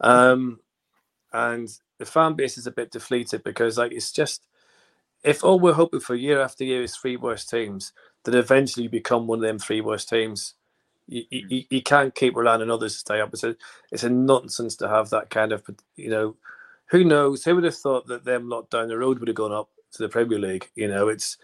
Um, 0.02 0.60
and 1.34 1.70
the 1.98 2.06
fan 2.06 2.36
base 2.36 2.58
is 2.58 2.68
a 2.68 2.72
bit 2.72 2.92
deflated 2.92 3.44
because, 3.44 3.78
like, 3.78 3.92
it's 3.92 4.12
just 4.12 4.48
if 5.24 5.44
all 5.44 5.60
we're 5.60 5.74
hoping 5.74 6.00
for 6.00 6.16
year 6.16 6.42
after 6.42 6.64
year 6.64 6.84
is 6.84 6.96
three 6.96 7.18
worst 7.18 7.50
teams, 7.50 7.92
then 8.24 8.36
eventually 8.36 8.84
you 8.84 8.90
become 8.90 9.28
one 9.28 9.40
of 9.40 9.44
them 9.44 9.60
three 9.60 9.82
worst 9.82 10.10
teams. 10.10 10.54
You, 11.08 11.24
you, 11.30 11.64
you 11.70 11.82
can't 11.82 12.16
keep 12.16 12.36
relying 12.36 12.62
on 12.62 12.72
others 12.72 12.94
to 12.94 13.00
stay 13.00 13.22
up. 13.22 13.34
It's 13.34 13.44
a, 13.44 13.56
it's 13.92 14.04
a 14.04 14.10
nonsense 14.10 14.76
to 14.78 14.88
have 14.90 15.10
that 15.10 15.30
kind 15.30 15.52
of, 15.52 15.64
you 15.96 16.10
know, 16.10 16.36
who 16.88 17.04
knows? 17.04 17.44
Who 17.44 17.56
would 17.56 17.64
have 17.64 17.76
thought 17.76 18.08
that 18.08 18.26
them 18.26 18.50
lot 18.50 18.70
down 18.70 18.88
the 18.88 18.98
road 18.98 19.20
would 19.20 19.28
have 19.28 19.36
gone 19.36 19.52
up 19.52 19.70
to 19.94 20.04
the 20.04 20.10
Premier 20.10 20.40
League? 20.40 20.70
You 20.76 20.88
know, 20.88 21.10
it's 21.10 21.38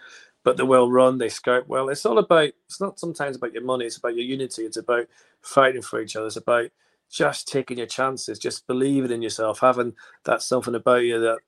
but 0.44 0.58
they're 0.58 0.66
well 0.66 0.91
run. 0.91 1.20
They 1.20 1.30
scout 1.30 1.68
well. 1.70 1.89
It's 1.89 2.06
all 2.06 2.20
about. 2.20 2.52
It's 2.68 2.82
not 2.82 3.00
sometimes 3.00 3.38
about 3.38 3.54
your 3.54 3.64
money. 3.64 3.86
It's 3.86 3.98
about 3.98 4.16
your 4.16 4.26
unity. 4.26 4.64
It's 4.64 4.78
about 4.78 5.08
fighting 5.41 5.84
for 5.84 6.02
each 6.02 6.16
other. 6.16 6.28
It's 6.28 6.38
about 6.38 6.72
just 7.12 7.48
taking 7.48 7.78
your 7.80 7.88
chances, 7.88 8.39
just 8.39 8.68
believing 8.68 9.12
in 9.12 9.22
yourself, 9.22 9.60
having 9.62 9.94
that 10.26 10.41
something 10.44 10.76
about 10.76 11.04
you, 11.04 11.20
that 11.22 11.39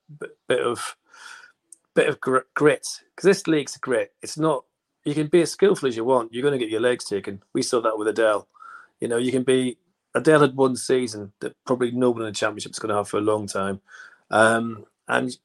bit 0.47 0.61
of 0.61 0.95
bit 1.95 2.09
of 2.09 2.19
grit 2.21 2.87
because 3.15 3.25
this 3.25 3.47
league's 3.47 3.77
grit. 3.77 4.13
It's 4.21 4.37
not 4.37 4.65
you 5.03 5.13
can 5.15 5.27
be 5.27 5.41
as 5.41 5.51
skillful 5.51 5.89
as 5.89 5.97
you 5.97 6.05
want. 6.05 6.33
You're 6.33 6.43
going 6.43 6.57
to 6.57 6.63
get 6.63 6.71
your 6.71 6.81
legs 6.81 7.05
taken. 7.05 7.41
We 7.53 7.63
saw 7.63 7.81
that 7.81 7.97
with 7.97 8.07
Adel. 8.07 8.47
You 8.99 9.07
know, 9.07 9.17
you 9.17 9.31
can 9.31 9.43
be 9.43 9.77
Adel 10.15 10.41
had 10.41 10.55
one 10.55 10.75
season 10.75 11.33
that 11.41 11.55
probably 11.65 11.91
no 11.91 12.11
one 12.11 12.21
in 12.21 12.27
the 12.27 12.33
championship 12.33 12.71
is 12.73 12.79
going 12.79 12.89
to 12.89 12.95
have 12.97 13.09
for 13.09 13.17
a 13.17 13.21
long 13.21 13.47
time, 13.47 13.81
um, 14.29 14.85
and 15.07 15.37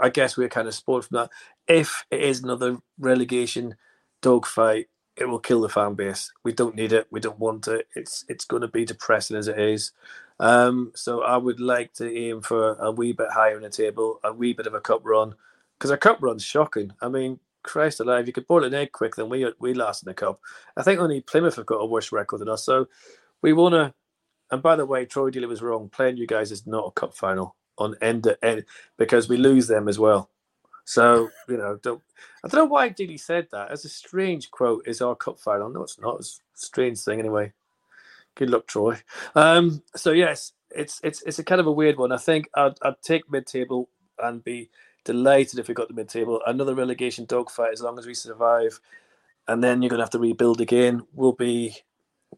I 0.00 0.08
guess 0.08 0.36
we're 0.36 0.48
kind 0.48 0.68
of 0.68 0.74
spoiled 0.74 1.06
from 1.06 1.16
that. 1.16 1.30
If 1.68 2.04
it 2.10 2.20
is 2.20 2.42
another 2.42 2.78
relegation 2.98 3.76
dogfight, 4.20 4.88
it 5.16 5.26
will 5.26 5.38
kill 5.38 5.60
the 5.60 5.68
fan 5.68 5.94
base. 5.94 6.32
We 6.44 6.52
don't 6.52 6.74
need 6.74 6.92
it. 6.92 7.06
We 7.10 7.20
don't 7.20 7.38
want 7.38 7.68
it. 7.68 7.88
It's 7.94 8.24
it's 8.28 8.44
going 8.44 8.62
to 8.62 8.68
be 8.68 8.84
depressing 8.84 9.36
as 9.36 9.48
it 9.48 9.58
is. 9.58 9.92
Um, 10.40 10.92
so 10.94 11.22
I 11.22 11.36
would 11.36 11.60
like 11.60 11.92
to 11.94 12.10
aim 12.10 12.40
for 12.40 12.74
a 12.74 12.90
wee 12.90 13.12
bit 13.12 13.28
higher 13.32 13.56
in 13.56 13.62
the 13.62 13.70
table, 13.70 14.18
a 14.24 14.32
wee 14.32 14.54
bit 14.54 14.66
of 14.66 14.74
a 14.74 14.80
cup 14.80 15.02
run, 15.04 15.34
because 15.78 15.90
a 15.90 15.96
cup 15.96 16.18
run's 16.20 16.44
shocking. 16.44 16.92
I 17.00 17.08
mean, 17.08 17.38
Christ 17.62 18.00
alive, 18.00 18.26
you 18.26 18.32
could 18.32 18.46
boil 18.46 18.64
an 18.64 18.74
egg 18.74 18.92
quick 18.92 19.14
than 19.14 19.28
we 19.28 19.52
we 19.60 19.74
last 19.74 20.02
in 20.02 20.08
the 20.08 20.14
cup. 20.14 20.40
I 20.76 20.82
think 20.82 21.00
only 21.00 21.20
Plymouth 21.20 21.56
have 21.56 21.66
got 21.66 21.76
a 21.76 21.86
worse 21.86 22.10
record 22.12 22.40
than 22.40 22.48
us. 22.48 22.64
So 22.64 22.88
we 23.42 23.52
want 23.52 23.74
to. 23.74 23.94
And 24.50 24.62
by 24.62 24.76
the 24.76 24.84
way, 24.84 25.06
Troy 25.06 25.30
Deeney 25.30 25.48
was 25.48 25.62
wrong. 25.62 25.88
Playing 25.88 26.18
you 26.18 26.26
guys 26.26 26.52
is 26.52 26.66
not 26.66 26.86
a 26.88 26.90
cup 26.90 27.14
final 27.14 27.56
on 27.78 27.96
end 28.00 28.24
to 28.24 28.44
end 28.44 28.64
because 28.96 29.28
we 29.28 29.36
lose 29.36 29.66
them 29.66 29.88
as 29.88 29.98
well. 29.98 30.30
So 30.84 31.30
you 31.48 31.56
know, 31.56 31.78
don't 31.82 32.02
I 32.44 32.48
don't 32.48 32.60
know 32.60 32.64
why 32.72 32.90
Deeney 32.90 33.20
said 33.20 33.48
that. 33.52 33.70
As 33.70 33.84
a 33.84 33.88
strange 33.88 34.50
quote, 34.50 34.86
is 34.86 35.00
our 35.00 35.14
cup 35.14 35.38
final? 35.38 35.68
No, 35.68 35.82
it's 35.82 36.00
not. 36.00 36.16
It's 36.18 36.40
a 36.54 36.58
strange 36.58 37.00
thing 37.00 37.20
anyway. 37.20 37.52
Good 38.34 38.50
luck, 38.50 38.66
Troy. 38.66 38.98
Um, 39.34 39.82
so 39.94 40.12
yes, 40.12 40.52
it's 40.70 41.00
it's 41.04 41.22
it's 41.22 41.38
a 41.38 41.44
kind 41.44 41.60
of 41.60 41.66
a 41.66 41.72
weird 41.72 41.98
one. 41.98 42.12
I 42.12 42.16
think 42.16 42.48
I'd, 42.54 42.74
I'd 42.82 43.00
take 43.02 43.30
mid 43.30 43.46
table 43.46 43.88
and 44.18 44.42
be 44.42 44.70
delighted 45.04 45.58
if 45.58 45.68
we 45.68 45.74
got 45.74 45.88
the 45.88 45.94
mid 45.94 46.08
table. 46.08 46.40
Another 46.46 46.74
relegation 46.74 47.26
dogfight 47.26 47.72
as 47.72 47.82
long 47.82 47.98
as 47.98 48.06
we 48.06 48.14
survive, 48.14 48.80
and 49.48 49.62
then 49.62 49.82
you're 49.82 49.90
to 49.90 49.98
have 49.98 50.10
to 50.10 50.18
rebuild 50.18 50.60
again. 50.60 51.06
We'll 51.12 51.32
be 51.32 51.76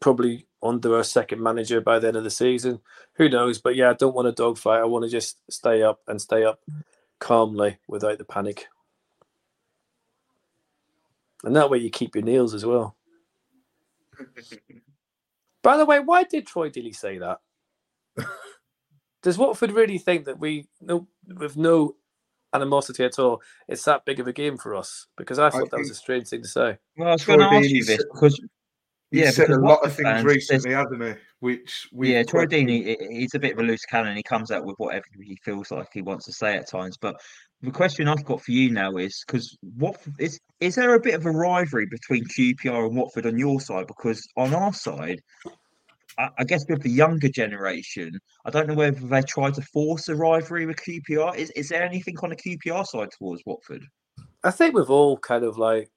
probably 0.00 0.46
under 0.62 0.98
a 0.98 1.04
second 1.04 1.42
manager 1.42 1.80
by 1.80 1.98
the 1.98 2.08
end 2.08 2.16
of 2.16 2.24
the 2.24 2.30
season. 2.30 2.80
Who 3.14 3.28
knows? 3.28 3.58
But 3.58 3.76
yeah, 3.76 3.90
I 3.90 3.94
don't 3.94 4.14
want 4.14 4.28
a 4.28 4.32
dogfight. 4.32 4.80
I 4.80 4.84
want 4.84 5.04
to 5.04 5.10
just 5.10 5.38
stay 5.50 5.82
up 5.82 6.00
and 6.08 6.20
stay 6.20 6.44
up 6.44 6.60
calmly 7.18 7.78
without 7.86 8.18
the 8.18 8.24
panic. 8.24 8.66
And 11.44 11.54
that 11.56 11.70
way 11.70 11.78
you 11.78 11.90
keep 11.90 12.14
your 12.14 12.24
nails 12.24 12.54
as 12.54 12.64
well. 12.64 12.96
By 15.62 15.76
the 15.76 15.86
way, 15.86 16.00
why 16.00 16.24
did 16.24 16.46
Troy 16.46 16.70
Deeney 16.70 16.94
say 16.94 17.18
that? 17.18 17.40
Does 19.22 19.38
Watford 19.38 19.72
really 19.72 19.96
think 19.98 20.26
that 20.26 20.38
we, 20.38 20.68
no, 20.82 21.08
with 21.26 21.56
no 21.56 21.96
animosity 22.52 23.04
at 23.04 23.18
all, 23.18 23.40
it's 23.66 23.84
that 23.84 24.04
big 24.04 24.20
of 24.20 24.26
a 24.26 24.32
game 24.32 24.58
for 24.58 24.74
us? 24.74 25.06
Because 25.16 25.38
I 25.38 25.48
thought 25.48 25.62
I 25.62 25.68
that 25.70 25.78
was 25.78 25.90
a 25.90 25.94
strange 25.94 26.28
thing 26.28 26.42
to 26.42 26.48
say. 26.48 26.78
Well, 26.98 27.08
I 27.08 27.12
was 27.12 27.24
going 27.24 27.38
to 27.38 27.46
ask 27.46 27.70
you 27.70 27.84
this 27.84 28.04
because 28.12 28.38
yeah, 29.14 29.30
said 29.30 29.50
a 29.50 29.58
lot 29.58 29.84
of 29.84 29.94
things 29.94 30.08
fans, 30.08 30.24
recently, 30.24 30.72
hasn't 30.72 31.02
he? 31.02 31.12
Which 31.40 31.88
we 31.92 32.12
yeah, 32.12 32.22
Troy 32.22 32.46
Deeney, 32.46 32.96
he's 33.10 33.34
a 33.34 33.38
bit 33.38 33.52
of 33.52 33.58
a 33.58 33.62
loose 33.62 33.84
cannon. 33.84 34.16
He 34.16 34.22
comes 34.22 34.50
out 34.50 34.64
with 34.64 34.76
whatever 34.78 35.04
he 35.20 35.38
feels 35.44 35.70
like 35.70 35.88
he 35.92 36.02
wants 36.02 36.24
to 36.26 36.32
say 36.32 36.56
at 36.56 36.68
times. 36.68 36.96
But 36.96 37.16
the 37.62 37.70
question 37.70 38.08
I've 38.08 38.24
got 38.24 38.42
for 38.42 38.52
you 38.52 38.70
now 38.70 38.96
is 38.96 39.22
because 39.26 39.56
what 39.76 40.00
is 40.18 40.38
is 40.60 40.74
there 40.74 40.94
a 40.94 41.00
bit 41.00 41.14
of 41.14 41.26
a 41.26 41.30
rivalry 41.30 41.86
between 41.86 42.24
QPR 42.24 42.86
and 42.86 42.96
Watford 42.96 43.26
on 43.26 43.38
your 43.38 43.60
side? 43.60 43.86
Because 43.86 44.26
on 44.36 44.54
our 44.54 44.72
side, 44.72 45.20
I, 46.18 46.28
I 46.38 46.44
guess 46.44 46.64
with 46.68 46.82
the 46.82 46.90
younger 46.90 47.28
generation, 47.28 48.18
I 48.44 48.50
don't 48.50 48.68
know 48.68 48.74
whether 48.74 49.06
they 49.06 49.22
try 49.22 49.50
to 49.50 49.62
force 49.62 50.08
a 50.08 50.14
rivalry 50.14 50.66
with 50.66 50.76
QPR. 50.76 51.36
Is 51.36 51.50
is 51.50 51.68
there 51.68 51.84
anything 51.84 52.16
on 52.22 52.30
the 52.30 52.36
QPR 52.36 52.86
side 52.86 53.10
towards 53.18 53.42
Watford? 53.46 53.84
I 54.42 54.50
think 54.50 54.74
we've 54.74 54.90
all 54.90 55.16
kind 55.18 55.44
of 55.44 55.58
like 55.58 55.90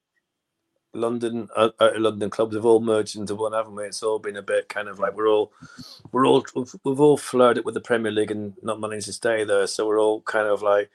London 0.94 1.48
uh, 1.56 1.70
uh, 1.80 1.90
London 1.96 2.30
clubs 2.30 2.54
have 2.56 2.66
all 2.66 2.80
merged 2.80 3.16
into 3.16 3.34
one, 3.34 3.52
haven't 3.52 3.76
we? 3.76 3.84
It's 3.84 4.02
all 4.02 4.18
been 4.18 4.36
a 4.36 4.42
bit 4.42 4.68
kind 4.68 4.88
of 4.88 4.98
like 4.98 5.14
we're 5.16 5.28
all 5.28 5.52
we're 6.12 6.26
all 6.26 6.44
we've, 6.54 6.74
we've 6.84 7.00
all 7.00 7.16
flirted 7.18 7.64
with 7.64 7.74
the 7.74 7.80
Premier 7.80 8.12
League 8.12 8.30
and 8.30 8.54
not 8.62 8.80
managed 8.80 9.06
to 9.06 9.12
stay 9.12 9.44
there, 9.44 9.66
so 9.66 9.86
we're 9.86 10.00
all 10.00 10.22
kind 10.22 10.48
of 10.48 10.62
like 10.62 10.90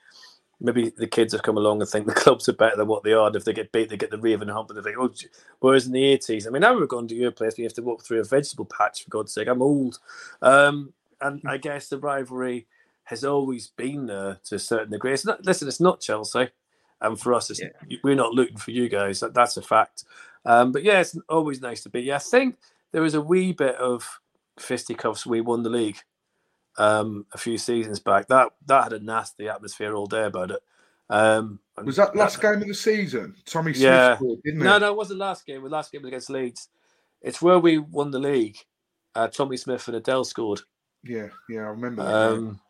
maybe 0.61 0.91
the 0.97 1.07
kids 1.07 1.33
have 1.33 1.43
come 1.43 1.57
along 1.57 1.81
and 1.81 1.89
think 1.89 2.07
the 2.07 2.13
clubs 2.13 2.49
are 2.49 2.53
better 2.53 2.77
than 2.77 2.87
what 2.87 3.03
they 3.03 3.13
are. 3.13 3.27
And 3.27 3.35
if 3.35 3.45
they 3.45 3.53
get 3.53 3.71
beat, 3.71 3.89
they 3.89 3.97
get 3.97 4.11
the 4.11 4.19
raving 4.19 4.49
hump 4.49 4.69
and 4.69 4.79
they 4.79 4.83
think, 4.83 4.97
oh, 4.99 5.11
whereas 5.59 5.87
in 5.87 5.93
the 5.93 6.05
eighties, 6.05 6.47
I 6.47 6.49
mean, 6.51 6.63
I 6.63 6.67
remember 6.69 6.87
going 6.87 7.07
to 7.09 7.15
your 7.15 7.31
place, 7.31 7.57
we 7.57 7.63
have 7.65 7.73
to 7.75 7.83
walk 7.83 8.03
through 8.05 8.21
a 8.21 8.25
vegetable 8.25 8.65
patch 8.65 9.03
for 9.03 9.09
God's 9.11 9.33
sake. 9.33 9.47
I'm 9.47 9.61
old, 9.61 9.99
um, 10.41 10.93
and 11.21 11.41
I 11.45 11.57
guess 11.57 11.89
the 11.89 11.99
rivalry 11.99 12.67
has 13.05 13.23
always 13.23 13.67
been 13.69 14.07
there 14.07 14.39
to 14.45 14.55
a 14.55 14.59
certain 14.59 14.91
degree. 14.91 15.13
It's 15.13 15.25
not, 15.25 15.45
listen, 15.45 15.67
it's 15.67 15.81
not 15.81 16.01
Chelsea. 16.01 16.49
And 17.03 17.19
for 17.19 17.33
us, 17.33 17.51
yeah. 17.59 17.97
we're 18.03 18.15
not 18.15 18.33
looking 18.33 18.57
for 18.57 18.71
you 18.71 18.87
guys. 18.89 19.19
That, 19.19 19.33
that's 19.33 19.57
a 19.57 19.61
fact. 19.61 20.05
Um, 20.45 20.71
but 20.71 20.83
yeah, 20.83 21.01
it's 21.01 21.17
always 21.29 21.61
nice 21.61 21.83
to 21.83 21.89
be. 21.89 22.01
Yeah, 22.01 22.15
I 22.15 22.19
think 22.19 22.57
there 22.91 23.01
was 23.01 23.13
a 23.13 23.21
wee 23.21 23.51
bit 23.51 23.75
of 23.75 24.19
fisticuffs. 24.57 25.25
We 25.25 25.41
won 25.41 25.63
the 25.63 25.69
league 25.69 25.97
um, 26.77 27.25
a 27.33 27.37
few 27.37 27.57
seasons 27.57 27.99
back. 27.99 28.27
That 28.27 28.49
that 28.67 28.83
had 28.85 28.93
a 28.93 28.99
nasty 28.99 29.49
atmosphere 29.49 29.93
all 29.93 30.05
day 30.05 30.23
about 30.23 30.51
it. 30.51 30.61
Um, 31.09 31.59
was 31.83 31.97
that 31.97 32.15
last 32.15 32.41
that, 32.41 32.53
game 32.53 32.61
of 32.61 32.67
the 32.67 32.73
season? 32.73 33.35
Tommy 33.45 33.73
Smith 33.73 33.83
yeah. 33.83 34.15
scored, 34.15 34.39
didn't 34.43 34.61
it? 34.61 34.63
No, 34.63 34.77
no, 34.77 34.91
it 34.91 34.97
wasn't 34.97 35.19
last 35.19 35.45
game. 35.45 35.61
The 35.61 35.69
last 35.69 35.91
game 35.91 36.01
was 36.01 36.07
against 36.07 36.29
Leeds. 36.29 36.69
It's 37.21 37.41
where 37.41 37.59
we 37.59 37.77
won 37.77 38.11
the 38.11 38.19
league. 38.19 38.57
Uh, 39.13 39.27
Tommy 39.27 39.57
Smith 39.57 39.87
and 39.87 39.97
Adel 39.97 40.23
scored. 40.23 40.61
Yeah, 41.03 41.27
yeah, 41.49 41.61
I 41.61 41.67
remember. 41.67 42.01
Um, 42.01 42.61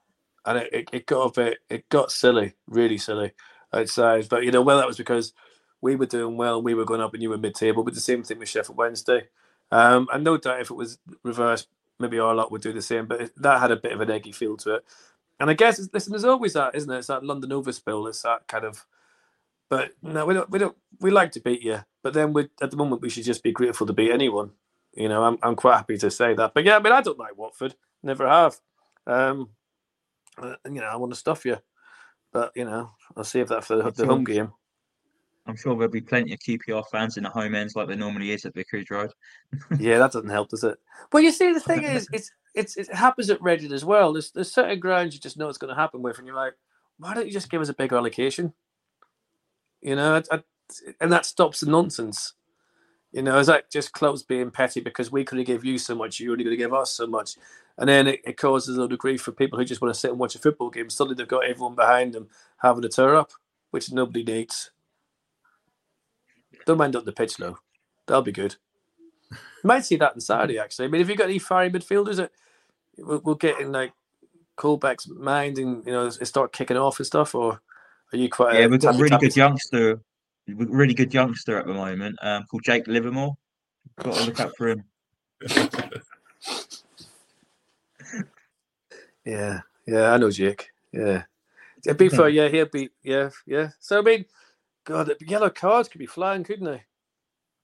and 0.45 0.57
it, 0.57 0.73
it, 0.73 0.89
it, 0.91 1.05
got 1.05 1.21
a 1.25 1.31
bit, 1.31 1.59
it 1.69 1.87
got 1.89 2.11
silly, 2.11 2.53
really 2.67 2.97
silly 2.97 3.31
outside. 3.73 4.29
But 4.29 4.43
you 4.43 4.51
know, 4.51 4.61
well, 4.61 4.77
that 4.77 4.87
was 4.87 4.97
because 4.97 5.33
we 5.81 5.95
were 5.95 6.05
doing 6.05 6.37
well, 6.37 6.61
we 6.61 6.73
were 6.73 6.85
going 6.85 7.01
up, 7.01 7.13
and 7.13 7.21
you 7.21 7.29
were 7.29 7.37
mid-table. 7.37 7.83
But 7.83 7.93
the 7.93 7.99
same 8.01 8.23
thing 8.23 8.39
with 8.39 8.49
Sheffield 8.49 8.77
Wednesday. 8.77 9.23
Um, 9.71 10.07
and 10.13 10.23
no 10.23 10.37
doubt, 10.37 10.61
if 10.61 10.71
it 10.71 10.75
was 10.75 10.99
reversed, 11.23 11.67
maybe 11.99 12.19
our 12.19 12.35
lot 12.35 12.51
would 12.51 12.61
do 12.61 12.73
the 12.73 12.81
same. 12.81 13.07
But 13.07 13.31
that 13.37 13.59
had 13.59 13.71
a 13.71 13.75
bit 13.75 13.91
of 13.91 14.01
an 14.01 14.11
eggy 14.11 14.31
feel 14.31 14.57
to 14.57 14.75
it. 14.75 14.85
And 15.39 15.49
I 15.49 15.53
guess, 15.53 15.89
listen, 15.91 16.11
there's 16.11 16.23
always 16.23 16.53
that, 16.53 16.75
isn't 16.75 16.91
it? 16.91 16.99
It's 16.99 17.07
that 17.07 17.25
London 17.25 17.49
overspill. 17.49 18.07
It's 18.07 18.21
that 18.21 18.47
kind 18.47 18.65
of. 18.65 18.85
But 19.69 19.91
no, 20.01 20.25
we 20.25 20.35
don't. 20.35 20.49
We 20.49 20.59
don't. 20.59 20.77
We 20.99 21.11
like 21.11 21.31
to 21.31 21.41
beat 21.41 21.63
you, 21.63 21.79
but 22.03 22.13
then 22.13 22.33
we 22.33 22.49
at 22.61 22.71
the 22.71 22.77
moment 22.77 23.01
we 23.01 23.09
should 23.09 23.23
just 23.23 23.43
be 23.43 23.51
grateful 23.51 23.87
to 23.87 23.93
beat 23.93 24.11
anyone. 24.11 24.51
You 24.95 25.09
know, 25.09 25.23
I'm 25.23 25.37
I'm 25.41 25.55
quite 25.55 25.77
happy 25.77 25.97
to 25.97 26.11
say 26.11 26.35
that. 26.35 26.53
But 26.53 26.63
yeah, 26.63 26.77
I 26.77 26.79
mean, 26.79 26.93
I 26.93 27.01
don't 27.01 27.17
like 27.17 27.37
Watford. 27.37 27.75
Never 28.03 28.27
have. 28.27 28.59
Um, 29.07 29.49
uh, 30.37 30.55
you 30.65 30.81
know, 30.81 30.85
I 30.85 30.95
want 30.97 31.13
to 31.13 31.19
stuff 31.19 31.45
you. 31.45 31.57
But 32.33 32.51
you 32.55 32.65
know, 32.65 32.91
I'll 33.15 33.23
save 33.23 33.47
that 33.49 33.63
for 33.63 33.77
the, 33.77 33.91
the 33.91 34.05
home 34.05 34.23
game. 34.23 34.51
I'm 35.45 35.55
sure 35.55 35.75
there'll 35.75 35.91
be 35.91 36.01
plenty 36.01 36.33
of 36.33 36.39
QPR 36.39 36.83
fans 36.89 37.17
in 37.17 37.23
the 37.23 37.29
home 37.29 37.53
ends 37.53 37.75
like 37.75 37.87
there 37.87 37.97
normally 37.97 38.31
is 38.31 38.45
at 38.45 38.53
Vicarage 38.53 38.89
Road. 38.89 39.11
yeah, 39.79 39.99
that 39.99 40.13
doesn't 40.13 40.29
help, 40.29 40.49
does 40.49 40.63
it? 40.63 40.79
Well, 41.11 41.21
you 41.21 41.31
see, 41.31 41.53
the 41.53 41.59
thing 41.61 41.83
is, 41.83 42.07
it's 42.11 42.31
it's 42.55 42.75
it 42.77 42.93
happens 42.93 43.29
at 43.29 43.41
Reading 43.41 43.71
as 43.71 43.85
well. 43.85 44.13
There's 44.13 44.31
there's 44.31 44.51
certain 44.51 44.79
grounds 44.79 45.13
you 45.13 45.19
just 45.19 45.37
know 45.37 45.49
it's 45.49 45.57
going 45.57 45.73
to 45.73 45.79
happen 45.79 46.01
with, 46.01 46.17
and 46.17 46.27
you're 46.27 46.35
like, 46.35 46.53
why 46.97 47.13
don't 47.13 47.27
you 47.27 47.33
just 47.33 47.51
give 47.51 47.61
us 47.61 47.69
a 47.69 47.73
bigger 47.73 47.97
allocation? 47.97 48.53
You 49.81 49.95
know, 49.95 50.15
I, 50.15 50.35
I, 50.35 50.43
and 51.01 51.11
that 51.11 51.25
stops 51.25 51.59
the 51.59 51.69
nonsense. 51.69 52.33
You 53.13 53.21
know, 53.21 53.37
is 53.37 53.47
that 53.47 53.69
just 53.69 53.93
clubs 53.93 54.23
being 54.23 54.49
petty 54.49 54.81
because 54.81 55.11
we 55.11 55.23
could 55.23 55.37
have 55.37 55.47
give 55.47 55.63
you 55.63 55.77
so 55.77 55.93
much, 55.93 56.19
you're 56.19 56.31
only 56.31 56.43
going 56.43 56.57
to 56.57 56.63
give 56.63 56.73
us 56.73 56.91
so 56.91 57.05
much? 57.05 57.35
And 57.77 57.87
then 57.87 58.07
it, 58.07 58.21
it 58.25 58.37
causes 58.37 58.77
a 58.77 58.87
grief 58.87 59.21
for 59.21 59.31
people 59.31 59.57
who 59.57 59.65
just 59.65 59.81
want 59.81 59.93
to 59.93 59.99
sit 59.99 60.09
and 60.09 60.19
watch 60.19 60.35
a 60.35 60.39
football 60.39 60.71
game. 60.71 60.89
Suddenly 60.89 61.15
they've 61.15 61.27
got 61.27 61.45
everyone 61.45 61.75
behind 61.75 62.13
them 62.13 62.27
having 62.57 62.83
a 62.83 62.89
tear 62.89 63.15
up, 63.15 63.31
which 63.71 63.91
nobody 63.91 64.23
needs. 64.23 64.71
Don't 66.65 66.77
mind 66.77 66.95
up 66.95 67.05
the 67.05 67.11
pitch 67.11 67.37
though. 67.37 67.59
That'll 68.07 68.23
be 68.23 68.31
good. 68.31 68.55
You 69.31 69.37
Might 69.63 69.85
see 69.85 69.95
that 69.97 70.15
in 70.15 70.21
Saturday 70.21 70.57
actually. 70.57 70.85
I 70.85 70.87
mean, 70.89 71.01
if 71.01 71.09
you've 71.09 71.17
got 71.17 71.29
any 71.29 71.39
fiery 71.39 71.69
midfielders, 71.69 72.17
that 72.17 72.31
we'll, 72.97 73.21
we'll 73.23 73.35
get 73.35 73.59
in 73.59 73.71
like 73.71 73.93
Colback's 74.57 75.07
mind 75.07 75.57
and 75.57 75.85
you 75.85 75.91
know 75.91 76.09
start 76.09 76.53
kicking 76.53 76.77
off 76.77 76.99
and 76.99 77.05
stuff, 77.05 77.35
or 77.35 77.61
are 78.11 78.17
you 78.17 78.29
quite? 78.29 78.59
Yeah, 78.59 78.67
we've 78.67 78.81
got 78.81 78.95
a 78.95 78.97
really 78.97 79.17
good 79.17 79.35
youngster, 79.35 80.01
really 80.47 80.93
good 80.93 81.13
youngster 81.13 81.57
at 81.57 81.65
the 81.65 81.73
moment, 81.73 82.17
um, 82.21 82.45
called 82.49 82.63
Jake 82.63 82.87
Livermore. 82.87 83.35
Got 84.01 84.15
to 84.15 84.25
look 84.25 84.39
out 84.39 84.53
for 84.57 84.69
him. 84.69 84.83
Yeah, 89.25 89.61
yeah, 89.87 90.11
I 90.11 90.17
know 90.17 90.29
Jake. 90.29 90.69
Yeah, 90.91 91.23
to 91.83 91.93
be 91.93 92.09
fair, 92.09 92.29
yeah, 92.29 92.49
he'll 92.49 92.65
be, 92.65 92.89
yeah, 93.03 93.29
yeah. 93.45 93.69
So 93.79 93.99
I 93.99 94.01
mean, 94.01 94.25
God, 94.85 95.11
yellow 95.21 95.49
cards 95.49 95.89
could 95.89 95.99
be 95.99 96.05
flying, 96.05 96.43
couldn't 96.43 96.65
they? 96.65 96.83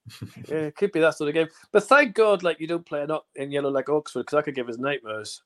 yeah, 0.48 0.68
it 0.68 0.76
could 0.76 0.92
be 0.92 1.02
that 1.02 1.16
sort 1.16 1.30
of 1.30 1.34
game. 1.34 1.50
But 1.72 1.84
thank 1.84 2.16
God, 2.16 2.44
like 2.44 2.60
you 2.60 2.68
don't 2.68 2.86
play 2.86 3.06
not 3.06 3.26
in 3.36 3.52
yellow 3.52 3.70
like 3.70 3.90
Oxford, 3.90 4.22
because 4.22 4.38
I 4.38 4.42
could 4.42 4.56
give 4.56 4.70
us 4.70 4.78
nightmares. 4.78 5.44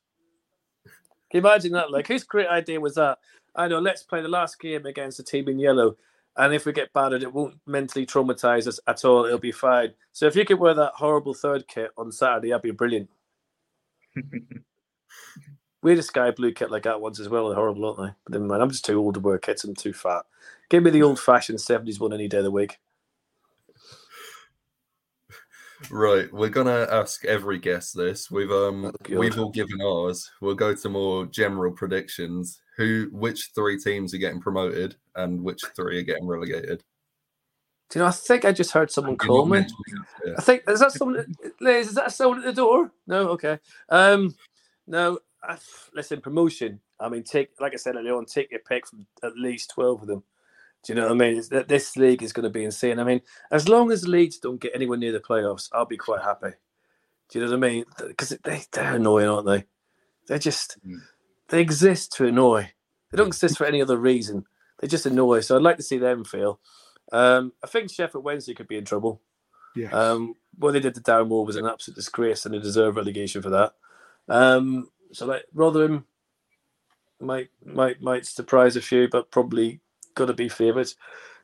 Can 1.31 1.41
you 1.41 1.49
imagine 1.49 1.71
that? 1.73 1.91
Like, 1.91 2.07
whose 2.07 2.23
great 2.23 2.47
idea 2.47 2.79
was 2.79 2.95
that? 2.95 3.17
I 3.55 3.67
know. 3.67 3.79
Let's 3.79 4.03
play 4.03 4.21
the 4.21 4.27
last 4.27 4.59
game 4.59 4.86
against 4.86 5.19
a 5.19 5.23
team 5.23 5.49
in 5.49 5.57
yellow, 5.57 5.97
and 6.38 6.53
if 6.53 6.65
we 6.65 6.73
get 6.73 6.93
battered, 6.93 7.23
it 7.23 7.34
won't 7.34 7.55
mentally 7.67 8.05
traumatize 8.05 8.67
us 8.67 8.79
at 8.88 9.05
all. 9.05 9.25
It'll 9.25 9.38
be 9.39 9.51
fine. 9.51 9.93
So 10.11 10.25
if 10.27 10.36
you 10.36 10.45
could 10.45 10.59
wear 10.59 10.73
that 10.73 10.93
horrible 10.95 11.34
third 11.34 11.67
kit 11.67 11.91
on 11.97 12.11
Saturday, 12.11 12.49
that'd 12.49 12.63
be 12.63 12.71
brilliant. 12.71 13.09
we 14.15 15.91
had 15.91 15.99
a 15.99 16.03
sky 16.03 16.31
blue 16.31 16.51
kit 16.53 16.71
like 16.71 16.84
that 16.84 17.01
once 17.01 17.19
as 17.19 17.29
well. 17.29 17.47
They're 17.47 17.55
horrible, 17.55 17.86
aren't 17.86 17.97
they? 17.99 18.15
But 18.25 18.34
never 18.34 18.45
mind. 18.45 18.63
I'm 18.63 18.71
just 18.71 18.86
too 18.86 18.99
old 18.99 19.15
to 19.15 19.19
wear 19.19 19.38
kits. 19.38 19.63
I'm 19.63 19.75
too 19.75 19.93
fat. 19.93 20.23
Give 20.69 20.84
me 20.84 20.91
the 20.91 21.03
old 21.03 21.19
fashioned 21.19 21.59
70s 21.59 21.99
one 21.99 22.13
any 22.13 22.27
day 22.27 22.38
of 22.39 22.43
the 22.45 22.51
week. 22.51 22.79
Right, 25.91 26.31
we're 26.34 26.49
gonna 26.49 26.88
ask 26.89 27.25
every 27.25 27.59
guest 27.59 27.95
this. 27.95 28.31
We've 28.31 28.51
um 28.51 28.86
Oh, 28.86 29.17
we've 29.17 29.38
all 29.38 29.51
given 29.51 29.81
ours. 29.81 30.29
We'll 30.41 30.55
go 30.55 30.73
to 30.73 30.89
more 30.89 31.25
general 31.25 31.71
predictions. 31.71 32.61
Who 32.77 33.09
which 33.11 33.51
three 33.53 33.77
teams 33.77 34.13
are 34.13 34.17
getting 34.19 34.41
promoted 34.41 34.95
and 35.15 35.43
which 35.43 35.61
three 35.75 35.99
are 35.99 36.03
getting 36.03 36.27
relegated? 36.27 36.84
Do 37.89 37.99
you 37.99 38.03
know, 38.03 38.07
I 38.07 38.11
think 38.11 38.45
I 38.45 38.51
just 38.51 38.71
heard 38.71 38.89
someone 38.89 39.17
call 39.17 39.45
me. 39.45 39.59
mentioning 39.59 39.79
it, 39.88 40.29
yeah. 40.29 40.34
I 40.38 40.41
think 40.41 40.63
is 40.67 40.79
that 40.79 40.93
someone, 40.93 41.36
Liz? 41.61 41.89
Is 41.89 41.95
that 41.95 42.11
someone 42.11 42.39
at 42.39 42.45
the 42.45 42.53
door? 42.53 42.91
No, 43.05 43.29
okay. 43.29 43.59
Um, 43.89 44.34
no. 44.88 45.19
I, 45.43 45.57
listen, 45.93 46.21
promotion. 46.21 46.79
I 46.99 47.09
mean, 47.09 47.23
take 47.23 47.49
like 47.59 47.73
I 47.73 47.75
said 47.75 47.95
earlier 47.95 48.15
on, 48.15 48.25
take 48.25 48.49
your 48.49 48.61
pick 48.61 48.88
from 48.88 49.05
at 49.23 49.38
least 49.38 49.71
twelve 49.71 50.01
of 50.01 50.07
them. 50.07 50.23
Do 50.86 50.93
you 50.93 50.95
know 50.95 51.03
what 51.07 51.13
I 51.13 51.15
mean? 51.15 51.38
It's, 51.38 51.49
that 51.49 51.67
this 51.69 51.97
league 51.97 52.23
is 52.23 52.34
going 52.34 52.45
to 52.45 52.49
be 52.49 52.63
insane. 52.65 52.99
I 52.99 53.03
mean, 53.05 53.21
as 53.51 53.69
long 53.69 53.91
as 53.91 54.07
Leeds 54.07 54.38
don't 54.39 54.61
get 54.61 54.73
anywhere 54.75 54.97
near 54.97 55.11
the 55.13 55.19
playoffs, 55.19 55.69
I'll 55.73 55.86
be 55.86 55.97
quite 55.97 56.23
happy. 56.23 56.51
Do 57.29 57.39
you 57.39 57.45
know 57.45 57.51
what 57.51 57.57
I 57.65 57.69
mean? 57.69 57.86
Because 57.99 58.29
they 58.43 58.63
they're 58.71 58.95
annoying, 58.95 59.29
aren't 59.29 59.47
they? 59.47 59.65
They're 60.27 60.39
just 60.39 60.77
Mm. 60.88 61.01
they 61.49 61.61
exist 61.61 62.13
to 62.13 62.27
annoy. 62.27 62.71
They 63.11 63.17
don't 63.17 63.27
exist 63.27 63.57
for 63.57 63.65
any 63.65 63.81
other 63.81 63.97
reason. 63.97 64.45
They 64.79 64.88
just 64.88 65.05
annoy. 65.05 65.41
So 65.41 65.55
I'd 65.55 65.61
like 65.63 65.77
to 65.77 65.84
see 65.84 65.97
them 65.99 66.23
feel. 66.25 66.59
Um, 67.11 67.53
I 67.63 67.67
think 67.67 67.91
Sheffield 67.91 68.23
Wednesday 68.23 68.53
could 68.53 68.67
be 68.67 68.77
in 68.77 68.86
trouble. 68.86 69.21
Yeah. 69.75 69.89
Um, 69.91 70.36
what 70.57 70.73
they 70.73 70.79
did 70.81 70.95
to 70.95 71.01
Darren 71.01 71.29
Moore 71.29 71.45
was 71.45 71.55
an 71.57 71.65
absolute 71.67 71.95
disgrace, 71.95 72.45
and 72.45 72.53
they 72.55 72.59
deserve 72.59 72.95
relegation 72.97 73.41
for 73.41 73.49
that. 73.51 73.73
Um, 74.29 74.89
so 75.13 75.25
like 75.27 75.45
Rotherham 75.53 76.05
might 77.19 77.49
might 77.65 78.01
might 78.01 78.25
surprise 78.25 78.75
a 78.75 78.81
few, 78.81 79.09
but 79.09 79.31
probably 79.31 79.81
got 80.16 80.26
to 80.26 80.34
be 80.34 80.49
favourites. 80.49 80.95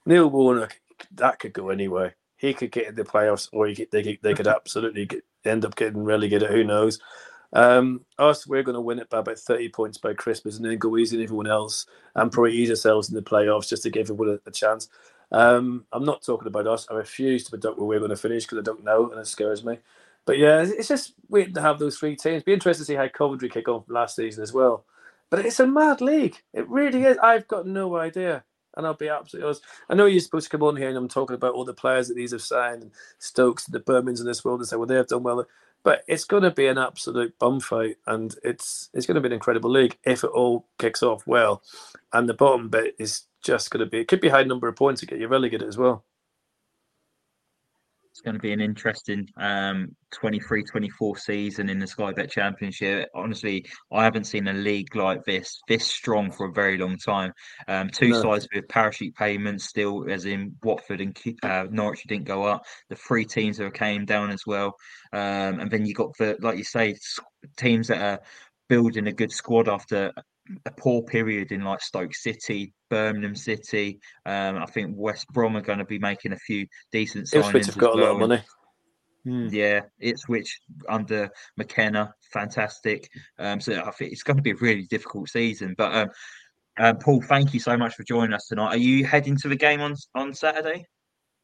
Neil 0.06 0.30
Warnock, 0.30 0.80
that 1.16 1.40
could 1.40 1.54
go 1.54 1.70
anyway. 1.70 2.14
He 2.38 2.54
could 2.54 2.72
get 2.72 2.88
in 2.88 2.96
the 2.96 3.04
playoffs, 3.04 3.50
or 3.54 3.68
he 3.68 3.76
could, 3.76 3.92
they 3.92 4.04
could, 4.04 4.20
they 4.22 4.34
could 4.34 4.48
absolutely 4.50 5.06
get, 5.06 5.24
end 5.46 5.66
up 5.66 5.76
getting 5.76 6.04
relegated. 6.04 6.50
Who 6.50 6.64
knows? 6.64 7.00
Um, 7.54 8.06
us, 8.18 8.46
we're 8.48 8.64
going 8.64 8.76
to 8.76 8.82
win 8.82 9.00
it 9.00 9.10
by 9.10 9.20
about 9.20 9.40
thirty 9.40 9.70
points 9.70 9.98
by 9.98 10.14
Christmas, 10.14 10.58
and 10.58 10.66
then 10.66 10.78
go 10.78 10.98
easy 10.98 11.18
on 11.18 11.24
everyone 11.24 11.48
else, 11.48 11.86
and 12.16 12.32
probably 12.32 12.54
ease 12.54 12.70
ourselves 12.70 13.10
in 13.10 13.16
the 13.16 13.22
playoffs 13.22 13.70
just 13.70 13.84
to 13.84 13.90
give 13.90 14.10
everyone 14.10 14.40
a, 14.46 14.50
a 14.50 14.52
chance. 14.52 14.88
Um, 15.32 15.86
I'm 15.92 16.06
not 16.06 16.24
talking 16.24 16.48
about 16.48 16.68
us. 16.68 16.88
I 16.90 16.96
refuse 16.96 17.44
to 17.46 17.52
predict 17.52 17.78
where 17.78 17.88
we're 17.88 18.00
going 18.00 18.10
to 18.12 18.18
finish 18.18 18.46
because 18.46 18.60
I 18.60 18.64
don't 18.64 18.84
know, 18.84 19.10
and 19.12 19.20
it 19.20 19.28
scares 19.28 19.64
me. 19.64 19.80
But 20.26 20.38
yeah, 20.38 20.62
it's 20.66 20.88
just 20.88 21.14
waiting 21.30 21.56
to 21.56 21.62
have 21.62 21.80
those 21.80 21.98
three 21.98 22.16
teams. 22.16 22.44
Be 22.44 22.54
interested 22.54 22.84
to 22.84 22.86
see 22.86 22.96
how 22.96 23.08
Coventry 23.08 23.50
kick 23.50 23.68
off 23.68 23.86
last 23.88 24.16
season 24.16 24.44
as 24.44 24.54
well. 24.54 24.86
But 25.32 25.46
it's 25.46 25.60
a 25.60 25.68
mad 25.68 26.02
league. 26.02 26.38
It 26.54 26.68
really 26.70 27.04
is. 27.04 27.18
I've 27.18 27.48
got 27.48 27.68
no 27.68 27.96
idea. 27.98 28.44
And 28.80 28.88
I'll 28.88 28.94
be 28.94 29.10
absolutely 29.10 29.46
honest. 29.46 29.66
I 29.90 29.96
know 29.96 30.06
you're 30.06 30.22
supposed 30.22 30.50
to 30.50 30.58
come 30.58 30.66
on 30.66 30.78
here 30.78 30.88
and 30.88 30.98
I'm 30.98 31.10
talking 31.10 31.36
about 31.36 31.54
all 31.54 31.66
the 31.66 31.74
players 31.74 32.08
that 32.08 32.14
these 32.14 32.32
have 32.32 32.42
signed 32.42 32.82
and 32.82 32.92
Stokes 33.18 33.66
and 33.68 33.76
the 33.76 33.82
Birmans 33.82 34.22
in 34.22 34.26
this 34.26 34.46
world 34.46 34.62
and 34.62 34.70
say, 34.70 34.78
well, 34.78 34.88
they 34.88 34.96
have 34.96 35.08
done 35.08 35.22
well. 35.22 35.46
But 35.84 36.06
it's 36.08 36.24
going 36.24 36.44
to 36.44 36.52
be 36.52 36.66
an 36.66 36.78
absolute 36.78 37.38
bum 37.40 37.60
fight, 37.60 37.98
and 38.08 38.34
it's 38.42 38.90
it's 38.94 39.06
going 39.06 39.16
to 39.16 39.22
be 39.22 39.28
an 39.28 39.34
incredible 39.34 39.70
league 39.70 39.98
if 40.06 40.24
it 40.24 40.28
all 40.28 40.66
kicks 40.78 41.04
off 41.04 41.28
well. 41.28 41.62
And 42.14 42.30
the 42.30 42.34
bottom 42.34 42.70
bit 42.70 42.96
is 42.98 43.24
just 43.44 43.70
going 43.70 43.82
to 43.82 43.86
be 43.86 44.00
it 44.00 44.08
could 44.08 44.22
be 44.22 44.30
high 44.30 44.44
number 44.44 44.70
of 44.70 44.78
points 44.78 45.02
to 45.02 45.08
get 45.08 45.20
you 45.20 45.28
relegated 45.28 45.68
as 45.68 45.78
well. 45.78 46.06
It's 48.20 48.26
going 48.26 48.36
to 48.36 48.42
be 48.42 48.52
an 48.52 48.60
interesting 48.60 49.26
um 49.38 49.96
23-24 50.14 51.18
season 51.18 51.70
in 51.70 51.80
the 51.80 51.88
Sky 51.88 52.12
Bet 52.12 52.30
Championship. 52.30 53.08
Honestly, 53.16 53.66
I 53.94 54.04
haven't 54.04 54.26
seen 54.26 54.50
a 54.50 54.54
league 54.54 54.94
like 54.94 55.24
this 55.24 55.62
this 55.70 55.88
strong 55.88 56.30
for 56.30 56.48
a 56.48 56.52
very 56.52 56.78
long 56.78 56.98
time. 56.98 57.32
Um, 57.70 57.90
two 57.90 58.10
No. 58.10 58.22
sides 58.22 58.46
with 58.54 58.68
parachute 58.68 59.16
payments 59.16 59.64
still, 59.70 60.06
as 60.12 60.26
in 60.26 60.54
Watford 60.64 61.00
and 61.00 61.18
uh, 61.44 61.68
Norwich 61.72 62.04
didn't 62.10 62.26
go 62.26 62.44
up. 62.44 62.62
The 62.90 62.98
three 62.98 63.24
teams 63.24 63.56
that 63.56 63.74
came 63.74 64.04
down 64.04 64.32
as 64.32 64.42
well, 64.46 64.76
um, 65.14 65.62
and 65.62 65.72
then 65.72 65.86
you 65.86 65.94
got 65.94 66.12
the 66.18 66.36
like 66.42 66.58
you 66.58 66.66
say 66.66 66.98
teams 67.56 67.88
that 67.88 68.02
are 68.02 68.20
building 68.68 69.08
a 69.08 69.14
good 69.14 69.32
squad 69.32 69.70
after 69.70 70.12
a 70.66 70.72
poor 70.72 71.02
period 71.02 71.52
in 71.52 71.64
like 71.64 71.82
Stoke 71.82 72.14
City, 72.16 72.74
Birmingham 72.90 73.36
City. 73.36 74.00
Um, 74.26 74.58
I 74.58 74.66
think 74.66 74.94
West 74.96 75.28
Brom 75.28 75.56
are 75.56 75.62
going 75.62 75.80
to 75.80 75.86
be 75.86 76.00
making 76.00 76.34
a 76.34 76.38
few 76.38 76.68
decent 76.92 77.28
signings 77.28 77.46
Ipswich 77.46 77.66
have 77.68 77.78
got 77.78 78.00
a 78.00 78.02
lot 78.02 78.12
of 78.12 78.20
money. 78.20 78.42
Hmm. 79.26 79.48
Yeah, 79.52 79.82
Ipswich 80.00 80.60
under 80.88 81.30
McKenna, 81.58 82.14
fantastic. 82.34 83.10
Um, 83.38 83.60
so 83.60 83.74
I 83.84 83.92
think 83.92 84.12
it's 84.12 84.24
going 84.24 84.38
to 84.38 84.44
be 84.44 84.52
a 84.52 84.56
really 84.56 84.84
difficult 84.84 85.30
season. 85.30 85.76
But 85.78 85.94
um, 85.94 86.10
um, 86.78 86.98
Paul, 86.98 87.22
thank 87.22 87.54
you 87.54 87.60
so 87.60 87.76
much 87.78 87.96
for 87.96 88.04
joining 88.04 88.34
us 88.34 88.48
tonight. 88.48 88.76
Are 88.76 88.78
you 88.78 89.06
heading 89.06 89.38
to 89.38 89.50
the 89.50 89.56
game 89.56 89.82
on 89.82 89.96
on 90.16 90.34
Saturday? 90.34 90.86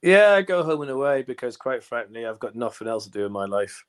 Yeah, 0.01 0.33
I 0.33 0.43
go 0.43 0.63
home 0.63 0.81
and 0.81 0.91
away 0.91 1.23
because, 1.23 1.57
quite 1.57 1.83
frankly, 1.83 2.25
I've 2.25 2.39
got 2.39 2.55
nothing 2.55 2.87
else 2.87 3.05
to 3.05 3.11
do 3.11 3.25
in 3.25 3.31
my 3.31 3.45
life. 3.45 3.83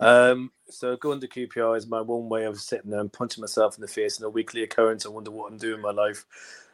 Um, 0.00 0.52
so 0.68 0.96
going 0.96 1.20
to 1.20 1.28
QPR 1.28 1.76
is 1.76 1.86
my 1.86 2.00
one 2.00 2.28
way 2.28 2.44
of 2.44 2.60
sitting 2.60 2.90
there 2.90 3.00
and 3.00 3.12
punching 3.12 3.40
myself 3.40 3.76
in 3.76 3.82
the 3.82 3.88
face 3.88 4.18
in 4.18 4.24
a 4.24 4.30
weekly 4.30 4.62
occurrence. 4.62 5.06
I 5.06 5.10
wonder 5.10 5.30
what 5.30 5.50
I'm 5.50 5.58
doing 5.58 5.76
in 5.76 5.80
my 5.80 5.92
life. 5.92 6.24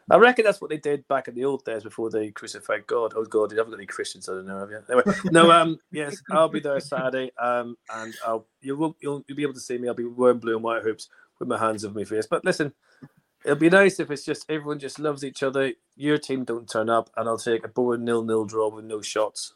I 0.08 0.16
reckon 0.18 0.44
that's 0.44 0.60
what 0.60 0.70
they 0.70 0.76
did 0.76 1.06
back 1.08 1.26
in 1.26 1.34
the 1.34 1.44
old 1.44 1.64
days 1.64 1.82
before 1.82 2.10
they 2.10 2.30
crucified 2.30 2.86
God. 2.86 3.14
Oh 3.16 3.24
God, 3.24 3.50
you 3.50 3.58
haven't 3.58 3.72
got 3.72 3.78
any 3.78 3.86
Christians, 3.86 4.28
I 4.28 4.34
don't 4.34 4.46
know, 4.46 4.60
have 4.60 4.70
you? 4.70 4.80
Anyway, 4.88 5.16
no, 5.32 5.50
um, 5.50 5.78
yes, 5.90 6.16
I'll 6.30 6.48
be 6.48 6.60
there 6.60 6.78
Saturday, 6.78 7.32
um, 7.38 7.76
and 7.92 8.14
I'll 8.24 8.46
you 8.60 8.76
will 8.76 8.96
you'll, 9.00 9.24
you'll 9.26 9.36
be 9.36 9.42
able 9.42 9.54
to 9.54 9.60
see 9.60 9.78
me. 9.78 9.88
I'll 9.88 9.94
be 9.94 10.04
wearing 10.04 10.38
blue 10.38 10.54
and 10.54 10.62
white 10.62 10.82
hoops 10.82 11.08
with 11.40 11.48
my 11.48 11.58
hands 11.58 11.84
over 11.84 11.98
my 11.98 12.04
face. 12.04 12.26
But 12.26 12.44
listen, 12.44 12.72
it'll 13.44 13.56
be 13.56 13.68
nice 13.68 13.98
if 13.98 14.10
it's 14.12 14.24
just 14.24 14.46
everyone 14.48 14.78
just 14.78 15.00
loves 15.00 15.24
each 15.24 15.42
other. 15.42 15.72
Your 15.96 16.18
team 16.18 16.44
don't 16.44 16.70
turn 16.70 16.88
up, 16.88 17.10
and 17.16 17.28
I'll 17.28 17.38
take 17.38 17.64
a 17.64 17.68
boring 17.68 18.04
nil-nil 18.04 18.44
draw 18.44 18.68
with 18.68 18.84
no 18.84 19.02
shots. 19.02 19.54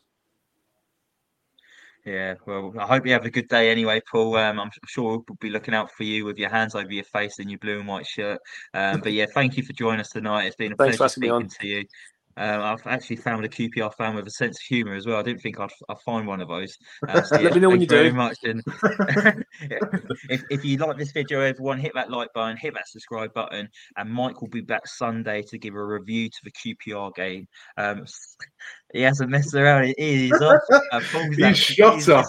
Yeah, 2.05 2.35
well, 2.47 2.73
I 2.79 2.87
hope 2.87 3.07
you 3.07 3.13
have 3.13 3.27
a 3.27 3.31
good 3.31 3.49
day 3.49 3.71
anyway, 3.71 4.01
Paul. 4.11 4.37
Um, 4.37 4.59
I'm 4.59 4.71
sure 4.87 5.23
we'll 5.29 5.37
be 5.41 5.51
looking 5.51 5.75
out 5.75 5.91
for 5.93 6.05
you 6.05 6.25
with 6.25 6.39
your 6.39 6.49
hands 6.49 6.75
over 6.75 6.91
your 6.91 7.05
face 7.05 7.39
and 7.39 7.51
your 7.51 7.59
blue 7.59 7.79
and 7.79 7.87
white 7.87 8.07
shirt. 8.07 8.41
Um, 8.73 9.01
but 9.01 9.13
yeah, 9.13 9.27
thank 9.27 9.57
you 9.57 9.63
for 9.63 9.75
joining 9.75 10.01
us 10.01 10.11
tonight. 10.11 10.47
It's 10.47 10.57
been 10.57 10.73
a 10.73 10.77
Thanks 10.77 10.97
pleasure 10.97 11.11
speaking 11.11 11.51
to 11.61 11.67
you. 11.67 11.85
Um, 12.41 12.63
I've 12.63 12.87
actually 12.87 13.17
found 13.17 13.45
a 13.45 13.49
QPR 13.49 13.95
fan 13.95 14.15
with 14.15 14.27
a 14.27 14.31
sense 14.31 14.57
of 14.59 14.63
humour 14.63 14.95
as 14.95 15.07
well. 15.07 15.19
I 15.19 15.23
didn't 15.23 15.43
think 15.43 15.61
I'd, 15.61 15.69
I'd 15.91 16.01
find 16.01 16.27
one 16.27 16.41
of 16.41 16.49
those. 16.49 16.75
Uh, 17.07 17.21
so 17.23 17.37
Let 17.41 17.53
me 17.55 17.61
know 17.61 17.69
when 17.69 17.83
you 17.83 17.87
very 17.87 18.09
do. 18.11 18.17
much. 18.17 18.39
And 18.45 18.63
if, 20.31 20.43
if 20.49 20.65
you 20.65 20.79
like 20.79 20.97
this 20.97 21.13
video, 21.13 21.41
everyone, 21.41 21.79
hit 21.79 21.93
that 21.95 22.11
like 22.11 22.33
button, 22.33 22.57
hit 22.57 22.73
that 22.73 22.89
subscribe 22.89 23.35
button, 23.35 23.69
and 23.99 24.11
Mike 24.11 24.41
will 24.41 24.49
be 24.49 24.63
back 24.63 24.87
Sunday 24.87 25.43
to 25.43 25.59
give 25.59 25.75
a 25.75 25.85
review 25.85 26.31
to 26.31 26.39
the 26.45 26.51
QPR 26.53 27.15
game. 27.15 27.47
Um, 27.77 28.07
he 28.95 29.03
hasn't 29.03 29.29
messed 29.29 29.55
around. 29.55 29.93
He 29.99 30.31
is 30.31 30.33
off. 30.41 30.63
Uh, 30.93 31.01
He's 31.01 31.43
actually- 31.43 31.75
shot 31.75 32.09
up. 32.09 32.27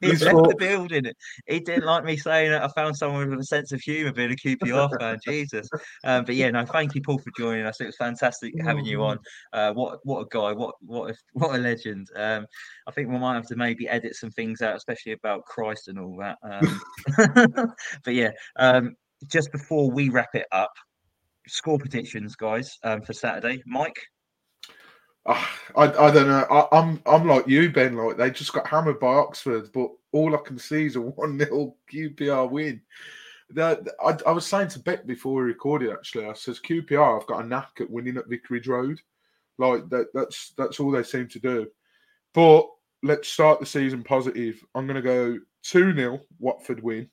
He's 0.00 0.22
left 0.22 0.48
the 0.48 0.56
building. 0.58 1.06
He 1.46 1.60
didn't 1.60 1.84
like 1.84 2.04
me 2.04 2.16
saying 2.16 2.50
that 2.50 2.62
I 2.62 2.68
found 2.68 2.96
someone 2.96 3.30
with 3.30 3.40
a 3.40 3.44
sense 3.44 3.72
of 3.72 3.80
humour 3.80 4.12
being 4.12 4.32
a 4.32 4.34
QPR 4.34 4.90
fan. 4.98 5.18
Jesus. 5.24 5.68
Um, 6.04 6.24
but 6.24 6.34
yeah, 6.34 6.50
no, 6.50 6.64
thank 6.64 6.94
you, 6.94 7.02
Paul, 7.02 7.18
for 7.18 7.30
joining 7.36 7.66
us. 7.66 7.80
It 7.80 7.86
was 7.86 7.96
fantastic 7.96 8.54
having 8.62 8.84
you 8.84 9.02
on. 9.04 9.18
Uh, 9.52 9.72
what 9.72 10.00
what 10.04 10.20
a 10.20 10.26
guy, 10.30 10.52
what 10.52 10.74
what 10.80 11.10
a, 11.10 11.14
what 11.32 11.54
a 11.54 11.58
legend. 11.58 12.08
Um, 12.16 12.46
I 12.86 12.90
think 12.92 13.08
we 13.08 13.18
might 13.18 13.34
have 13.34 13.46
to 13.48 13.56
maybe 13.56 13.88
edit 13.88 14.14
some 14.16 14.30
things 14.30 14.62
out, 14.62 14.76
especially 14.76 15.12
about 15.12 15.44
Christ 15.44 15.88
and 15.88 15.98
all 15.98 16.16
that. 16.18 16.38
Um, 16.42 17.74
but 18.04 18.14
yeah, 18.14 18.30
um, 18.56 18.94
just 19.30 19.50
before 19.52 19.90
we 19.90 20.08
wrap 20.08 20.34
it 20.34 20.46
up, 20.52 20.72
score 21.48 21.78
predictions, 21.78 22.36
guys, 22.36 22.78
um, 22.82 23.02
for 23.02 23.12
Saturday. 23.12 23.62
Mike. 23.66 23.98
Ah, 25.28 25.58
I, 25.74 25.84
I 25.84 26.10
don't 26.12 26.28
know. 26.28 26.46
I, 26.50 26.78
I'm 26.78 27.02
I'm 27.04 27.26
like 27.26 27.48
you, 27.48 27.70
Ben. 27.70 27.96
Like 27.96 28.16
they 28.16 28.30
just 28.30 28.52
got 28.52 28.66
hammered 28.66 29.00
by 29.00 29.14
Oxford, 29.14 29.70
but 29.72 29.90
all 30.12 30.34
I 30.34 30.38
can 30.38 30.58
see 30.58 30.86
is 30.86 30.96
a 30.96 31.00
one 31.00 31.38
0 31.38 31.74
QPR 31.92 32.50
win. 32.50 32.80
I, 33.58 33.76
I 34.26 34.32
was 34.32 34.46
saying 34.46 34.68
to 34.68 34.80
Beck 34.80 35.06
before 35.06 35.34
we 35.34 35.42
recorded. 35.42 35.90
Actually, 35.92 36.26
I 36.26 36.32
says 36.32 36.60
QPR. 36.60 37.20
I've 37.20 37.26
got 37.26 37.44
a 37.44 37.46
knack 37.46 37.70
at 37.80 37.90
winning 37.90 38.16
at 38.16 38.28
Vicarage 38.28 38.68
Road. 38.68 39.00
Like 39.58 39.88
that. 39.90 40.08
That's 40.14 40.52
that's 40.56 40.80
all 40.80 40.90
they 40.90 41.02
seem 41.02 41.28
to 41.28 41.38
do. 41.40 41.66
But 42.32 42.68
let's 43.02 43.28
start 43.28 43.60
the 43.60 43.66
season 43.66 44.02
positive. 44.02 44.62
I'm 44.74 44.86
going 44.86 44.96
to 44.96 45.02
go 45.02 45.38
two 45.62 45.94
0 45.94 46.20
Watford 46.38 46.82
win. 46.82 47.08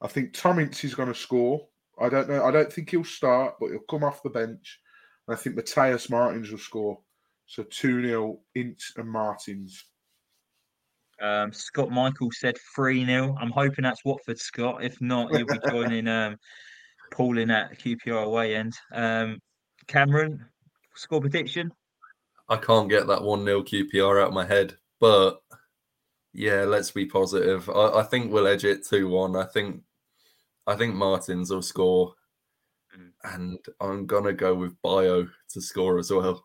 I 0.00 0.08
think 0.08 0.32
Tom 0.32 0.58
Ince 0.58 0.84
is 0.84 0.94
going 0.94 1.08
to 1.08 1.14
score. 1.14 1.66
I 2.00 2.08
don't 2.08 2.28
know. 2.28 2.44
I 2.44 2.50
don't 2.50 2.72
think 2.72 2.90
he'll 2.90 3.04
start, 3.04 3.54
but 3.60 3.70
he'll 3.70 3.80
come 3.90 4.02
off 4.02 4.22
the 4.22 4.30
bench. 4.30 4.80
I 5.28 5.36
think 5.36 5.56
Matheus 5.56 6.10
Martins 6.10 6.50
will 6.50 6.58
score. 6.58 6.98
So 7.46 7.62
2 7.64 8.06
0 8.06 8.40
Ince 8.54 8.92
and 8.96 9.08
Martins. 9.08 9.84
Um, 11.20 11.52
Scott 11.52 11.90
Michael 11.90 12.30
said 12.32 12.56
3 12.74 13.04
0. 13.04 13.36
I'm 13.40 13.50
hoping 13.50 13.82
that's 13.82 14.04
Watford, 14.04 14.38
Scott. 14.38 14.82
If 14.82 15.00
not, 15.00 15.34
he'll 15.34 15.46
be 15.46 15.58
joining 15.68 16.08
um, 16.08 16.36
Paul 17.12 17.38
in 17.38 17.50
at 17.50 17.78
QPR 17.78 18.24
away 18.24 18.56
end. 18.56 18.74
Um, 18.92 19.38
Cameron, 19.86 20.44
score 20.94 21.20
prediction? 21.20 21.70
I 22.48 22.56
can't 22.56 22.88
get 22.88 23.06
that 23.06 23.22
1 23.22 23.44
0 23.44 23.62
QPR 23.62 24.20
out 24.20 24.28
of 24.28 24.34
my 24.34 24.44
head, 24.44 24.74
but 25.00 25.40
yeah, 26.32 26.64
let's 26.64 26.90
be 26.90 27.06
positive. 27.06 27.68
I, 27.68 28.00
I 28.00 28.02
think 28.02 28.32
we'll 28.32 28.46
edge 28.46 28.64
it 28.64 28.86
2 28.86 29.08
1. 29.08 29.36
I 29.36 29.44
think 29.44 29.82
I 30.66 30.74
think 30.76 30.94
Martins 30.94 31.50
will 31.50 31.62
score, 31.62 32.14
Mm. 32.98 33.12
and 33.24 33.58
I'm 33.80 34.06
gonna 34.06 34.34
go 34.34 34.54
with 34.54 34.76
Bayo 34.82 35.26
to 35.50 35.60
score 35.62 35.98
as 35.98 36.10
well. 36.10 36.44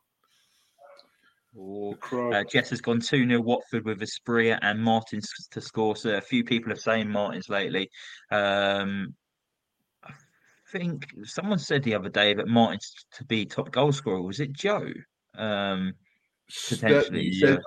Or 1.57 1.97
Uh, 2.11 2.43
Jess 2.43 2.69
has 2.69 2.81
gone 2.81 2.99
2 2.99 3.27
0 3.27 3.41
Watford 3.41 3.83
with 3.83 3.99
Asprilla 4.01 4.59
and 4.61 4.79
Martins 4.81 5.31
to 5.49 5.59
score. 5.59 5.95
So 5.95 6.15
a 6.15 6.21
few 6.21 6.43
people 6.43 6.71
are 6.71 6.77
saying 6.77 7.09
Martins 7.09 7.49
lately. 7.49 7.89
Um, 8.31 9.15
I 10.03 10.11
think 10.71 11.07
someone 11.23 11.57
said 11.57 11.83
the 11.83 11.95
other 11.95 12.09
day 12.09 12.33
that 12.35 12.47
Martins 12.47 12.93
to 13.13 13.25
be 13.25 13.45
top 13.45 13.71
goal 13.71 13.91
scorer. 13.91 14.21
Was 14.21 14.39
it 14.39 14.53
Joe? 14.53 14.91
Um, 15.35 15.93
potentially, 16.69 17.29
yeah. 17.31 17.57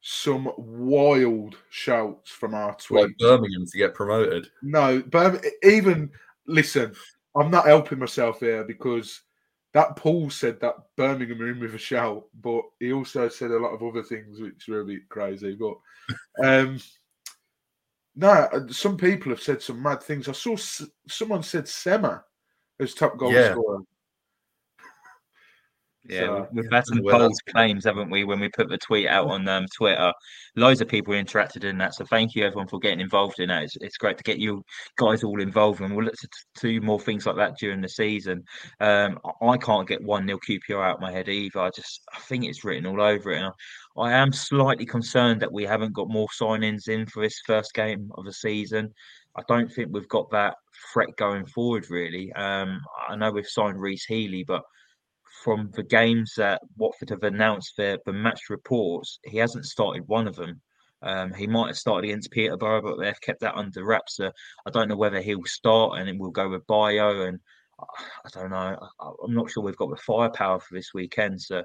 some 0.00 0.50
wild 0.56 1.56
shouts 1.70 2.30
from 2.30 2.54
our 2.54 2.76
Like. 2.90 3.16
Birmingham 3.18 3.66
to 3.66 3.78
get 3.78 3.94
promoted. 3.94 4.48
No, 4.62 5.02
but 5.10 5.44
even 5.62 6.10
listen, 6.46 6.92
I'm 7.36 7.50
not 7.50 7.66
helping 7.66 8.00
myself 8.00 8.40
here 8.40 8.64
because 8.64 9.22
that 9.74 9.96
Paul 9.96 10.30
said 10.30 10.60
that 10.60 10.76
Birmingham 10.96 11.42
are 11.42 11.50
in 11.50 11.60
with 11.60 11.74
a 11.74 11.78
shout, 11.78 12.24
but 12.40 12.62
he 12.80 12.92
also 12.92 13.28
said 13.28 13.50
a 13.50 13.58
lot 13.58 13.74
of 13.74 13.82
other 13.82 14.02
things 14.02 14.40
which 14.40 14.66
were 14.68 14.80
a 14.80 14.84
bit 14.86 15.08
crazy. 15.08 15.56
But 15.56 15.74
um 16.44 16.80
no, 18.16 18.28
uh, 18.28 18.68
some 18.68 18.96
people 18.96 19.30
have 19.30 19.42
said 19.42 19.60
some 19.60 19.82
mad 19.82 20.00
things. 20.02 20.28
I 20.28 20.32
saw 20.32 20.52
s- 20.52 20.86
someone 21.08 21.42
said 21.42 21.66
Sema 21.66 22.24
as 22.78 22.94
top 22.94 23.18
goal 23.18 23.32
Yeah. 23.32 23.50
scorer. 23.52 23.80
Yeah, 26.06 26.20
So, 26.20 26.48
we've 26.52 26.70
had 26.70 26.86
some 26.86 27.00
bold 27.00 27.32
claims, 27.48 27.84
haven't 27.84 28.10
we, 28.10 28.24
when 28.24 28.38
we 28.38 28.48
put 28.50 28.68
the 28.68 28.76
tweet 28.76 29.08
out 29.08 29.28
on 29.28 29.48
um, 29.48 29.64
Twitter? 29.74 30.12
Loads 30.54 30.82
of 30.82 30.88
people 30.88 31.14
interacted 31.14 31.64
in 31.64 31.78
that. 31.78 31.94
So 31.94 32.04
thank 32.04 32.34
you, 32.34 32.44
everyone, 32.44 32.68
for 32.68 32.78
getting 32.78 33.00
involved 33.00 33.40
in 33.40 33.48
that. 33.48 33.64
It's, 33.64 33.76
it's 33.80 33.96
great 33.96 34.18
to 34.18 34.22
get 34.22 34.38
you 34.38 34.62
guys 34.98 35.24
all 35.24 35.40
involved, 35.40 35.80
and 35.80 35.96
we'll 35.96 36.04
look 36.04 36.14
to 36.16 36.28
do 36.60 36.80
more 36.82 37.00
things 37.00 37.24
like 37.26 37.36
that 37.36 37.56
during 37.58 37.80
the 37.80 37.88
season. 37.88 38.44
Um, 38.80 39.18
I- 39.42 39.56
can't 39.64 39.88
get 39.88 40.02
1 40.02 40.26
nil 40.26 40.38
QPR 40.46 40.84
out 40.84 40.96
of 40.96 41.00
my 41.00 41.10
head 41.10 41.28
either. 41.28 41.58
I 41.60 41.70
just 41.70 42.02
I 42.12 42.18
think 42.18 42.44
it's 42.44 42.64
written 42.64 42.84
all 42.84 43.00
over 43.00 43.30
it. 43.30 43.38
And 43.38 43.46
I, 43.96 44.00
I 44.00 44.12
am 44.12 44.30
slightly 44.30 44.84
concerned 44.84 45.40
that 45.40 45.52
we 45.52 45.64
haven't 45.64 45.94
got 45.94 46.10
more 46.10 46.28
signings 46.38 46.88
in 46.88 47.06
for 47.06 47.22
this 47.22 47.40
first 47.46 47.72
game 47.72 48.10
of 48.18 48.26
the 48.26 48.32
season. 48.32 48.92
I 49.36 49.42
don't 49.48 49.72
think 49.72 49.88
we've 49.90 50.08
got 50.08 50.30
that 50.32 50.56
threat 50.92 51.16
going 51.16 51.46
forward, 51.46 51.86
really. 51.88 52.30
Um, 52.34 52.80
I 53.08 53.16
know 53.16 53.30
we've 53.30 53.46
signed 53.46 53.80
Rhys 53.80 54.04
Healey, 54.04 54.44
but 54.46 54.62
from 55.44 55.70
the 55.74 55.82
games 55.82 56.32
that 56.38 56.62
Watford 56.78 57.10
have 57.10 57.22
announced 57.22 57.74
their 57.76 57.98
the 58.06 58.14
match 58.14 58.48
reports, 58.48 59.18
he 59.24 59.36
hasn't 59.36 59.66
started 59.66 60.08
one 60.08 60.26
of 60.26 60.36
them. 60.36 60.62
Um, 61.02 61.34
he 61.34 61.46
might 61.46 61.66
have 61.66 61.76
started 61.76 62.08
against 62.08 62.30
Peterborough, 62.30 62.80
but 62.80 62.98
they've 62.98 63.20
kept 63.20 63.40
that 63.40 63.54
under 63.54 63.84
wraps. 63.84 64.16
So 64.16 64.30
I 64.66 64.70
don't 64.70 64.88
know 64.88 64.96
whether 64.96 65.20
he'll 65.20 65.44
start 65.44 65.98
and 65.98 66.08
then 66.08 66.18
we'll 66.18 66.30
go 66.30 66.48
with 66.48 66.66
Bayo. 66.66 67.26
And 67.26 67.38
I 67.78 68.28
don't 68.32 68.50
know. 68.50 68.78
I, 69.00 69.10
I'm 69.22 69.34
not 69.34 69.50
sure 69.50 69.62
we've 69.62 69.76
got 69.76 69.90
the 69.90 69.96
firepower 69.96 70.60
for 70.60 70.74
this 70.74 70.94
weekend. 70.94 71.42
So 71.42 71.62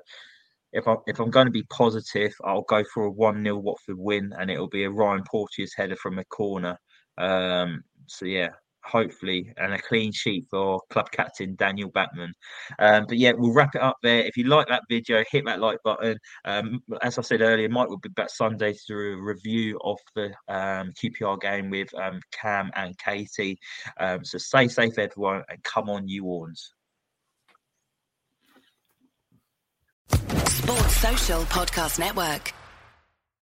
if 0.73 0.85
I'm 0.85 0.97
if 1.07 1.19
I'm 1.19 1.31
going 1.31 1.47
to 1.47 1.51
be 1.51 1.63
positive, 1.63 2.33
I'll 2.43 2.63
go 2.63 2.83
for 2.93 3.05
a 3.05 3.11
one 3.11 3.43
0 3.43 3.59
Watford 3.59 3.97
win, 3.97 4.33
and 4.37 4.51
it'll 4.51 4.67
be 4.67 4.83
a 4.83 4.91
Ryan 4.91 5.23
Porteous 5.31 5.73
header 5.73 5.95
from 5.95 6.19
a 6.19 6.25
corner. 6.25 6.77
Um, 7.17 7.83
so 8.07 8.25
yeah, 8.25 8.49
hopefully, 8.83 9.53
and 9.57 9.73
a 9.73 9.81
clean 9.81 10.11
sheet 10.11 10.45
for 10.49 10.81
club 10.89 11.11
captain 11.11 11.55
Daniel 11.55 11.89
Bachmann. 11.89 12.33
Um, 12.79 13.05
but 13.07 13.17
yeah, 13.17 13.33
we'll 13.35 13.53
wrap 13.53 13.75
it 13.75 13.81
up 13.81 13.97
there. 14.03 14.19
If 14.19 14.37
you 14.37 14.45
like 14.45 14.67
that 14.67 14.83
video, 14.89 15.23
hit 15.29 15.45
that 15.45 15.59
like 15.59 15.79
button. 15.83 16.17
Um, 16.45 16.81
as 17.01 17.17
I 17.17 17.21
said 17.21 17.41
earlier, 17.41 17.69
Mike 17.69 17.89
will 17.89 17.97
be 17.97 18.09
back 18.09 18.29
Sunday 18.29 18.73
to 18.73 18.79
do 18.87 18.97
a 18.97 19.21
review 19.21 19.79
of 19.83 19.97
the 20.15 20.27
um, 20.47 20.91
QPR 21.01 21.39
game 21.41 21.69
with 21.69 21.93
um, 21.95 22.19
Cam 22.31 22.71
and 22.75 22.97
Katie. 22.97 23.57
Um, 23.99 24.23
so 24.23 24.37
stay 24.37 24.67
safe, 24.67 24.97
everyone, 24.97 25.43
and 25.49 25.63
come 25.63 25.89
on, 25.89 26.07
you 26.07 26.23
Orns. 26.23 26.73
Sports 30.47 30.97
Social 30.97 31.41
Podcast 31.43 31.99
Network. 31.99 32.53